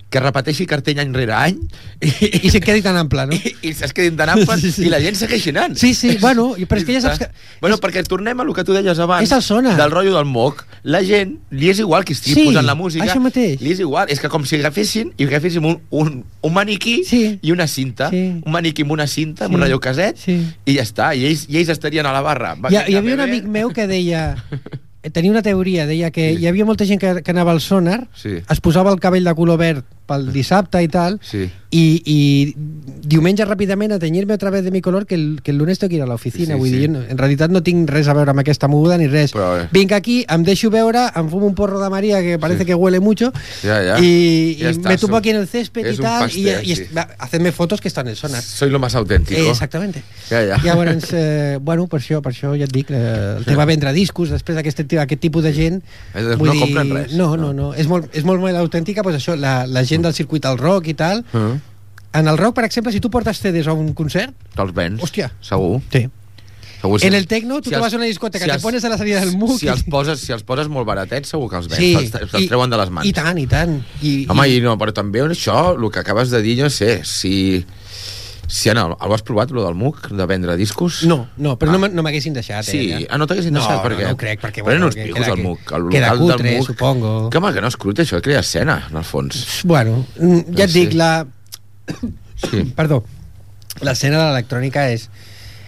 que 0.09 0.19
repeteixi 0.19 0.65
cartell 0.65 0.97
any 0.99 1.11
rere 1.13 1.33
any 1.37 1.57
i, 2.01 2.09
I 2.47 2.49
se't 2.49 2.63
quedi 2.65 2.81
tan 2.81 2.97
ample, 2.97 3.27
no? 3.29 3.33
i, 3.37 3.51
i 3.69 3.73
saps 3.77 3.93
que 3.93 4.01
dintre 4.07 4.25
amples 4.31 4.61
Sí, 4.63 4.71
sí. 4.71 4.85
i 4.87 4.89
la 4.89 4.99
gent 5.03 5.15
segueix 5.19 5.45
anant. 5.51 5.75
Sí, 5.77 5.93
sí, 5.93 6.15
bueno, 6.21 6.55
però 6.67 6.79
és 6.81 6.85
que 6.87 6.95
ja 6.95 7.01
saps 7.03 7.19
que- 7.19 7.29
Bueno, 7.61 7.75
és- 7.75 7.81
perquè 7.83 8.01
tornem 8.07 8.39
a 8.39 8.43
lo 8.43 8.53
que 8.57 8.63
tu 8.63 8.73
deies 8.73 8.97
abans. 8.99 9.23
És 9.23 9.31
el 9.35 9.43
sonar. 9.45 9.75
Del 9.77 9.91
rotllo 9.91 10.15
del 10.15 10.25
moc. 10.25 10.65
La 10.83 11.03
gent, 11.03 11.37
li 11.51 11.69
és 11.69 11.79
igual 11.79 12.05
que 12.05 12.13
estigui 12.13 12.41
Sí, 12.41 12.45
posant 12.47 12.65
la 12.65 12.73
música. 12.75 13.05
això 13.05 13.19
mateix. 13.21 13.61
Li 13.61 13.71
és 13.75 13.79
igual. 13.85 14.09
És 14.09 14.19
que 14.19 14.29
com 14.29 14.45
si 14.45 14.55
agafessin 14.57 15.13
i 15.17 15.25
agaféssim 15.29 15.65
un, 15.65 15.79
un, 15.91 16.23
un 16.41 16.53
maniquí 16.53 17.03
Sí. 17.05 17.37
i 17.41 17.51
una 17.51 17.67
cinta. 17.67 18.09
Sí. 18.09 18.41
Un 18.43 18.51
maniquí 18.51 18.81
amb 18.87 18.91
una 18.97 19.05
cinta, 19.07 19.45
amb 19.45 19.53
Sí. 19.53 19.55
un 19.55 19.61
relleu 19.61 19.79
caset, 19.79 20.17
Sí. 20.17 20.39
i 20.65 20.75
ja 20.77 20.81
està. 20.87 21.13
I 21.15 21.25
ells, 21.25 21.45
i 21.49 21.57
ells 21.57 21.69
estarien 21.69 22.05
a 22.05 22.13
la 22.13 22.21
barra. 22.21 22.55
Va, 22.55 22.71
Hi, 22.71 22.75
ha- 22.77 22.89
hi 22.89 22.95
havia 22.95 23.13
un 23.13 23.19
amic 23.27 23.43
meu 23.45 23.69
que 23.69 23.85
deia 23.87 24.37
eh, 25.03 25.09
tenia 25.11 25.31
una 25.31 25.41
teoria, 25.43 25.85
deia 25.85 26.09
que 26.11 26.31
hi 26.33 26.47
havia 26.47 26.65
molta 26.65 26.85
gent 26.85 26.99
que, 26.99 27.21
que 27.23 27.31
anava 27.31 27.51
al 27.51 27.61
sonar, 27.61 28.07
Sí. 28.15 28.39
es 28.49 28.59
posava 28.61 28.91
el 28.91 28.99
cabell 28.99 29.23
de 29.23 29.35
color 29.35 29.57
verd 29.59 29.85
pel 30.09 30.29
dissabte 30.33 30.81
i 30.83 30.89
tal, 30.91 31.19
Sí. 31.21 31.45
I, 31.71 32.01
i 32.05 32.19
diumenge 33.09 33.45
ràpidament 33.45 33.91
a 33.93 33.99
tenyir-me 34.01 34.33
otra 34.33 34.49
vez 34.49 34.63
de 34.63 34.71
mi 34.71 34.81
color 34.81 35.05
que 35.05 35.13
el, 35.15 35.39
que 35.43 35.51
el 35.51 35.57
lunes 35.57 35.77
tengo 35.77 35.89
que 35.89 35.95
ir 35.97 36.01
a 36.01 36.07
l'oficina. 36.07 36.55
Sí, 36.55 36.59
Vull 36.59 36.69
sí. 36.69 36.77
dir, 36.79 36.89
no- 36.89 37.01
en 37.03 37.17
realitat 37.17 37.51
no 37.51 37.61
tinc 37.61 37.89
res 37.89 38.07
a 38.09 38.13
veure 38.17 38.31
amb 38.33 38.39
aquesta 38.41 38.67
moguda 38.67 38.97
ni 38.97 39.05
res. 39.07 39.33
Però, 39.35 39.51
eh. 39.61 39.67
Vinc 39.71 39.91
aquí, 39.93 40.25
em 40.29 40.43
deixo 40.43 40.71
veure, 40.73 41.07
em 41.15 41.29
fumo 41.29 41.45
un 41.45 41.53
porro 41.55 41.79
de 41.81 41.89
María 41.89 42.21
que 42.21 42.39
parece 42.39 42.59
Sí. 42.59 42.65
que 42.65 42.75
huele 42.75 42.99
mucho 42.99 43.31
Ja, 43.63 43.77
ja. 43.83 43.99
y, 43.99 44.57
Ja 44.59 44.71
y 44.71 44.73
està, 44.73 44.89
me 44.89 44.97
tumbo 44.97 45.15
som- 45.15 45.19
aquí 45.19 45.29
en 45.29 45.37
el 45.37 45.47
césped 45.47 45.85
és 45.85 45.99
y 45.99 46.01
tal 46.01 46.21
pastel, 46.25 46.65
y, 46.65 46.71
y 46.71 46.75
sí. 46.75 46.83
va, 46.95 47.07
hacerme 47.19 47.51
fotos 47.51 47.79
que 47.81 47.87
están 47.87 48.07
en 48.07 48.11
el 48.11 48.15
sonar. 48.17 48.41
Soy 48.41 48.69
lo 48.71 48.79
más 48.79 48.95
auténtico. 48.95 49.39
Eh, 49.39 49.49
exactamente. 49.49 50.01
Ja, 50.29 50.41
ja. 50.45 50.57
Llavors, 50.63 51.09
eh, 51.13 51.59
bueno, 51.61 51.87
per 51.87 52.01
això, 52.01 52.21
per 52.21 52.33
això 52.33 52.57
ja 52.57 52.65
et 52.65 52.71
dic, 52.73 52.89
eh, 52.89 53.35
el 53.37 53.45
tema 53.45 53.65
vendre 53.65 53.93
discos, 53.93 54.29
després 54.29 54.55
d'aquest 54.57 54.79
aquest 54.79 55.21
tipus 55.21 55.43
de 55.43 55.53
gent... 55.53 55.83
Dir, 56.15 56.35
vull 56.35 56.47
no 56.47 56.53
dir, 56.53 56.61
compren 56.61 56.89
res, 56.95 57.13
No, 57.13 57.35
no. 57.37 57.53
no, 57.53 57.53
no. 57.53 57.73
És 57.75 57.87
molt, 57.87 58.09
és 58.15 58.23
molt, 58.25 58.41
molt 58.41 58.55
autèntica, 58.57 59.03
pues 59.03 59.15
això, 59.15 59.35
la, 59.37 59.67
la 59.67 59.83
gent 59.85 60.01
del 60.01 60.13
circuit 60.13 60.45
al 60.45 60.57
rock 60.57 60.87
i 60.87 60.93
tal. 60.95 61.23
Uh, 61.33 61.58
En 62.13 62.27
el 62.27 62.37
rock, 62.37 62.55
per 62.55 62.65
exemple, 62.65 62.91
si 62.91 62.99
tu 62.99 63.09
portes 63.09 63.37
CDs 63.39 63.67
a 63.67 63.73
un 63.73 63.93
concert, 63.93 64.33
Te'ls 64.55 64.73
vens. 64.73 65.01
Hòstia. 65.01 65.31
Segur. 65.41 65.81
sí. 65.91 66.07
segur 66.81 67.03
En 67.03 67.13
el 67.13 67.27
tecno, 67.27 67.59
tu 67.61 67.69
te 67.69 67.75
els- 67.75 67.81
vas 67.83 67.93
a 67.93 67.97
una 67.97 68.05
discoteca, 68.05 68.45
te 68.45 68.51
els- 68.53 68.63
pones 68.63 68.83
a 68.85 68.89
la 68.89 68.97
salida 68.97 69.19
del 69.19 69.35
MUC 69.37 69.59
Si 69.59 69.65
i- 69.65 69.69
els 69.69 69.83
poses, 69.83 70.19
si 70.19 70.31
els 70.31 70.43
poses 70.43 70.69
molt 70.69 70.87
baratets, 70.87 71.27
segur 71.29 71.49
que 71.49 71.57
els 71.57 71.67
vens. 71.67 71.77
Sí, 71.77 71.93
Te'ls, 72.09 72.31
te'ls 72.31 72.47
treuen 72.47 72.69
de 72.69 72.77
les 72.77 72.89
mans. 72.89 73.05
I 73.05 73.11
tant, 73.13 73.37
i 73.37 73.45
tant. 73.47 73.83
I, 74.01 74.25
Home, 74.29 74.47
i 74.49 74.61
no, 74.61 74.77
però 74.77 74.93
també 74.93 75.21
això, 75.21 75.75
el 75.75 75.91
que 75.91 75.99
acabes 75.99 76.29
de 76.31 76.41
dir, 76.41 76.61
no 76.63 76.69
sé, 76.69 77.01
si... 77.03 77.65
Si 78.51 78.67
Anna, 78.67 78.87
el 78.99 79.11
has 79.13 79.21
provat, 79.21 79.51
lo 79.51 79.63
del 79.63 79.75
MUC, 79.75 80.07
de 80.09 80.25
vendre 80.25 80.55
discos? 80.57 81.03
No, 81.03 81.29
no, 81.37 81.59
però 81.59 81.69
Ah. 81.69 81.73
no, 81.73 81.79
me- 81.79 81.89
no 81.89 82.01
m'haguessin 82.01 82.33
deixat. 82.33 82.63
Sí, 82.65 82.79
eh, 82.93 82.99
ja. 83.01 83.07
ah, 83.13 83.17
no 83.19 83.27
t'haguessin 83.27 83.53
deixat, 83.53 83.75
no, 83.77 83.83
perquè... 83.83 84.01
No, 84.01 84.07
no 84.07 84.13
ho 84.13 84.17
crec, 84.17 84.41
perquè... 84.41 84.63
Prenen 84.63 84.83
uns 84.87 84.95
picos 84.95 85.27
al 85.27 85.37
MUC, 85.37 85.71
el 85.73 85.89
queda 85.89 86.13
local 86.15 86.17
cutre, 86.37 86.49
del 86.49 86.57
MUC. 86.57 86.65
supongo. 86.67 87.29
Que 87.29 87.37
home, 87.37 87.53
que 87.53 87.61
no 87.61 87.67
és 87.67 87.77
crut, 87.77 87.99
això, 87.99 88.19
crea 88.23 88.39
escena, 88.39 88.87
en 88.89 88.97
el 88.97 89.03
fons. 89.03 89.59
Bueno, 89.65 90.07
mm, 90.17 90.55
ja 90.57 90.63
et 90.63 90.71
Sí. 90.71 90.79
dic, 90.87 90.93
la... 90.97 91.27
Sí. 92.49 92.63
Perdó, 92.77 93.03
l'escena 93.81 94.17
de 94.19 94.29
l'electrònica 94.29 94.87
és, 94.93 95.09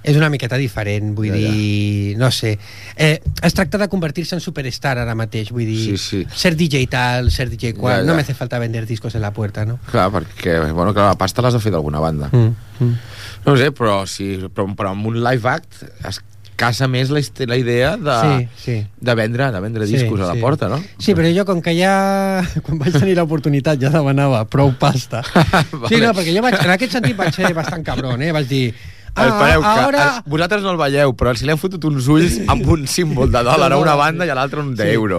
és 0.04 0.18
una 0.18 0.30
miqueta 0.34 0.58
diferent, 0.58 1.12
vull 1.16 1.28
Ja, 1.30 1.36
ja. 1.38 1.52
dir, 1.52 2.16
no 2.18 2.32
sé. 2.34 2.56
Eh, 2.98 3.20
es 3.46 3.54
tracta 3.54 3.78
de 3.78 3.88
convertir-se 3.92 4.34
en 4.36 4.42
superstar 4.42 4.96
ara 4.98 5.14
mateix, 5.16 5.52
vull 5.54 5.68
dir, 5.70 5.78
Sí, 5.92 5.98
sí. 6.02 6.22
ser 6.34 6.56
DJ 6.58 6.88
tal, 6.90 7.30
ser 7.32 7.50
DJ 7.52 7.74
qual, 7.78 8.00
Ja, 8.00 8.02
ja. 8.02 8.08
no 8.10 8.16
me 8.16 8.22
hace 8.26 8.34
falta 8.34 8.58
vender 8.60 8.86
discos 8.88 9.14
en 9.16 9.22
la 9.22 9.32
puerta, 9.32 9.66
no? 9.66 9.78
Clar, 9.92 10.10
perquè, 10.12 10.58
bueno, 10.74 10.94
clar, 10.94 11.12
la 11.14 11.18
pasta 11.22 11.42
l'has 11.46 11.54
de 11.54 11.60
fer 11.62 11.72
d'alguna 11.72 12.00
banda. 12.02 12.30
Mm, 12.32 12.56
mm. 12.84 12.98
No 13.46 13.56
sé, 13.58 13.72
però, 13.72 14.06
sí, 14.08 14.36
però, 14.54 14.68
però 14.76 14.92
amb 14.96 15.06
un 15.08 15.22
live 15.24 15.50
act 15.50 15.84
es 16.08 16.20
casa 16.62 16.88
més 16.92 17.10
la, 17.10 17.24
la 17.50 17.58
idea 17.58 17.96
de, 17.98 18.16
Sí, 18.22 18.48
sí. 18.62 18.78
de 19.02 19.16
vendre, 19.18 19.50
de 19.52 19.64
vendre 19.66 19.90
Sí, 19.90 19.98
discos 19.98 20.22
a 20.22 20.30
la 20.30 20.38
sí. 20.38 20.46
porta, 20.46 20.70
no? 20.70 20.78
Sí, 21.02 21.18
però 21.18 21.34
jo 21.34 21.46
com 21.50 21.60
que 21.66 21.74
ja... 21.80 21.98
Quan 22.68 22.78
vaig 22.86 22.94
tenir 23.02 23.18
l'oportunitat 23.18 23.82
ja 23.82 23.90
demanava 23.94 24.46
prou 24.46 24.72
pasta. 24.80 25.26
Vale. 25.34 25.90
Sí, 25.90 25.98
no, 26.00 26.14
perquè 26.14 26.38
jo 26.38 26.46
vaig, 26.46 26.62
en 26.62 26.76
aquest 26.78 27.00
sentit 27.00 27.18
vaig 27.18 27.34
ser 27.36 27.52
bastant 27.58 27.84
cabron, 27.90 28.22
eh? 28.22 28.32
Vaig 28.38 28.48
dir... 28.54 28.66
Ah, 29.12 29.26
Espereu, 29.28 29.60
que 29.60 29.72
ara... 29.90 30.04
vosaltres 30.24 30.62
no 30.64 30.72
el 30.72 30.78
veieu, 30.80 31.12
però 31.20 31.34
si 31.36 31.44
li 31.44 31.52
han 31.52 31.60
fotut 31.60 31.84
uns 31.90 32.06
ulls 32.08 32.38
amb 32.48 32.64
un 32.72 32.86
símbol 32.88 33.28
de 33.34 33.42
dòlar 33.44 33.68
a 33.76 33.80
una 33.82 33.96
banda 34.00 34.24
i 34.24 34.30
a 34.32 34.38
l'altra 34.38 34.62
un 34.64 34.70
d'euro. 34.80 35.18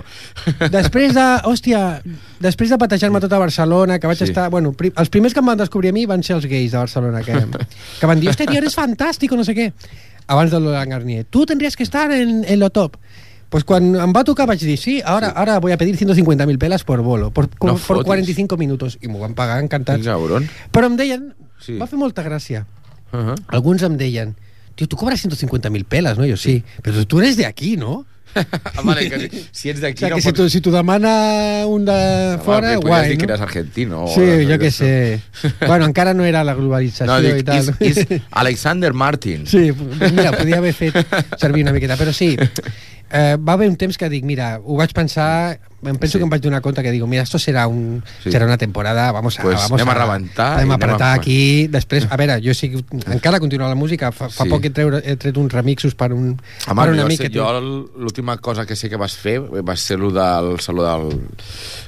Després 0.72 1.12
de, 1.12 1.24
hòstia, 1.44 1.82
després 2.40 2.72
de 2.72 2.78
patejar-me 2.80 3.20
tota 3.20 3.36
Barcelona, 3.42 3.98
que 4.00 4.08
vaig 4.08 4.16
Sí. 4.16 4.24
sí. 4.24 4.30
estar, 4.32 4.46
bueno, 4.48 4.72
pri, 4.72 4.94
els 4.96 5.12
primers 5.12 5.36
que 5.36 5.44
em 5.44 5.50
van 5.52 5.60
descobrir 5.60 5.92
a 5.92 5.96
mi 5.98 6.06
van 6.08 6.24
ser 6.24 6.38
els 6.38 6.48
gais 6.48 6.72
de 6.72 6.78
Barcelona, 6.80 7.20
que, 7.26 7.36
que 8.00 8.08
van 8.08 8.22
dir, 8.24 8.30
hòstia, 8.32 8.48
tio, 8.48 8.62
eres 8.64 8.78
fantàstic, 8.80 9.36
o 9.36 9.36
no 9.36 9.44
sé 9.44 9.52
què. 9.60 9.68
Abans 10.26 10.50
de 10.50 10.60
Lolan 10.60 10.88
Garnier. 10.88 11.24
Tu 11.24 11.46
tendrías 11.46 11.76
que 11.76 11.82
estar 11.82 12.10
en, 12.12 12.44
en 12.44 12.58
lo 12.60 12.70
top. 12.70 12.96
Pues 13.52 13.64
quan 13.68 13.94
em 14.00 14.12
va 14.16 14.22
tocar 14.24 14.46
vaig 14.48 14.62
dir, 14.64 14.78
sí, 14.80 15.02
ahora, 15.04 15.28
sí. 15.28 15.34
ahora 15.36 15.58
voy 15.60 15.72
a 15.72 15.76
pedir 15.76 15.98
150.000 15.98 16.56
pelas 16.58 16.84
por 16.84 17.02
bolo, 17.02 17.30
por, 17.30 17.50
No 17.60 17.74
por 17.74 17.78
fotis. 17.78 18.04
45 18.06 18.56
minutos. 18.56 18.96
I 19.02 19.08
m'ho 19.12 19.18
van 19.20 19.34
pagar 19.36 19.60
encantats. 19.60 20.00
Quin 20.00 20.08
cabron. 20.08 20.48
Però 20.72 20.88
em 20.88 20.96
deien, 20.96 21.34
Sí. 21.58 21.74
sí. 21.74 21.78
va 21.78 21.86
fer 21.86 21.98
molta 22.00 22.24
gràcia. 22.24 22.64
Uh 23.12 23.18
-huh. 23.18 23.36
Alguns 23.48 23.82
em 23.82 23.98
deien, 23.98 24.34
tio, 24.74 24.88
tu 24.88 24.96
cobres 24.96 25.20
150.000 25.20 25.84
pelas, 25.84 26.16
no? 26.16 26.24
Jo 26.24 26.36
sí, 26.36 26.64
però 26.82 27.04
tu 27.04 27.20
eres 27.20 27.36
de 27.36 27.44
aquí, 27.44 27.76
no? 27.76 28.06
vale, 28.84 29.08
que 29.10 29.18
si, 29.28 29.46
si 29.52 29.70
ets 29.70 29.80
O 29.80 29.82
d'aquí 29.82 29.98
sea, 30.00 30.08
no 30.10 30.16
que 30.16 30.22
si 30.22 30.28
pots... 30.28 30.36
tu, 30.40 30.48
si 30.50 30.60
tu 30.60 30.70
demana 30.70 31.64
un 31.66 31.84
de 31.84 32.38
fora, 32.44 32.72
Home, 32.72 32.80
podries 32.80 32.88
guai, 32.88 33.08
dir 33.10 33.18
que 33.18 33.26
no? 33.26 33.32
eres 33.34 33.40
argentino. 33.42 34.04
o 34.04 34.08
Sí, 34.14 34.20
de- 34.22 34.46
jo 34.46 34.58
què 34.62 34.70
sé. 34.70 35.20
bueno, 35.66 35.84
encara 35.86 36.14
no 36.14 36.24
era 36.24 36.44
la 36.44 36.54
globalització 36.54 37.06
No, 37.12 37.20
dic, 37.20 37.40
i 37.40 37.44
tal. 37.44 37.58
és, 37.80 37.98
és 38.08 38.22
Alexander 38.42 38.92
Martin. 38.92 39.46
Sí, 39.46 39.70
mira, 40.12 40.32
podia 40.36 40.58
haver 40.58 40.72
fet 40.74 40.96
servir 41.38 41.62
una 41.64 41.72
miqueta, 41.72 41.96
però 41.96 42.12
sí, 42.12 42.36
eh, 43.12 43.36
va 43.36 43.52
haver 43.54 43.68
un 43.68 43.76
temps 43.76 43.98
que 43.98 44.08
dic, 44.08 44.24
mira, 44.24 44.58
ho 44.62 44.76
vaig 44.80 44.92
pensar, 44.96 45.58
penso 45.82 45.98
Sí. 46.06 46.12
sí. 46.12 46.18
que 46.18 46.24
em 46.24 46.30
vaig 46.30 46.40
donar 46.42 46.60
compte 46.62 46.82
que 46.82 46.90
digo, 46.90 47.06
mira, 47.06 47.22
esto 47.22 47.38
serà, 47.38 47.66
un, 47.66 48.02
Sí. 48.22 48.30
serà 48.30 48.44
una 48.44 48.56
temporada, 48.58 49.10
vamos 49.12 49.38
a, 49.38 49.42
Pues 49.42 49.56
vamos 49.56 49.80
anem 49.80 49.88
a 49.88 49.94
rebentar 49.94 50.52
anem 50.54 50.58
i 50.58 50.60
a 50.60 50.62
anem 50.62 50.70
a- 50.70 50.74
apretar 50.74 51.14
aquí, 51.18 51.66
després, 51.68 52.06
a 52.10 52.16
veure, 52.16 52.40
jo 52.44 52.54
sí, 52.54 52.72
encara 53.06 53.40
continuo 53.40 53.68
la 53.68 53.74
música, 53.74 54.12
fa, 54.12 54.28
fa 54.28 54.44
Sí. 54.44 54.50
poc 54.50 54.64
he, 54.64 54.70
treure, 54.70 55.02
he 55.04 55.16
tret 55.16 55.36
uns 55.36 55.52
remixos 55.52 55.94
per 55.94 56.12
un, 56.12 56.40
Home, 56.68 56.82
per 56.82 56.92
un 56.92 57.00
amic 57.00 57.18
sé, 57.18 57.28
que 57.30 57.38
jo 57.38 57.60
l'última 57.96 58.36
cosa 58.38 58.64
que 58.66 58.76
sé 58.76 58.88
que 58.88 58.96
vas 58.96 59.14
fer 59.16 59.40
va 59.40 59.76
ser 59.76 59.98
lo 59.98 60.10
del 60.10 60.60
saló 60.60 60.82
del 60.84 61.20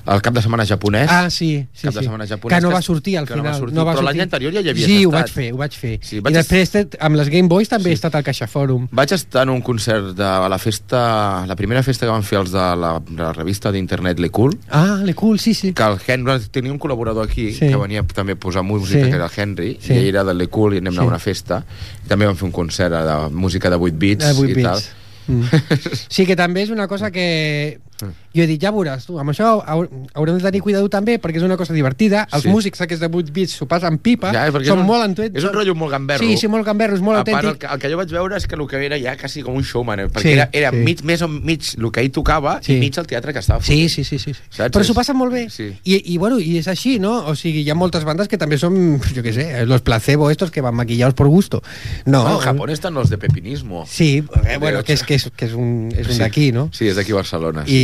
el 0.07 0.20
cap 0.22 0.34
de 0.34 0.42
setmana 0.42 0.66
japonès. 0.66 1.09
Ah, 1.11 1.30
sí, 1.30 1.66
sí, 1.72 1.86
Cap 1.86 1.95
de 1.95 2.01
sí. 2.01 2.05
setmana 2.07 2.26
japonès, 2.26 2.59
que 2.59 2.61
no 2.66 2.70
va 2.72 2.82
sortir 2.82 3.16
al 3.18 3.26
que 3.26 3.34
no 3.36 3.42
final. 3.42 3.53
va 3.55 3.59
sortir, 3.59 3.78
però 3.78 4.03
l'any 4.03 4.20
anterior 4.20 4.53
ja 4.53 4.61
hi 4.61 4.68
havies 4.70 4.86
Sí, 4.86 5.05
ho 5.07 5.11
estat. 5.11 5.20
vaig 5.22 5.30
fer, 5.32 5.53
ho 5.53 5.57
vaig 5.57 5.72
fer. 5.72 5.99
Sí, 6.03 6.16
I 6.16 6.20
vaig 6.20 6.34
després, 6.34 6.70
te- 6.70 6.88
amb 7.01 7.16
les 7.16 7.28
Game 7.28 7.49
Boys 7.49 7.68
també 7.68 7.84
Sí. 7.84 7.90
he 7.90 7.95
estat 7.95 8.14
al 8.14 8.22
Caixa 8.24 8.47
Fòrum. 8.47 8.88
Vaig 8.90 9.12
estar 9.12 9.42
en 9.45 9.51
un 9.51 9.62
concert 9.62 10.14
de 10.16 10.24
a 10.24 10.49
la 10.49 10.59
festa, 10.59 11.47
la 11.47 11.57
primera 11.57 11.82
festa 11.82 12.07
que 12.07 12.12
van 12.12 12.22
fer 12.22 12.38
els 12.40 12.51
de 12.53 12.59
la, 12.59 13.01
de 13.01 13.22
la 13.22 13.32
revista 13.32 13.70
d'Indie 13.72 13.84
internet 13.85 14.18
Le 14.18 14.30
Cool, 14.30 14.57
Ah, 14.70 15.01
le 15.05 15.14
cool, 15.14 15.39
sí, 15.39 15.55
sí. 15.55 15.72
que 15.72 15.82
el 15.85 15.99
Henry 16.07 16.41
tenia 16.51 16.72
un 16.72 16.78
col·laborador 16.80 17.24
aquí 17.28 17.53
Sí. 17.53 17.68
que 17.68 17.76
venia 17.76 18.03
també 18.03 18.32
a 18.32 18.37
posar 18.37 18.62
música, 18.64 19.05
Sí. 19.05 19.11
que 19.11 19.16
era 19.16 19.26
el 19.26 19.32
Henry, 19.37 19.78
Sí. 19.80 19.93
i 19.93 19.97
ell 19.99 20.09
era 20.09 20.24
de 20.24 20.35
Le 20.35 20.49
Cool 20.49 20.74
i 20.74 20.78
anem 20.82 20.93
Sí. 20.95 20.99
a 21.01 21.03
una 21.05 21.18
festa. 21.18 21.64
I 22.05 22.09
també 22.09 22.26
vam 22.26 22.37
fer 22.37 22.47
un 22.49 22.53
concert 22.53 22.93
de 22.95 23.16
música 23.30 23.70
de 23.70 23.76
8 23.76 23.97
bits 23.99 24.24
De 24.26 24.32
8 24.32 24.59
i 24.59 24.62
tal. 24.62 24.76
bits. 24.76 24.91
Mm. 25.26 25.43
Sí, 26.09 26.26
que 26.26 26.37
també 26.37 26.62
és 26.62 26.70
una 26.70 26.87
cosa 26.89 27.11
que... 27.11 27.78
Jo 28.01 28.42
he 28.42 28.47
dit, 28.47 28.61
ja 28.61 28.72
veuràs, 28.72 29.05
tu, 29.07 29.18
amb 29.18 29.30
això 29.30 29.62
hau- 29.64 29.88
haurem 30.14 30.36
de 30.38 30.42
tenir 30.42 30.61
cuidado 30.61 30.88
també, 30.88 31.20
perquè 31.20 31.36
és 31.36 31.42
una 31.42 31.57
cosa 31.57 31.72
divertida. 31.72 32.26
Els 32.32 32.42
Sí. 32.42 32.49
músics 32.49 32.80
aquests 32.80 33.01
de 33.01 33.07
8 33.07 33.30
bits 33.32 33.53
s'ho 33.53 33.66
passen 33.66 33.99
pipa, 33.99 34.32
Ja, 34.32 34.51
són 34.64 34.80
un- 34.80 34.86
molt 34.86 35.05
entuets. 35.05 35.36
és 35.36 35.45
un 35.45 35.53
rotllo 35.53 35.74
molt 35.74 35.92
gamberro. 35.92 36.24
Sí, 36.26 36.36
sí, 36.36 36.49
molt 36.49 36.64
gamberro, 36.66 36.95
és 36.97 37.01
molt 37.01 37.18
a 37.18 37.24
part, 37.24 37.45
el, 37.45 37.51
autèntic. 37.51 37.59
que- 37.68 37.74
el 37.74 37.78
que 37.80 37.90
jo 37.90 37.97
vaig 37.97 38.11
veure 38.11 38.36
és 38.36 38.47
que 38.47 38.55
el 38.57 38.66
que 38.66 38.84
era 38.84 38.99
ja 38.99 39.16
quasi 39.16 39.42
com 39.42 39.55
un 39.55 39.62
showman, 39.62 40.01
eh? 40.01 40.09
perquè 40.09 40.22
Sí, 40.22 40.28
era, 40.32 40.49
era 40.53 40.70
sí. 40.70 40.76
mig, 40.76 41.03
més 41.05 41.22
o 41.22 41.28
mig 41.28 41.62
el 41.78 41.90
que 41.92 42.01
ell 42.01 42.11
tocava 42.11 42.59
Sí. 42.62 42.74
i 42.74 42.80
mig 42.80 42.99
el 42.99 43.07
teatre 43.07 43.32
que 43.32 43.38
estava 43.38 43.61
Sí, 43.62 43.72
fotent. 43.72 43.90
sí, 43.90 44.05
sí, 44.05 44.18
sí. 44.18 44.32
Saps? 44.51 44.70
Però 44.76 44.82
s'ho 44.84 44.95
passen 44.95 45.16
molt 45.16 45.32
bé. 45.32 45.49
Sí. 45.51 45.72
I, 45.84 46.14
I, 46.14 46.18
bueno, 46.18 46.40
I 46.40 46.59
és 46.59 46.66
així, 46.68 46.99
no? 46.99 47.26
O 47.26 47.34
sigui, 47.36 47.61
hi 47.62 47.70
ha 47.70 47.74
moltes 47.76 48.03
bandes 48.05 48.26
que 48.26 48.36
també 48.36 48.59
són, 48.59 48.99
jo 49.14 49.22
què 49.22 49.32
sé, 49.32 49.64
los 49.66 49.82
placebo 49.82 50.30
estos 50.30 50.51
que 50.51 50.61
van 50.61 50.74
maquillados 50.74 51.14
por 51.14 51.28
gusto. 51.28 51.62
No, 52.07 52.24
No, 52.24 52.34
en 52.34 52.38
Japón 52.40 52.70
están 52.70 52.95
los 52.95 53.09
de 53.11 53.18
pepinismo. 53.18 53.84
Sí, 53.86 54.24
eh, 54.47 54.57
bueno, 54.59 54.82
que 54.82 54.95
és, 54.95 55.03
que 55.05 55.14
és, 55.14 55.30
que 55.36 55.45
és 55.47 55.53
un, 55.55 55.90
és 55.97 56.07
un 56.09 56.12
Sí. 56.14 56.18
d'aquí, 56.18 56.53
no? 56.53 56.70
Sí, 56.72 56.88
és 56.88 56.97
d'aquí 56.97 57.12
Barcelona. 57.12 57.64
Sí. 57.66 57.84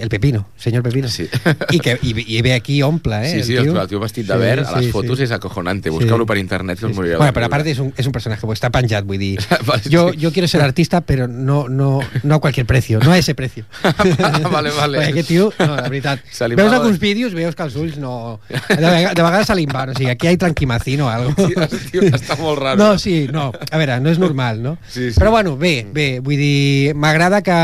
el 0.00 0.08
Pepino, 0.08 0.46
senyor 0.56 0.82
Pepino. 0.82 1.08
Sí. 1.08 1.28
I, 1.70 1.80
que, 1.80 1.98
i, 2.02 2.14
i 2.36 2.42
ve 2.42 2.54
aquí 2.54 2.80
omple, 2.82 3.22
eh? 3.24 3.32
Sí, 3.32 3.42
sí, 3.52 3.56
el, 3.56 3.70
el 3.70 3.88
tio 3.88 4.00
vestit 4.00 4.26
de 4.26 4.34
Sí, 4.34 4.40
verd, 4.40 4.66
a 4.66 4.76
les 4.78 4.86
sí, 4.86 4.92
fotos 4.92 5.18
sí. 5.18 5.24
és 5.24 5.32
acojonante. 5.32 5.90
Busca-lo 5.90 6.26
per 6.26 6.38
internet 6.38 6.80
que 6.80 6.86
us 6.86 6.96
morireu. 6.96 7.18
Bueno, 7.20 7.34
però 7.36 7.48
a 7.48 7.52
part 7.52 7.66
és 7.70 7.80
un, 7.82 7.92
és 7.96 8.06
un 8.08 8.14
personatge, 8.14 8.46
pues, 8.46 8.60
està 8.60 8.70
penjat, 8.74 9.06
vull 9.08 9.20
dir... 9.22 9.36
Sí. 9.86 9.90
yo 9.92 10.32
quiero 10.32 10.48
ser 10.48 10.62
artista, 10.62 11.00
pero 11.00 11.28
no, 11.28 11.68
no, 11.68 12.00
no 12.22 12.34
a 12.34 12.40
cualquier 12.40 12.66
precio, 12.66 12.98
no 13.00 13.12
a 13.12 13.18
ese 13.18 13.34
precio. 13.34 13.64
Vale, 14.50 14.70
vale. 14.70 14.98
Perquè 14.98 15.12
aquest 15.12 15.28
tio, 15.28 15.50
no, 15.58 15.76
la 15.76 15.88
veritat, 15.88 16.22
veus 16.56 16.72
alguns 16.72 16.98
vídeos, 16.98 17.34
veus 17.34 17.54
que 17.54 17.66
els 17.66 17.76
ulls 17.76 17.98
no... 18.00 18.40
De, 18.68 18.90
de 19.14 19.22
vegades 19.22 19.46
se 19.48 19.54
li 19.56 19.66
van, 19.68 19.90
o 19.92 19.94
sigui, 19.96 20.10
aquí 20.10 20.28
hi 20.28 20.34
ha 20.34 20.38
tranquimacino 20.40 21.06
o 21.06 21.10
algo. 21.10 21.34
Sí, 21.36 21.90
tio, 21.92 22.04
està 22.08 22.36
molt 22.40 22.60
raro. 22.62 22.78
No, 22.80 22.98
sí, 22.98 23.26
no. 23.32 23.50
A 23.70 23.80
veure, 23.80 23.98
no 24.02 24.12
és 24.12 24.20
normal, 24.22 24.62
no? 24.62 24.76
Sí, 24.88 25.10
sí. 25.10 25.18
Però 25.18 25.32
bueno, 25.34 25.56
bé, 25.60 25.86
bé, 25.92 26.08
vull 26.24 26.38
dir, 26.40 26.94
m'agrada 26.96 27.42
que 27.46 27.56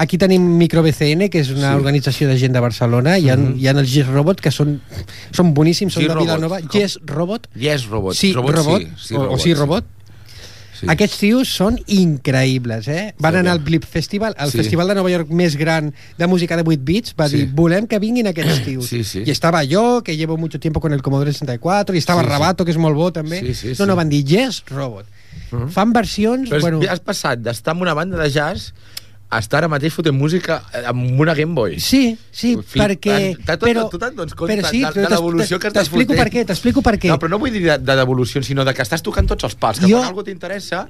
aquí 0.00 0.16
tenim 0.18 0.42
MicroBCN, 0.58 1.28
que 1.28 1.40
és 1.44 1.50
una 1.52 1.60
Sí. 1.60 1.74
Mhm. 1.74 1.76
organització 1.84 2.28
de 2.28 2.38
gent 2.40 2.54
de 2.56 2.60
Barcelona, 2.64 3.18
hi 3.18 3.28
ha, 3.28 3.36
hi 3.36 3.66
ha 3.68 3.72
els 3.76 3.92
Yes 3.92 4.06
Robot, 4.08 4.40
que 4.40 4.50
són, 4.50 4.80
són 5.30 5.52
boníssims, 5.54 5.92
són 5.92 6.02
Yes 6.04 6.08
de 6.08 6.14
Robot. 6.14 6.26
Vilanova. 6.28 6.60
Com? 6.62 6.80
Yes 6.80 6.98
Robot. 7.04 7.48
Yes, 7.54 7.86
robot. 7.86 8.14
Sí, 8.16 8.32
robot, 8.32 8.54
robot, 8.56 8.82
sí, 8.82 8.88
sí, 9.10 9.14
o, 9.14 9.30
o 9.32 9.38
sí, 9.38 9.52
robot. 9.54 9.84
Sí. 10.80 10.86
Aquests 10.88 11.18
tios 11.20 11.48
són 11.52 11.76
increïbles, 11.92 12.86
eh? 12.88 13.14
Van 13.20 13.34
Sí, 13.34 13.38
anar 13.42 13.52
al 13.52 13.58
Blip 13.60 13.84
Festival, 13.84 14.34
el 14.38 14.50
Sí. 14.50 14.56
festival 14.56 14.88
de 14.88 14.94
Nova 14.94 15.10
York 15.10 15.28
més 15.28 15.56
gran 15.56 15.92
de 16.16 16.26
música 16.26 16.56
de 16.56 16.62
8 16.64 16.80
bits, 16.82 17.14
va 17.20 17.28
Sí. 17.28 17.36
dir, 17.36 17.50
volem 17.52 17.86
que 17.86 17.98
vinguin 17.98 18.26
aquests 18.26 18.64
tios. 18.64 18.86
Sí, 18.86 19.04
sí. 19.04 19.22
I 19.26 19.30
estava 19.30 19.60
jo, 19.68 20.00
que 20.02 20.16
llevo 20.16 20.38
mucho 20.38 20.58
tiempo 20.58 20.80
con 20.80 20.94
el 20.94 21.02
Commodore 21.02 21.32
64, 21.34 21.94
i 21.94 21.98
estava 21.98 22.22
Sí, 22.22 22.26
sí. 22.26 22.32
Rabato, 22.32 22.64
que 22.64 22.70
és 22.70 22.78
molt 22.78 22.96
bo 22.96 23.12
també. 23.12 23.40
Sí, 23.40 23.54
sí, 23.54 23.68
no, 23.68 23.74
sí. 23.74 23.86
no, 23.86 23.94
van 23.96 24.08
dir, 24.08 24.24
yes, 24.24 24.62
robot. 24.70 25.04
Fan 25.68 25.92
versions, 25.92 26.48
Però 26.48 26.60
bueno... 26.62 26.78
bueno... 26.78 26.92
has 26.92 27.00
passat 27.00 27.40
d'estar 27.40 27.74
en 27.76 27.82
una 27.82 27.92
banda 27.92 28.16
de 28.16 28.30
jazz 28.30 28.72
a 29.30 29.38
estar 29.38 29.60
ara 29.60 29.68
mateix 29.70 29.94
fotent 29.94 30.16
música 30.18 30.56
amb 30.90 31.20
una 31.22 31.34
Game 31.38 31.54
Boy. 31.54 31.78
Sí, 31.80 32.16
sí, 32.32 32.56
Flip- 32.56 32.82
perquè... 32.82 33.36
t'ha- 33.44 33.56
t'ha- 33.56 33.66
però, 33.68 33.84
tu 33.88 33.98
te'n 34.02 34.16
dones 34.16 34.34
compte 34.34 34.56
però 34.58 34.68
sí, 34.72 34.80
de- 34.82 35.04
de 35.04 35.08
l'evolució 35.12 35.58
que 35.62 35.68
estàs 35.70 35.84
T'explico 35.86 36.12
per 36.16 36.24
fotent. 36.26 36.34
què, 36.34 36.46
t'explico 36.48 36.82
per 36.82 36.96
què. 36.98 37.08
No, 37.12 37.18
però 37.22 37.30
no 37.30 37.38
vull 37.38 37.52
dir 37.54 37.62
de, 37.68 37.78
de 37.78 37.96
devolució, 38.02 38.42
sinó 38.42 38.64
de 38.66 38.74
que 38.74 38.82
estàs 38.82 39.02
tocant 39.06 39.28
tots 39.30 39.44
els 39.46 39.54
pals, 39.54 39.78
que 39.78 39.86
Jo- 39.86 39.98
quan 40.00 40.08
algú 40.10 40.24
t'interessa, 40.26 40.88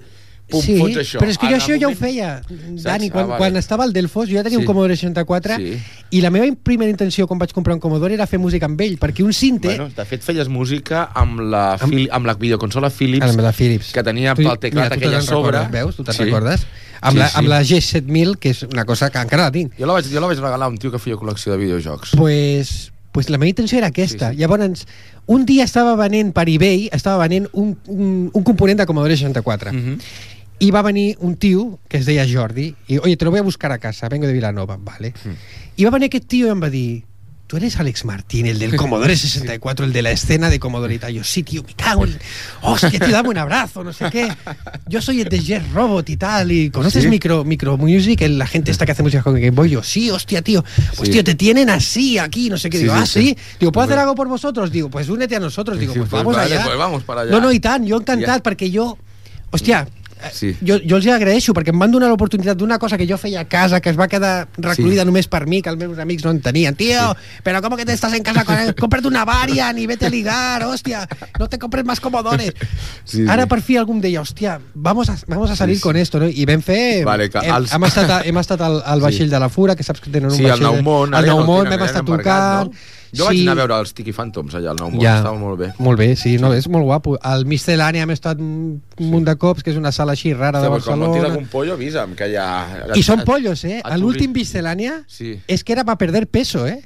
pum, 0.50 0.60
sí, 0.62 0.76
fots 0.78 0.96
això. 0.96 1.18
però 1.20 1.30
és 1.30 1.38
que 1.38 1.46
jo 1.46 1.54
el 1.54 1.60
això 1.60 1.78
ja 1.80 1.86
ho 1.86 1.90
moment- 1.90 1.98
feia, 1.98 2.42
Saps? 2.42 2.82
Dani, 2.82 3.06
Ah, 3.08 3.12
quan, 3.12 3.26
vale. 3.28 3.38
quan 3.38 3.56
estava 3.56 3.84
al 3.84 3.92
Delfos, 3.92 4.28
jo 4.28 4.34
ja 4.34 4.42
tenia 4.42 4.58
Sí. 4.58 4.62
un 4.62 4.66
Commodore 4.66 4.96
64 4.96 5.56
Sí. 5.56 5.78
i 6.10 6.20
la 6.20 6.30
meva 6.30 6.46
primera 6.62 6.90
intenció 6.90 7.26
quan 7.26 7.38
vaig 7.38 7.52
comprar 7.52 7.74
un 7.74 7.80
Commodore 7.80 8.14
era 8.14 8.26
fer 8.26 8.38
música 8.38 8.66
amb 8.66 8.80
ell, 8.80 8.98
perquè 8.98 9.22
un 9.24 9.32
cinte... 9.32 9.68
Bueno, 9.68 9.88
de 9.88 10.04
fet, 10.04 10.22
feies 10.22 10.48
música 10.48 11.04
amb 11.14 11.40
la, 11.40 11.74
Amb- 11.78 11.88
Fili 11.88 12.08
amb 12.10 12.26
la 12.26 12.34
videoconsola 12.34 12.90
Philips, 12.90 13.26
amb 13.30 13.40
la 13.40 13.52
Philips. 13.52 13.92
que 13.92 14.02
tenia 14.02 14.34
Tu- 14.34 14.42
pel 14.42 14.58
teclat 14.58 14.84
mira, 14.90 14.96
aquella 14.96 15.20
sobre. 15.22 15.52
recordes, 15.58 15.70
Veus? 15.72 15.96
Tu 15.96 16.04
te'n 16.04 16.14
Sí. 16.14 16.24
recordes? 16.24 16.66
Amb, 17.02 17.12
Sí, 17.12 17.18
la, 17.18 17.28
sí. 17.28 17.34
amb 17.38 17.48
la 17.48 17.62
G7000, 17.62 18.36
que 18.38 18.50
és 18.50 18.62
una 18.64 18.84
cosa 18.84 19.08
que 19.10 19.18
encara 19.18 19.44
la 19.44 19.50
tinc. 19.52 19.72
Jo 19.78 19.86
la, 19.86 19.94
vaig, 19.94 20.04
jo 20.12 20.20
la 20.20 20.26
vaig 20.26 20.38
regalar 20.38 20.66
a 20.66 20.68
un 20.68 20.76
tio 20.76 20.90
que 20.90 20.98
feia 20.98 21.16
col·lecció 21.16 21.50
de 21.52 21.56
videojocs. 21.56 22.10
Pues, 22.14 22.92
pues 23.10 23.30
la 23.30 23.38
meva 23.38 23.48
intenció 23.48 23.78
era 23.78 23.86
aquesta. 23.86 24.28
Sí, 24.28 24.34
sí. 24.36 24.40
Llavors, 24.42 24.86
un 25.26 25.46
dia 25.46 25.64
estava 25.64 25.96
venent 25.96 26.34
per 26.34 26.46
eBay, 26.48 26.90
estava 26.92 27.26
venent 27.26 27.48
un, 27.52 27.78
un, 27.86 28.30
un 28.34 28.42
component 28.44 28.78
de 28.80 28.86
Commodore 28.86 29.16
64. 29.16 29.72
Mhm. 29.72 29.98
I 30.60 30.70
va 30.70 30.82
venir 30.84 31.16
un 31.20 31.36
tio 31.36 31.78
que 31.88 31.96
es 31.98 32.06
deia 32.06 32.26
Jordi 32.28 32.74
i, 32.88 32.98
oye, 32.98 33.16
te 33.16 33.24
lo 33.24 33.30
voy 33.30 33.40
a 33.40 33.42
buscar 33.42 33.72
a 33.72 33.78
casa, 33.78 34.08
vengo 34.08 34.26
de 34.26 34.32
Vilanova, 34.34 34.76
vale. 34.78 35.14
Mm. 35.24 35.38
I 35.80 35.84
va 35.84 35.90
venir 35.96 36.10
aquest 36.12 36.26
tio 36.28 36.46
i 36.46 36.50
em 36.52 36.60
va 36.62 36.68
dir 36.70 37.02
tú 37.50 37.56
eres 37.56 37.80
Alex 37.80 38.04
Martín, 38.04 38.46
el 38.46 38.60
del 38.60 38.76
Commodore 38.76 39.16
64, 39.16 39.84
el 39.84 39.92
de 39.92 40.02
la 40.02 40.12
escena 40.12 40.48
de 40.50 40.60
Commodore 40.60 40.94
y 40.94 40.98
tal. 41.00 41.12
Yo, 41.14 41.24
sí, 41.24 41.42
tío, 41.42 41.64
me 41.64 41.74
cago 41.74 42.04
en... 42.04 42.16
Hostia, 42.62 42.90
tío, 43.00 43.10
dame 43.10 43.30
un 43.30 43.38
abrazo, 43.42 43.82
no 43.82 43.92
sé 43.92 44.08
qué. 44.08 44.28
Yo 44.86 45.02
soy 45.02 45.22
el 45.22 45.28
de 45.28 45.40
Jet 45.40 45.64
Robot 45.74 46.08
y 46.10 46.16
tal, 46.16 46.52
y 46.52 46.70
¿conoces 46.70 47.02
¿Sí? 47.02 47.08
Micro, 47.10 47.42
Micro 47.42 47.76
Music? 47.76 48.20
El- 48.20 48.38
la 48.38 48.46
gente 48.46 48.70
esta 48.70 48.86
que 48.86 48.92
hace 48.92 49.02
música 49.02 49.24
con 49.24 49.34
Game 49.34 49.50
Boy. 49.50 49.70
Yo, 49.70 49.82
sí, 49.82 50.12
hostia, 50.12 50.42
tío. 50.42 50.62
Pues, 50.94 51.08
Sí. 51.08 51.14
tío, 51.14 51.24
te 51.24 51.34
tienen 51.34 51.70
así, 51.70 52.18
aquí, 52.18 52.48
no 52.50 52.56
sé 52.56 52.70
qué. 52.70 52.76
Sí, 52.78 52.84
Digo, 52.84 52.94
ah, 52.94 53.04
sí. 53.04 53.36
Digo, 53.58 53.72
¿puedo 53.72 53.84
hacer 53.86 53.98
algo 53.98 54.14
por 54.14 54.28
vosotros? 54.28 54.70
Digo, 54.70 54.88
pues 54.88 55.08
únete 55.08 55.34
a 55.34 55.40
nosotros. 55.40 55.76
Digo, 55.76 55.92
pues 55.94 56.08
vamos 56.08 56.36
vale, 56.36 56.54
allá. 56.54 56.64
pues 56.64 56.78
vamos 56.78 57.02
para 57.02 57.22
allá. 57.22 57.32
No, 57.32 57.40
no, 57.40 57.50
i 57.50 57.58
tant, 57.58 57.82
jo 57.88 57.96
encantat, 57.98 58.28
Ja. 58.28 58.42
perquè 58.44 58.70
jo... 58.72 58.96
Hòstia, 60.20 60.30
Sí. 60.32 60.56
jo, 60.60 60.76
jo 60.86 60.96
els 60.96 61.06
hi 61.06 61.10
agraeixo 61.10 61.52
perquè 61.54 61.70
em 61.72 61.78
van 61.78 61.90
donar 61.90 62.08
l'oportunitat 62.08 62.56
d'una 62.56 62.78
cosa 62.78 62.96
que 62.98 63.06
jo 63.08 63.16
feia 63.18 63.40
a 63.40 63.44
casa 63.48 63.80
que 63.80 63.90
es 63.90 63.98
va 63.98 64.06
quedar 64.08 64.48
recluïda 64.58 65.02
Sí. 65.02 65.06
només 65.06 65.26
per 65.28 65.46
mi 65.46 65.62
que 65.62 65.70
els 65.70 65.78
meus 65.78 65.98
amics 65.98 66.24
no 66.24 66.30
en 66.30 66.40
tenien 66.40 66.74
tío, 66.76 67.14
però 67.44 67.60
com 67.62 67.76
que 67.76 67.84
estàs 67.84 68.12
en 68.14 68.22
casa 68.22 68.44
con... 68.44 68.56
cómprate 68.78 69.08
una 69.08 69.24
Varian 69.24 69.78
i 69.78 69.86
vete 69.86 70.06
a 70.06 70.10
ligar 70.10 70.62
hòstia, 70.64 71.06
no 71.38 71.48
te 71.48 71.58
compres 71.58 71.84
más 71.84 72.00
comodores 72.00 72.52
Sí, 73.04 73.24
ara 73.28 73.42
sí. 73.44 73.48
per 73.48 73.62
fi 73.62 73.76
algú 73.76 73.92
em 73.94 74.00
deia 74.00 74.20
hòstia, 74.20 74.60
vamos 74.74 75.08
a, 75.10 75.16
vamos 75.26 75.50
a 75.50 75.56
salir 75.56 75.76
Sí, 75.76 75.80
sí. 75.80 75.82
con 75.82 75.96
esto 75.96 76.20
no? 76.20 76.28
i 76.28 76.44
vam 76.44 76.60
fer 76.62 77.04
Vale, 77.04 77.30
que 77.30 77.38
hem, 77.38 77.54
els- 77.54 77.72
hem, 77.72 77.84
estat, 77.84 78.10
a, 78.10 78.20
hem 78.24 78.38
estat 78.38 78.60
al, 78.60 78.82
al 78.84 79.00
vaixell 79.06 79.28
Sí. 79.28 79.34
de 79.34 79.40
la 79.40 79.48
Fura 79.48 79.74
que 79.76 79.82
saps 79.82 80.00
que 80.00 80.10
tenen 80.10 80.30
un 80.30 80.36
Sí, 80.36 80.44
al 80.44 80.50
vaixell 80.60 80.66
al 80.66 80.84
no 81.26 81.44
Món 81.44 81.64
tenen, 81.64 81.78
vam 81.78 81.86
estar 81.88 82.04
tocant 82.04 82.66
No? 82.70 82.72
Jo 83.16 83.26
vaig 83.26 83.40
anar 83.42 83.52
a 83.52 83.58
veure 83.60 83.78
els 83.82 83.92
Tiki 83.96 84.12
Phantoms 84.14 84.54
allà 84.54 84.70
al 84.70 84.76
Nou 84.78 84.90
Món, 84.92 85.00
Ja. 85.02 85.16
estava 85.18 85.38
molt 85.38 85.58
bé. 85.58 85.72
Molt 85.78 85.98
bé, 85.98 86.14
sí, 86.16 86.36
no, 86.38 86.52
és 86.54 86.68
molt 86.68 86.84
guapo. 86.86 87.16
Al 87.22 87.44
Miscel·lània 87.44 88.02
hem 88.06 88.10
estat 88.14 88.38
un 88.38 88.80
munt 89.00 89.24
de 89.26 89.34
cops, 89.36 89.62
que 89.64 89.70
és 89.72 89.76
una 89.76 89.90
sala 89.92 90.12
així 90.12 90.32
rara 90.34 90.60
de 90.60 90.68
Hòstia, 90.68 90.84
Quan 90.92 90.98
montis 91.00 91.16
Barcelona. 91.22 91.34
algun 91.34 91.48
pollo, 91.50 91.74
avisa'm, 91.74 92.14
que 92.14 92.28
ja... 92.32 92.46
I 92.94 93.02
són 93.02 93.24
pollos, 93.26 93.64
eh? 93.64 93.80
l'últim 93.98 94.32
Miscel·lània 94.34 95.00
Sí. 95.08 95.38
és 95.48 95.64
que 95.64 95.72
era 95.72 95.84
per 95.84 95.96
perder 95.96 96.26
peso, 96.28 96.66
eh? 96.66 96.82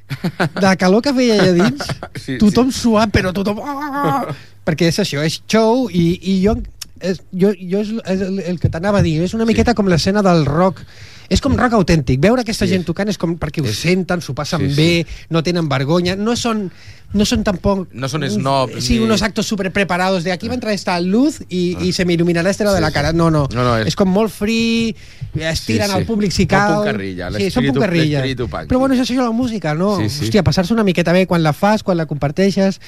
De 0.55 0.61
la 0.65 0.77
calor 0.77 1.03
que 1.03 1.13
feia 1.13 1.37
allà 1.41 1.53
dins, 1.53 1.85
Sí, 2.25 2.39
tothom 2.39 2.73
suant, 2.73 3.11
però 3.13 3.33
tothom... 3.33 3.61
Perquè 4.65 4.89
és 4.89 4.99
això, 5.03 5.21
és 5.21 5.43
show 5.47 5.91
i, 5.93 6.07
i 6.23 6.39
jo, 6.43 6.55
és, 7.05 7.19
jo, 7.37 7.51
jo 7.53 7.81
és, 7.85 7.91
és 8.09 8.21
el, 8.25 8.39
el 8.55 8.59
que 8.63 8.71
t'anava 8.73 9.03
a 9.03 9.05
dir, 9.05 9.19
és 9.27 9.35
una 9.37 9.45
miqueta 9.45 9.75
com 9.77 9.91
l'escena 9.93 10.23
del 10.25 10.47
rock 10.49 10.81
és 11.29 11.41
com 11.41 11.57
rock 11.57 11.73
autèntic, 11.75 12.21
veure 12.21 12.43
aquesta 12.43 12.67
Sí. 12.67 12.73
gent 12.73 12.85
tocant 12.85 13.09
és 13.09 13.19
com 13.19 13.39
perquè 13.39 13.63
ho 13.63 13.67
És- 13.67 13.79
senten, 13.79 14.21
s'ho 14.21 14.35
passen 14.35 14.61
Sí, 14.61 14.71
sí. 14.71 14.77
bé, 14.77 15.07
no 15.31 15.43
tenen 15.43 15.69
vergonya, 15.69 16.17
no 16.17 16.37
són 16.37 16.71
no 17.15 17.25
són 17.25 17.45
tampoc... 17.45 17.87
No 17.93 18.09
són 18.09 18.25
snobs, 18.29 18.83
Sí, 18.83 18.95
ni- 18.99 19.05
unos 19.05 19.23
actos 19.23 19.47
super 19.47 19.71
preparados 19.71 20.25
de 20.25 20.33
aquí 20.33 20.49
va 20.49 20.55
a 20.55 20.57
entrar 20.57 20.73
esta 20.75 20.99
luz 20.99 21.43
y, 21.49 21.77
y 21.81 21.93
se 21.93 22.05
me 22.05 22.15
iluminará 22.15 22.51
este 22.51 22.65
lado 22.65 22.75
Sí, 22.75 22.79
de 22.79 22.81
la 22.81 22.89
sí. 22.89 22.95
cara. 22.95 23.13
No, 23.13 23.31
no. 23.31 23.47
No, 23.55 23.63
no, 23.63 23.79
és- 23.79 23.87
és 23.87 23.95
com 23.95 24.09
molt 24.09 24.33
free, 24.33 24.97
estiren 25.37 25.87
Sí, 25.87 25.93
sí. 25.93 25.97
al 25.97 26.07
públic 26.07 26.33
si 26.33 26.45
cal. 26.47 26.75
puncarrilla, 26.75 27.31
Sí, 27.31 27.53
són 27.53 27.67
puncarrilla. 27.67 28.21
Però 28.67 28.79
bueno, 28.81 28.97
és 28.97 29.01
això 29.09 29.23
la 29.23 29.31
música, 29.31 29.75
no? 29.77 29.97
Sí, 30.01 30.09
sí. 30.09 30.25
Hòstia, 30.25 30.43
passar-se 30.43 30.75
una 30.75 30.83
miqueta 30.83 31.13
bé 31.13 31.29
quan 31.29 31.45
la 31.45 31.53
fas, 31.53 31.85
quan 31.85 31.97
la 31.97 32.07
comparteixes... 32.07 32.81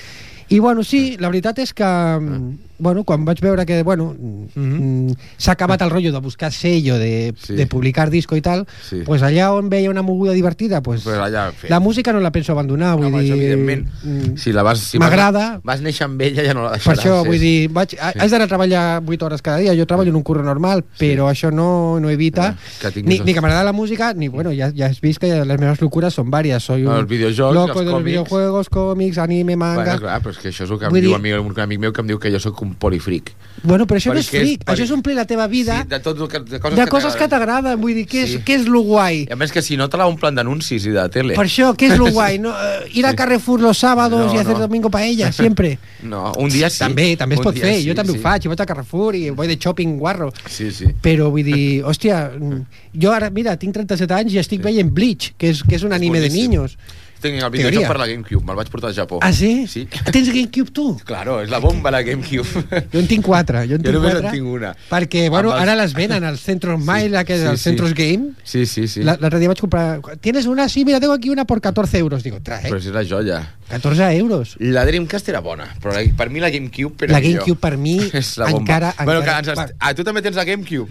I 0.49 0.59
bueno, 0.61 0.83
sí, 0.85 1.17
la 1.19 1.27
veritat 1.29 1.59
és 1.59 1.73
que 1.75 1.85
mm, 1.85 2.59
bueno, 2.79 3.05
quan 3.05 3.25
vaig 3.25 3.41
veure 3.41 3.65
que 3.67 3.83
bueno, 3.83 4.15
mm, 4.55 5.11
s'ha 5.39 5.53
acabat 5.53 5.81
el 5.83 5.91
rotllo 5.91 6.13
de 6.13 6.19
buscar 6.21 6.53
sello, 6.53 6.99
de, 6.99 7.35
Sí. 7.39 7.55
de 7.55 7.67
publicar 7.67 8.11
disco 8.11 8.37
i 8.37 8.41
tal, 8.41 8.67
Sí. 8.89 9.03
pues 9.05 9.23
allà 9.23 9.53
on 9.53 9.69
veia 9.69 9.91
una 9.91 10.03
moguda 10.03 10.33
divertida, 10.33 10.83
pues, 10.83 11.03
Pues 11.03 11.17
allà 11.17 11.53
fer. 11.53 11.71
la 11.71 11.81
música 11.81 12.13
no 12.13 12.21
la 12.21 12.31
penso 12.33 12.53
abandonar, 12.53 12.97
vull 12.97 13.07
Home, 13.07 13.23
dir... 13.23 13.33
evidentment. 13.33 13.89
mm, 14.05 14.37
Si 14.37 14.53
la 14.53 14.63
vas, 14.63 14.79
si 14.79 14.99
M'agrada. 14.99 15.61
Vas, 15.63 15.63
vas 15.65 15.81
néixer 15.83 16.05
amb 16.05 16.21
ella, 16.21 16.43
ja 16.45 16.55
no 16.55 16.63
la 16.65 16.71
per 16.73 16.81
deixaràs. 16.81 16.99
això, 16.99 17.21
és- 17.23 17.27
vull 17.27 17.39
dir, 17.41 17.69
vaig, 17.71 17.91
sí. 17.91 17.97
has 18.01 18.31
d'anar 18.31 18.45
a 18.45 18.49
treballar 18.49 19.03
8 19.07 19.23
hores 19.27 19.43
cada 19.43 19.59
dia, 19.59 19.75
jo 19.75 19.87
treballo 19.87 20.11
en 20.11 20.17
un 20.17 20.23
curro 20.23 20.43
normal, 20.43 20.85
però 20.99 21.29
això 21.31 21.51
no, 21.53 21.99
no 22.01 22.11
evita 22.11 22.57
Ah, 22.57 22.91
que 22.93 23.03
ni, 23.03 23.19
ni 23.21 23.33
que 23.35 23.41
m'agrada 23.41 23.65
la 23.65 23.73
música, 23.73 24.13
ni, 24.15 24.29
bueno, 24.29 24.51
ja, 24.53 24.71
ja 24.77 24.87
has 24.87 25.01
vist 25.01 25.19
que 25.19 25.45
les 25.45 25.59
meves 25.61 25.81
locuras 25.81 26.13
són 26.15 26.31
varias, 26.31 26.63
soy 26.63 26.85
un 26.85 26.93
Els 26.95 27.09
videojocs, 27.09 27.55
loco 27.55 27.71
els 27.73 27.79
de 27.81 27.85
los 27.85 27.93
còmics. 27.95 28.05
videojuegos, 28.05 28.69
còmics, 28.69 29.19
anime, 29.19 29.57
manga... 29.57 29.83
Bueno, 29.85 30.01
clar, 30.01 30.23
però 30.23 30.31
és 30.31 30.39
que 30.39 30.49
això 30.51 30.65
és 30.65 30.71
el 30.71 30.79
que 30.79 30.85
em 30.87 30.91
Vull 30.91 31.01
diu 31.01 31.11
dir- 31.11 31.17
amic, 31.17 31.57
un 31.57 31.61
amic 31.61 31.79
meu 31.81 31.93
que 31.93 32.01
em 32.01 32.07
diu 32.07 32.19
que 32.19 32.31
jo 32.31 32.39
sóc 32.41 32.57
un 32.67 32.75
polifric. 32.75 33.33
Bueno, 33.63 33.87
però 33.89 33.97
això 33.97 34.13
no 34.13 34.21
és 34.21 34.27
Perquè 34.29 34.37
és- 34.37 34.43
fric, 34.45 34.65
això 34.69 34.85
és 34.85 34.91
omplir 34.93 35.15
la 35.17 35.25
teva 35.25 35.47
vida 35.49 35.79
Sí, 35.83 35.89
de, 35.89 35.99
tot 36.05 36.19
el 36.21 36.29
que, 36.29 36.41
de 36.45 36.59
coses 36.61 36.77
de 36.77 36.85
que 36.85 36.91
coses 36.93 37.15
que 37.17 37.27
t'agraden. 37.27 37.81
Vull 37.81 37.95
dir, 37.97 38.05
què 38.07 38.25
és, 38.27 38.31
Sí. 38.35 38.39
què 38.45 38.55
és 38.61 38.67
lo 38.69 38.83
guai? 38.85 39.23
I 39.25 39.33
a 39.33 39.37
més 39.37 39.51
que 39.51 39.63
si 39.63 39.79
no 39.81 39.89
te 39.89 39.97
la 39.97 40.07
omplen 40.07 40.35
d'anuncis 40.37 40.85
i 40.85 40.91
de 40.93 41.07
tele. 41.09 41.35
Per 41.35 41.47
això, 41.47 41.71
què 41.75 41.89
és 41.91 41.97
lo 41.99 42.11
guai? 42.17 42.39
No, 42.39 42.51
eh, 42.53 42.91
ir 42.93 43.07
a 43.07 43.11
Sí. 43.11 43.17
Carrefour 43.17 43.61
los 43.63 43.79
sábados 43.79 44.27
No, 44.27 44.35
y 44.35 44.39
hacer 44.39 44.53
no. 44.53 44.61
domingo 44.69 44.91
paella, 44.91 45.33
siempre. 45.33 45.79
No, 46.03 46.33
un 46.39 46.51
dia 46.51 46.69
sí. 46.69 46.79
també, 46.79 47.17
també 47.17 47.35
es 47.35 47.41
un 47.41 47.45
pot 47.45 47.57
fer. 47.57 47.81
sí, 47.81 47.89
jo 47.89 47.95
també 47.95 48.13
sí. 48.13 48.19
ho 48.19 48.23
faig, 48.23 48.43
jo 48.45 48.51
vaig 48.51 48.61
a 48.61 48.67
Carrefour 48.67 49.15
i 49.17 49.31
vull 49.31 49.49
de 49.49 49.57
shopping 49.57 49.97
guarro. 49.99 50.33
Sí, 50.49 50.71
sí. 50.71 50.85
Però 51.03 51.31
vull 51.31 51.43
dir, 51.43 51.83
hòstia, 51.89 52.31
jo 52.93 53.11
ara, 53.13 53.31
mira, 53.31 53.57
tinc 53.57 53.73
37 53.75 54.13
anys 54.15 54.35
i 54.35 54.39
estic 54.39 54.61
veient 54.63 54.93
Bleach, 54.93 55.33
que 55.39 55.49
és, 55.51 55.63
que 55.65 55.77
és 55.77 55.83
un 55.83 55.93
anime 55.95 56.21
de 56.21 56.29
boníssim. 56.29 56.51
niños. 56.51 56.77
Tinc 57.27 57.43
el 57.43 57.51
Teoria. 57.51 57.71
videojoc 57.71 57.89
per 57.89 57.99
la 57.99 58.07
GameCube, 58.07 58.45
me'l 58.47 58.57
vaig 58.57 58.69
portar 58.71 58.91
al 58.91 58.95
Japó. 58.97 59.19
Ah, 59.23 59.33
sí? 59.33 59.67
Sí. 59.67 59.87
Tens 60.13 60.29
GameCube, 60.29 60.71
tu? 60.73 60.87
Claro, 61.05 61.41
és 61.43 61.51
la 61.51 61.59
bomba 61.59 61.91
la 61.91 62.03
GameCube. 62.03 62.47
Jo 62.93 62.99
en 63.01 63.07
tinc 63.07 63.25
quatre. 63.25 63.67
Jo, 63.67 63.75
en 63.77 63.83
Jo 63.83 63.91
tinc 63.91 63.95
només 63.95 64.15
en 64.15 64.21
quatre, 64.23 64.31
tinc 64.39 64.47
una. 64.47 64.75
Perquè, 64.91 65.29
bueno, 65.31 65.53
els- 65.53 65.63
ara 65.63 65.75
les 65.77 65.95
venen 65.95 66.25
als 66.25 66.41
centros 66.41 66.81
Mile, 66.81 67.19
aquests, 67.19 67.43
sí, 67.43 67.49
als 67.49 67.61
sí. 67.61 67.71
centros 67.71 67.95
Game. 67.95 68.33
Sí, 68.45 68.67
sí, 68.67 68.87
sí. 68.89 69.03
La- 69.03 69.17
L'altre 69.21 69.39
dia 69.41 69.49
vaig 69.49 69.61
comprar... 69.61 70.01
¿Tienes 70.21 70.47
una? 70.47 70.69
Sí, 70.69 70.85
mira, 70.85 71.01
tengo 71.01 71.13
aquí 71.15 71.29
una 71.31 71.45
por 71.45 71.61
14 71.61 71.99
euros. 71.99 72.23
Digo, 72.23 72.41
trae. 72.43 72.69
Però 72.71 72.81
si 72.81 72.89
és 72.89 72.95
la 72.95 73.05
joia. 73.05 73.41
14 73.69 74.17
euros. 74.17 74.57
La 74.61 74.85
Dreamcast 74.87 75.29
era 75.29 75.41
bona, 75.41 75.67
però 75.83 75.93
la, 75.95 76.03
per 76.17 76.31
mi 76.31 76.39
la 76.41 76.51
GameCube 76.51 77.05
era 77.07 77.15
La. 77.15 77.21
GameCube 77.21 77.57
per 77.59 77.77
mi 77.77 77.99
és 78.13 78.37
la 78.39 78.47
bomba. 78.51 78.61
encara- 78.61 78.95
Bueno, 79.05 79.21
encara- 79.21 79.43
que 79.43 79.51
ens 79.51 79.75
ah, 79.81 79.95
tu 79.95 80.05
també 80.05 80.23
tens 80.23 80.37
la 80.37 80.45
GameCube? 80.45 80.91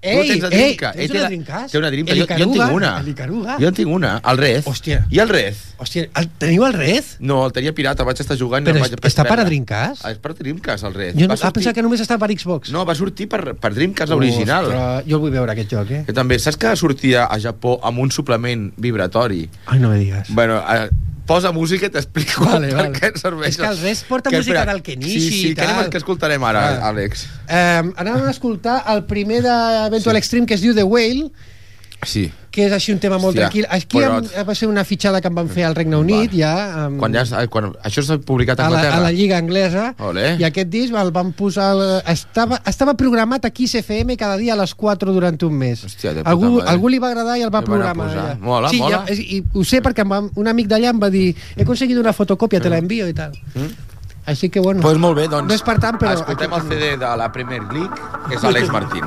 Ei, 0.00 0.14
tu 0.14 0.28
tens 0.28 0.42
la 0.44 0.48
ei, 0.48 0.76
Dreamcast? 0.76 0.96
tens 0.98 1.10
una 1.10 1.26
Dreamcast? 1.26 1.72
Té 1.72 1.78
una 1.78 1.90
Dreamcast. 1.90 2.18
Jo, 2.20 2.26
jo 2.28 2.44
en 2.44 2.52
tinc 2.54 2.74
una. 2.76 2.90
el 3.00 3.08
Icaruga. 3.10 3.56
Jo 3.58 3.70
en 3.70 3.74
tinc 3.74 3.90
una. 3.90 4.12
El 4.30 4.38
Rez. 4.38 4.68
Hòstia. 4.70 5.00
I 5.10 5.18
el 5.24 5.32
Rez? 5.32 5.62
Hòstia, 5.82 6.04
el, 6.20 6.28
teniu 6.38 6.66
el 6.68 6.76
Rez? 6.76 7.16
No, 7.18 7.40
el 7.46 7.54
tenia 7.56 7.74
pirata, 7.74 8.06
vaig 8.06 8.22
estar 8.22 8.36
jugant 8.38 8.66
Però 8.68 8.78
vaig 8.78 8.94
està 9.10 9.26
per 9.26 9.40
a. 9.40 9.46
Dreamcast? 9.48 10.04
Ah, 10.06 10.12
és 10.14 10.22
per 10.22 10.36
Dreamcast, 10.38 10.86
el 10.86 10.94
Rez. 10.94 11.16
Jo 11.18 11.26
no, 11.26 11.34
ah, 11.34 11.50
pensava 11.54 11.74
que 11.74 11.84
només 11.86 12.04
està 12.04 12.18
per 12.22 12.30
Xbox. 12.30 12.70
No, 12.74 12.84
va 12.86 12.94
sortir 12.98 13.26
per, 13.32 13.56
per 13.58 13.72
Dreamcast, 13.74 14.14
l'original. 14.14 14.70
Jo 15.08 15.18
el 15.18 15.24
vull 15.26 15.34
veure, 15.34 15.50
aquest 15.56 15.74
joc, 15.74 15.90
eh? 15.90 16.02
Que 16.06 16.14
també, 16.14 16.38
saps 16.42 16.60
que 16.62 16.76
sortia 16.78 17.26
a 17.26 17.40
Japó 17.42 17.78
amb 17.82 18.06
un 18.06 18.14
suplement 18.14 18.68
vibratori? 18.78 19.48
Ai, 19.66 19.82
no 19.82 19.90
me 19.90 19.98
digues. 19.98 20.30
Bueno, 20.30 20.62
eh, 20.62 20.88
posa 21.28 21.52
música 21.52 21.86
i 21.86 21.92
t'explico 21.92 22.46
Vale, 22.48 22.70
per 22.72 22.76
vale. 22.78 22.94
què 22.96 23.10
serveix. 23.20 23.50
És 23.52 23.60
que 23.60 23.68
el 23.68 23.78
Res 23.84 24.00
porta 24.08 24.30
Que, 24.32 24.40
música 24.40 24.56
espera, 24.62 24.72
del 24.72 24.82
Kenichi 24.82 25.20
Sí, 25.20 25.30
sí, 25.30 25.42
i 25.50 25.54
què, 25.54 25.66
anem, 25.66 25.82
tal. 25.84 25.90
què 25.92 26.00
escoltarem 26.02 26.44
ara, 26.48 26.62
Ah. 26.78 26.88
Àlex? 26.90 27.26
Eh, 27.46 27.82
anàvem 28.00 28.26
a 28.26 28.32
escoltar 28.32 28.78
el 28.94 29.04
primer 29.10 29.42
d'Eventual 29.44 30.16
Sí. 30.16 30.22
Extreme, 30.24 30.46
que 30.48 30.54
es 30.58 30.64
diu 30.64 30.74
The 30.74 30.82
Whale, 30.88 31.28
Sí. 32.06 32.30
Que 32.58 32.66
és 32.66 32.72
així 32.74 32.90
un 32.92 32.98
tema 32.98 33.16
molt 33.22 33.36
Hòstia, 33.36 33.46
tranquil. 33.46 33.66
Aquí 33.70 33.98
però- 34.02 34.18
em, 34.18 34.46
va 34.48 34.54
ser 34.58 34.66
una 34.68 34.82
fitxada 34.84 35.20
que 35.22 35.28
em 35.30 35.34
van 35.38 35.48
fer 35.48 35.64
al 35.68 35.76
Regne 35.78 35.96
Unit, 35.96 36.32
ja... 36.34 36.50
Amb, 36.86 36.98
Quan 36.98 37.14
ja, 37.14 37.22
eh, 37.38 37.46
quan, 37.48 37.70
això 37.86 38.02
s'ha 38.02 38.18
publicat 38.18 38.58
a 38.60 38.66
a 38.66 38.70
la, 38.70 38.76
Anglaterra? 38.78 38.96
a 38.98 39.04
la 39.06 39.12
Lliga 39.12 39.38
Anglesa 39.38 39.94
Olé. 40.02 40.34
i 40.40 40.44
aquest 40.48 40.68
disc 40.72 40.92
el 40.98 41.12
van 41.14 41.32
posar 41.38 41.70
al- 41.76 42.02
estava, 42.10 42.60
estava 42.66 42.94
programat 42.98 43.44
aquí 43.46 43.64
a 43.70 43.78
FM 43.78 44.16
cada 44.18 44.36
dia 44.36 44.54
a 44.54 44.56
les 44.60 44.74
4 44.74 45.12
durant 45.14 45.38
un 45.46 45.54
mes 45.54 45.84
Hòstia, 45.84 46.12
de 46.14 46.20
puta 46.24 46.30
algú, 46.30 46.50
madre. 46.58 46.68
algú 46.74 46.88
li 46.88 46.98
va 46.98 47.08
agradar 47.14 47.38
i 47.38 47.42
el 47.46 47.54
va 47.54 47.60
El 47.60 47.64
programar 47.64 48.08
allà. 48.10 48.38
Mola, 48.40 48.68
sí, 48.70 48.78
mola. 48.82 49.04
Ja, 49.06 49.14
i 49.14 49.42
ho 49.54 49.62
sé 49.64 49.80
perquè 49.82 50.02
va, 50.08 50.18
un 50.34 50.48
amic 50.48 50.66
d'allà 50.68 50.90
em 50.90 50.98
va 51.00 51.10
dir 51.10 51.34
he 51.56 51.62
aconseguit 51.62 51.96
una 51.98 52.12
fotocòpia, 52.12 52.60
te 52.60 52.68
la 52.68 52.78
envio 52.82 53.06
i 53.08 53.14
tal 53.14 53.32
Mm. 53.54 53.70
així 54.28 54.48
que 54.50 54.60
bueno 54.60 54.80
Pues 54.82 54.98
molt 54.98 55.16
bé, 55.16 55.28
doncs... 55.28 55.48
no 55.48 55.54
és 55.54 55.62
per 55.62 55.78
tant 55.80 55.96
però 55.98 56.12
Escoltem 56.12 56.52
el 56.52 56.62
CD 56.68 56.96
de 56.98 57.16
la 57.16 57.30
Premier 57.32 57.62
League, 57.72 57.94
que 58.28 58.34
és 58.36 58.44
Àlex 58.44 58.68
Martín. 58.72 59.04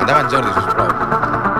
Endavant, 0.00 0.30
Jordi, 0.32 0.48
sisplau. 0.54 1.51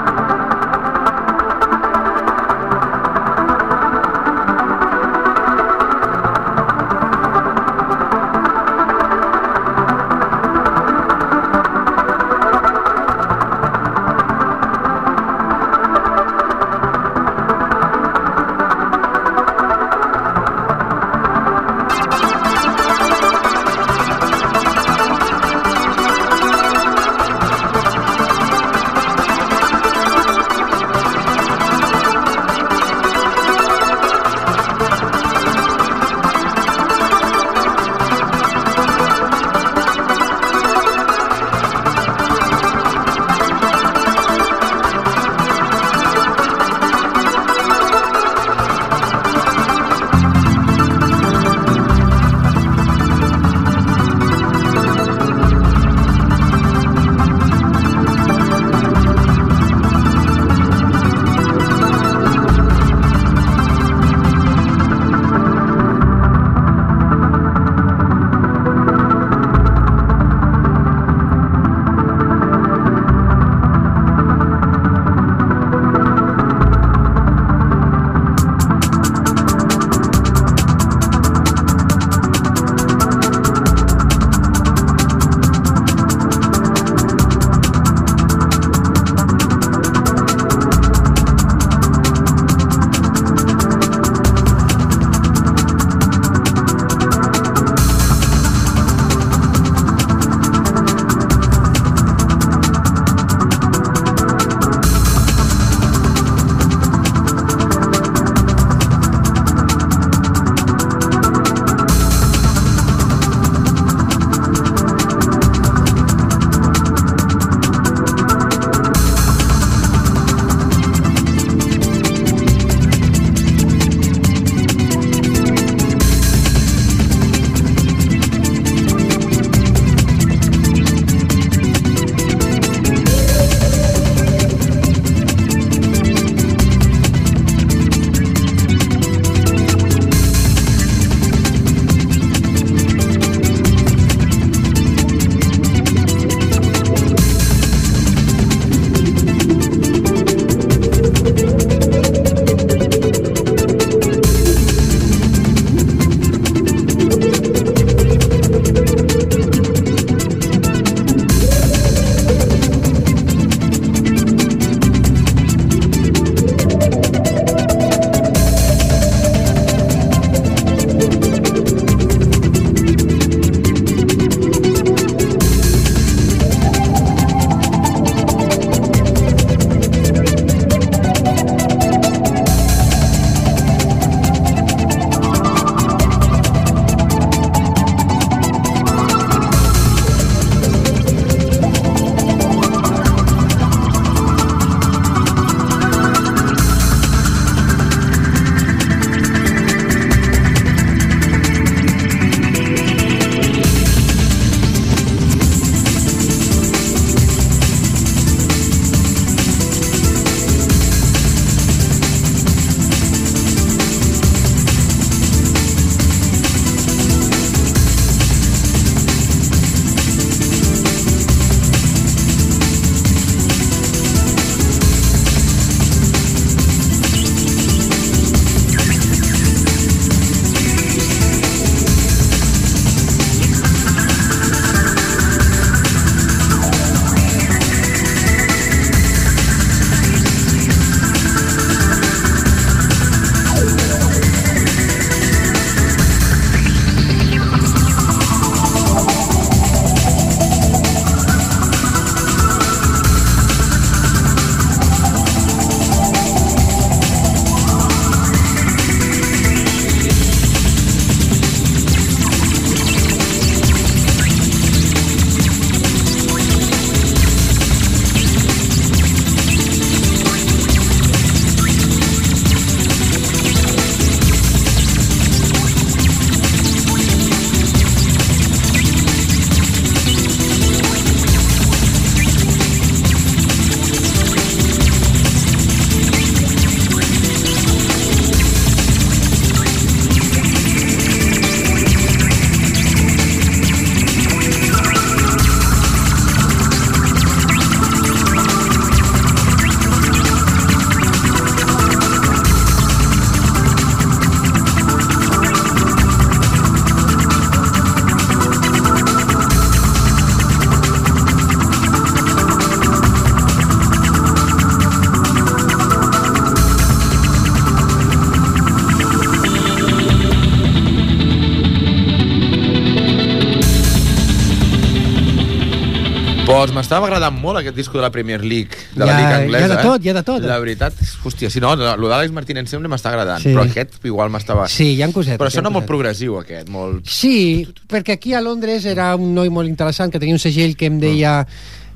M'estava 326.92 327.08
agradant 327.08 327.38
molt 327.40 327.56
aquest 327.56 327.76
disco 327.78 327.96
de 327.96 328.02
la 328.04 328.10
Premier 328.12 328.42
League, 328.44 328.76
de 328.92 329.00
la 329.00 329.06
Hi 329.06 329.10
ha- 329.14 329.16
Lliga 329.16 329.36
Anglesa. 329.38 329.60
hi 329.60 329.64
ha 329.64 329.68
de 329.68 329.76
eh? 329.80 329.84
tot, 329.86 330.04
hi 330.04 330.08
ha 330.10 330.14
de 330.14 330.22
tot. 330.22 330.42
La 330.44 330.58
veritat, 330.60 330.98
hòstia, 331.24 331.48
si 331.48 331.60
no, 331.64 331.70
lo 331.74 332.08
d'Àlex 332.10 332.34
Martínez 332.36 332.68
sempre 332.68 332.90
m'està 332.92 333.08
agradant, 333.08 333.40
Sí. 333.40 333.48
però 333.54 333.64
aquest 333.64 334.04
igual 334.04 334.28
m'estava... 334.28 334.66
Sí, 334.68 334.90
hi 334.98 335.02
ha 335.02 335.08
cosetes. 335.10 335.38
Però 335.40 335.48
sona 335.48 335.70
molt 335.72 335.86
progressiu, 335.88 336.36
aquest, 336.42 336.68
molt... 336.68 337.06
Sí, 337.08 337.64
perquè 337.88 338.18
aquí 338.18 338.34
a 338.34 338.42
Londres 338.42 338.84
era 338.84 339.14
un 339.16 339.32
noi 339.34 339.48
molt 339.48 339.70
interessant 339.72 340.12
que 340.12 340.20
tenia 340.20 340.36
un 340.36 340.42
segell 340.42 340.76
que 340.76 340.86
em 340.92 341.00
deia 341.00 341.46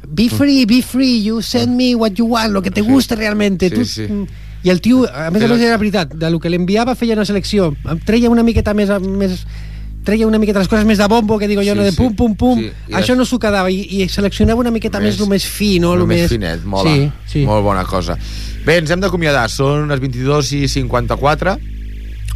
Be 0.09 0.31
free, 0.31 0.65
be 0.65 0.81
free, 0.83 1.21
you 1.25 1.43
send 1.43 1.77
me 1.77 1.95
what 1.95 2.13
you 2.17 2.25
want, 2.27 2.53
lo 2.53 2.63
que 2.63 2.71
te 2.71 2.81
guste 2.81 3.17
realmente. 3.17 3.69
Sí, 3.69 3.75
tu... 3.75 3.85
sí. 3.85 4.07
I 4.63 4.71
el 4.71 4.81
tio, 4.81 5.05
a 5.13 5.31
més 5.31 5.43
a 5.45 5.47
més 5.47 5.61
era 5.61 5.77
veritat, 5.77 6.15
de 6.15 6.31
lo 6.31 6.41
que 6.41 6.49
l'enviava 6.51 6.95
feia 6.97 7.15
una 7.15 7.25
selecció, 7.29 7.75
em 7.85 8.01
treia 8.01 8.31
una 8.31 8.43
miqueta 8.43 8.73
més, 8.75 8.89
més 9.05 9.45
treia 10.07 10.27
una 10.29 10.39
miqueta 10.39 10.63
les 10.63 10.71
coses 10.71 10.87
més 10.89 10.99
de 11.03 11.07
bombo, 11.11 11.37
que 11.39 11.49
digo 11.51 11.61
jo, 11.67 11.75
Sí, 11.75 11.79
no 11.79 11.85
de 11.85 11.93
pum, 11.99 12.15
pum, 12.17 12.37
pum. 12.39 12.61
Sí, 12.63 12.71
Això 12.95 13.13
les- 13.13 13.19
no 13.19 13.27
s'ho 13.29 13.39
quedava, 13.43 13.71
i, 13.71 13.83
i 13.99 14.09
seleccionava 14.09 14.63
una 14.63 14.71
miqueta 14.73 15.01
més, 15.03 15.19
el 15.21 15.29
més 15.29 15.45
fi, 15.47 15.77
no? 15.83 15.93
el 15.95 16.05
Lo 16.05 16.07
més 16.07 16.29
finet, 16.31 16.63
mola. 16.65 16.91
Sí, 16.95 17.11
sí. 17.27 17.45
Molt 17.49 17.65
bona 17.67 17.83
cosa. 17.85 18.17
Bé, 18.65 18.79
ens 18.81 18.91
hem 18.95 19.03
d'acomiadar. 19.03 19.49
Són 19.51 19.89
les 19.91 20.01
22 20.01 20.53
i 20.57 20.69
54. 20.71 21.59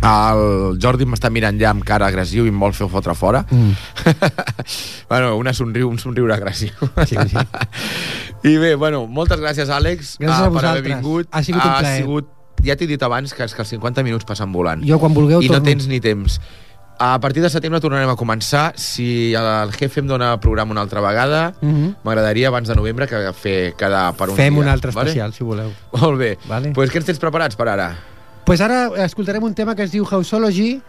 El 0.00 0.78
Jordi 0.80 1.04
m'està 1.04 1.28
mirant 1.28 1.58
ja 1.60 1.74
amb 1.74 1.82
cara 1.84 2.06
agressiu 2.08 2.46
i 2.46 2.48
em 2.48 2.60
vol 2.62 2.72
fer 2.72 2.86
fotre 2.88 3.12
fora. 3.14 3.42
Mm. 3.52 3.72
bueno, 5.10 5.34
una 5.36 5.52
somriu, 5.52 5.90
un 5.90 5.98
somriure 6.00 6.32
agressiu. 6.34 6.72
Sí, 7.04 7.16
sí. 7.28 7.36
I 8.50 8.56
bé, 8.56 8.74
bueno, 8.80 9.02
moltes 9.06 9.40
gràcies, 9.42 9.68
Àlex, 9.68 10.14
Gràcies 10.22 10.46
a 10.46 10.50
per 10.54 10.64
haver 10.70 10.84
vingut. 10.86 11.28
Ha 11.30 11.42
sigut 11.44 11.60
un 11.60 11.68
ha 11.68 11.78
plaer. 11.82 12.00
Sigut, 12.00 12.30
ja 12.64 12.76
t'he 12.80 12.88
dit 12.88 13.02
abans 13.04 13.34
que, 13.36 13.44
que 13.44 13.62
els 13.66 13.74
50 13.76 14.04
minuts 14.06 14.24
passen 14.24 14.52
volant. 14.56 14.80
Jo, 14.88 14.96
quan 15.02 15.12
vulgueu, 15.12 15.42
I 15.44 15.50
no 15.52 15.58
torno. 15.58 15.68
tens 15.68 15.86
ni 15.90 16.00
temps. 16.00 16.40
A 17.03 17.18
partir 17.18 17.40
de 17.42 17.48
setembre 17.48 17.80
tornarem 17.80 18.11
a 18.12 18.14
començar. 18.14 18.74
Si 18.76 19.32
el 19.32 19.70
jefe 19.72 20.03
em 20.03 20.07
dona 20.11 20.34
programa 20.38 20.72
una 20.74 20.82
altra 20.82 21.01
vegada, 21.01 21.55
Mhm. 21.62 21.94
m'agradaria 22.05 22.48
abans 22.48 22.68
de 22.68 22.74
novembre 22.76 23.07
que 23.09 23.32
fer 23.32 23.72
quedar 23.74 24.12
per 24.14 24.28
un 24.28 24.36
Fem 24.36 24.53
dia. 24.53 24.62
un 24.62 24.68
altre 24.68 24.90
vale? 24.92 25.09
especial, 25.09 25.32
si 25.32 25.42
voleu. 25.42 25.72
Molt 25.92 26.18
bé. 26.18 26.36
Vale. 26.46 26.72
pues 26.74 26.90
què 26.92 26.96
ens 26.96 27.07
tens 27.07 27.18
preparats 27.18 27.57
per 27.57 27.68
ara? 27.68 27.96
pues 28.44 28.61
ara 28.61 28.90
escoltarem 29.05 29.42
un 29.44 29.55
tema 29.55 29.74
que 29.76 29.84
es 29.84 29.92
diu 29.92 30.05
Houseology, 30.05 30.82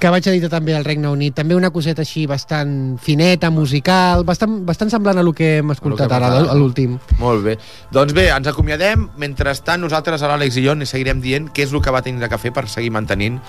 que 0.00 0.10
vaig 0.10 0.26
editar 0.28 0.50
també 0.50 0.74
al 0.76 0.84
Regne 0.84 1.08
Unit. 1.08 1.34
També 1.34 1.54
una 1.54 1.70
coseta 1.70 2.02
així 2.02 2.26
bastant 2.26 2.98
fineta, 3.02 3.50
musical, 3.50 4.24
bastant, 4.24 4.60
bastant 4.66 4.90
semblant 4.90 5.18
a 5.18 5.22
lo 5.22 5.32
que 5.32 5.58
hem 5.58 5.70
escoltat 5.74 6.10
hem 6.10 6.16
ara, 6.22 6.32
a 6.50 6.54
l'últim. 6.54 6.98
Molt 7.18 7.44
bé. 7.44 7.58
Doncs 7.92 8.12
bé, 8.16 8.28
ens 8.34 8.46
acomiadem. 8.48 9.08
Mentrestant, 9.16 9.80
nosaltres, 9.82 10.22
a 10.22 10.28
l'Àlex 10.32 10.56
i 10.60 10.66
jo, 10.66 10.74
ni 10.74 10.86
seguirem 10.86 11.20
dient 11.20 11.50
què 11.52 11.64
és 11.68 11.72
el 11.72 11.80
que 11.82 11.90
va 11.94 12.02
tenir 12.02 12.28
que 12.28 12.38
fer 12.38 12.52
per 12.52 12.68
seguir 12.68 12.90
mantenint 12.90 13.40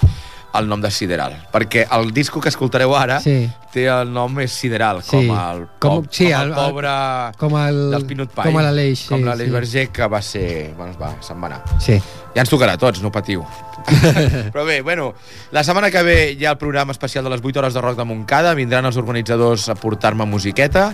el 0.55 0.69
nom 0.69 0.79
de 0.79 0.89
Sideral. 0.89 1.33
Perquè 1.51 1.85
el 1.91 2.13
disco 2.15 2.39
que 2.39 2.47
escoltareu 2.47 2.93
ara 2.95 3.19
Sí. 3.19 3.49
té 3.73 3.87
el 3.91 4.13
nom 4.13 4.39
és 4.39 4.51
Sideral, 4.53 5.01
Sí. 5.03 5.09
com 5.11 5.35
el, 5.37 5.67
Com- 5.79 5.95
com, 5.97 6.07
sí, 6.09 6.29
com 6.31 6.41
el, 6.41 6.47
el- 6.47 6.53
pobre 6.55 6.89
Com 7.37 7.57
el, 7.59 7.91
del 7.91 8.05
Pinot 8.05 8.29
Pie. 8.31 8.43
com 8.43 8.61
l'Aleix. 8.61 8.99
Sí, 8.99 9.07
com 9.09 9.19
sí. 9.19 9.49
Verger, 9.51 9.89
que 9.89 10.07
va 10.07 10.21
ser... 10.21 10.73
Bueno, 10.77 10.93
va, 10.97 11.13
se'n 11.21 11.41
va 11.43 11.47
anar. 11.47 11.61
Sí. 11.79 11.99
Ja 12.33 12.41
ens 12.41 12.49
tocarà 12.49 12.73
a 12.73 12.77
tots, 12.77 13.01
no 13.01 13.11
patiu. 13.11 13.43
Però 14.53 14.65
bé, 14.65 14.81
bueno, 14.81 15.13
la 15.51 15.63
setmana 15.63 15.91
que 15.91 16.01
ve 16.03 16.17
hi 16.33 16.45
ha 16.45 16.51
el 16.55 16.57
programa 16.57 16.91
especial 16.91 17.23
de 17.23 17.29
les 17.29 17.41
8 17.43 17.59
hores 17.59 17.73
de 17.73 17.81
rock 17.81 17.97
de 17.97 18.05
Montcada, 18.05 18.53
vindran 18.57 18.85
els 18.85 18.97
organitzadors 18.97 19.69
a 19.69 19.75
portar-me 19.75 20.25
musiqueta. 20.25 20.91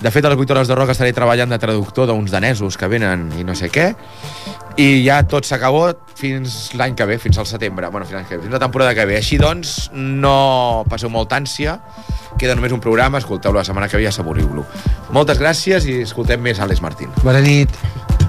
De 0.00 0.10
fet, 0.10 0.24
a 0.24 0.30
les 0.32 0.38
8 0.38 0.54
hores 0.54 0.68
de 0.68 0.76
rock 0.78 0.94
estaré 0.94 1.12
treballant 1.12 1.50
de 1.50 1.58
traductor 1.62 2.08
d'uns 2.08 2.30
danesos 2.30 2.78
que 2.78 2.88
venen 2.90 3.28
i 3.38 3.44
no 3.44 3.54
sé 3.58 3.70
què. 3.70 3.92
I 4.80 5.02
ja 5.04 5.20
tot 5.28 5.44
s'acabó 5.44 5.90
fins 6.16 6.72
l'any 6.78 6.96
que 6.96 7.06
ve, 7.06 7.18
fins 7.20 7.38
al 7.38 7.46
setembre. 7.46 7.90
Bueno, 7.92 8.06
fins, 8.06 8.26
que 8.28 8.38
ve, 8.38 8.46
fins 8.46 8.54
la 8.54 8.62
temporada 8.62 8.94
que 8.96 9.06
ve. 9.06 9.18
Així 9.20 9.38
doncs, 9.38 9.90
no 9.92 10.86
passeu 10.88 11.12
molta 11.12 11.36
ànsia. 11.36 11.78
Queda 12.40 12.56
només 12.56 12.72
un 12.72 12.80
programa, 12.80 13.20
escolteu-lo 13.20 13.60
la 13.60 13.68
setmana 13.68 13.90
que 13.90 14.00
ve 14.00 14.06
i 14.06 14.10
assaboriu-lo. 14.10 14.64
Moltes 15.12 15.42
gràcies 15.42 15.86
i 15.90 16.00
escoltem 16.06 16.40
més 16.40 16.62
Àlex 16.62 16.80
Martín. 16.80 17.12
Bona 17.22 17.44
nit. 17.44 18.21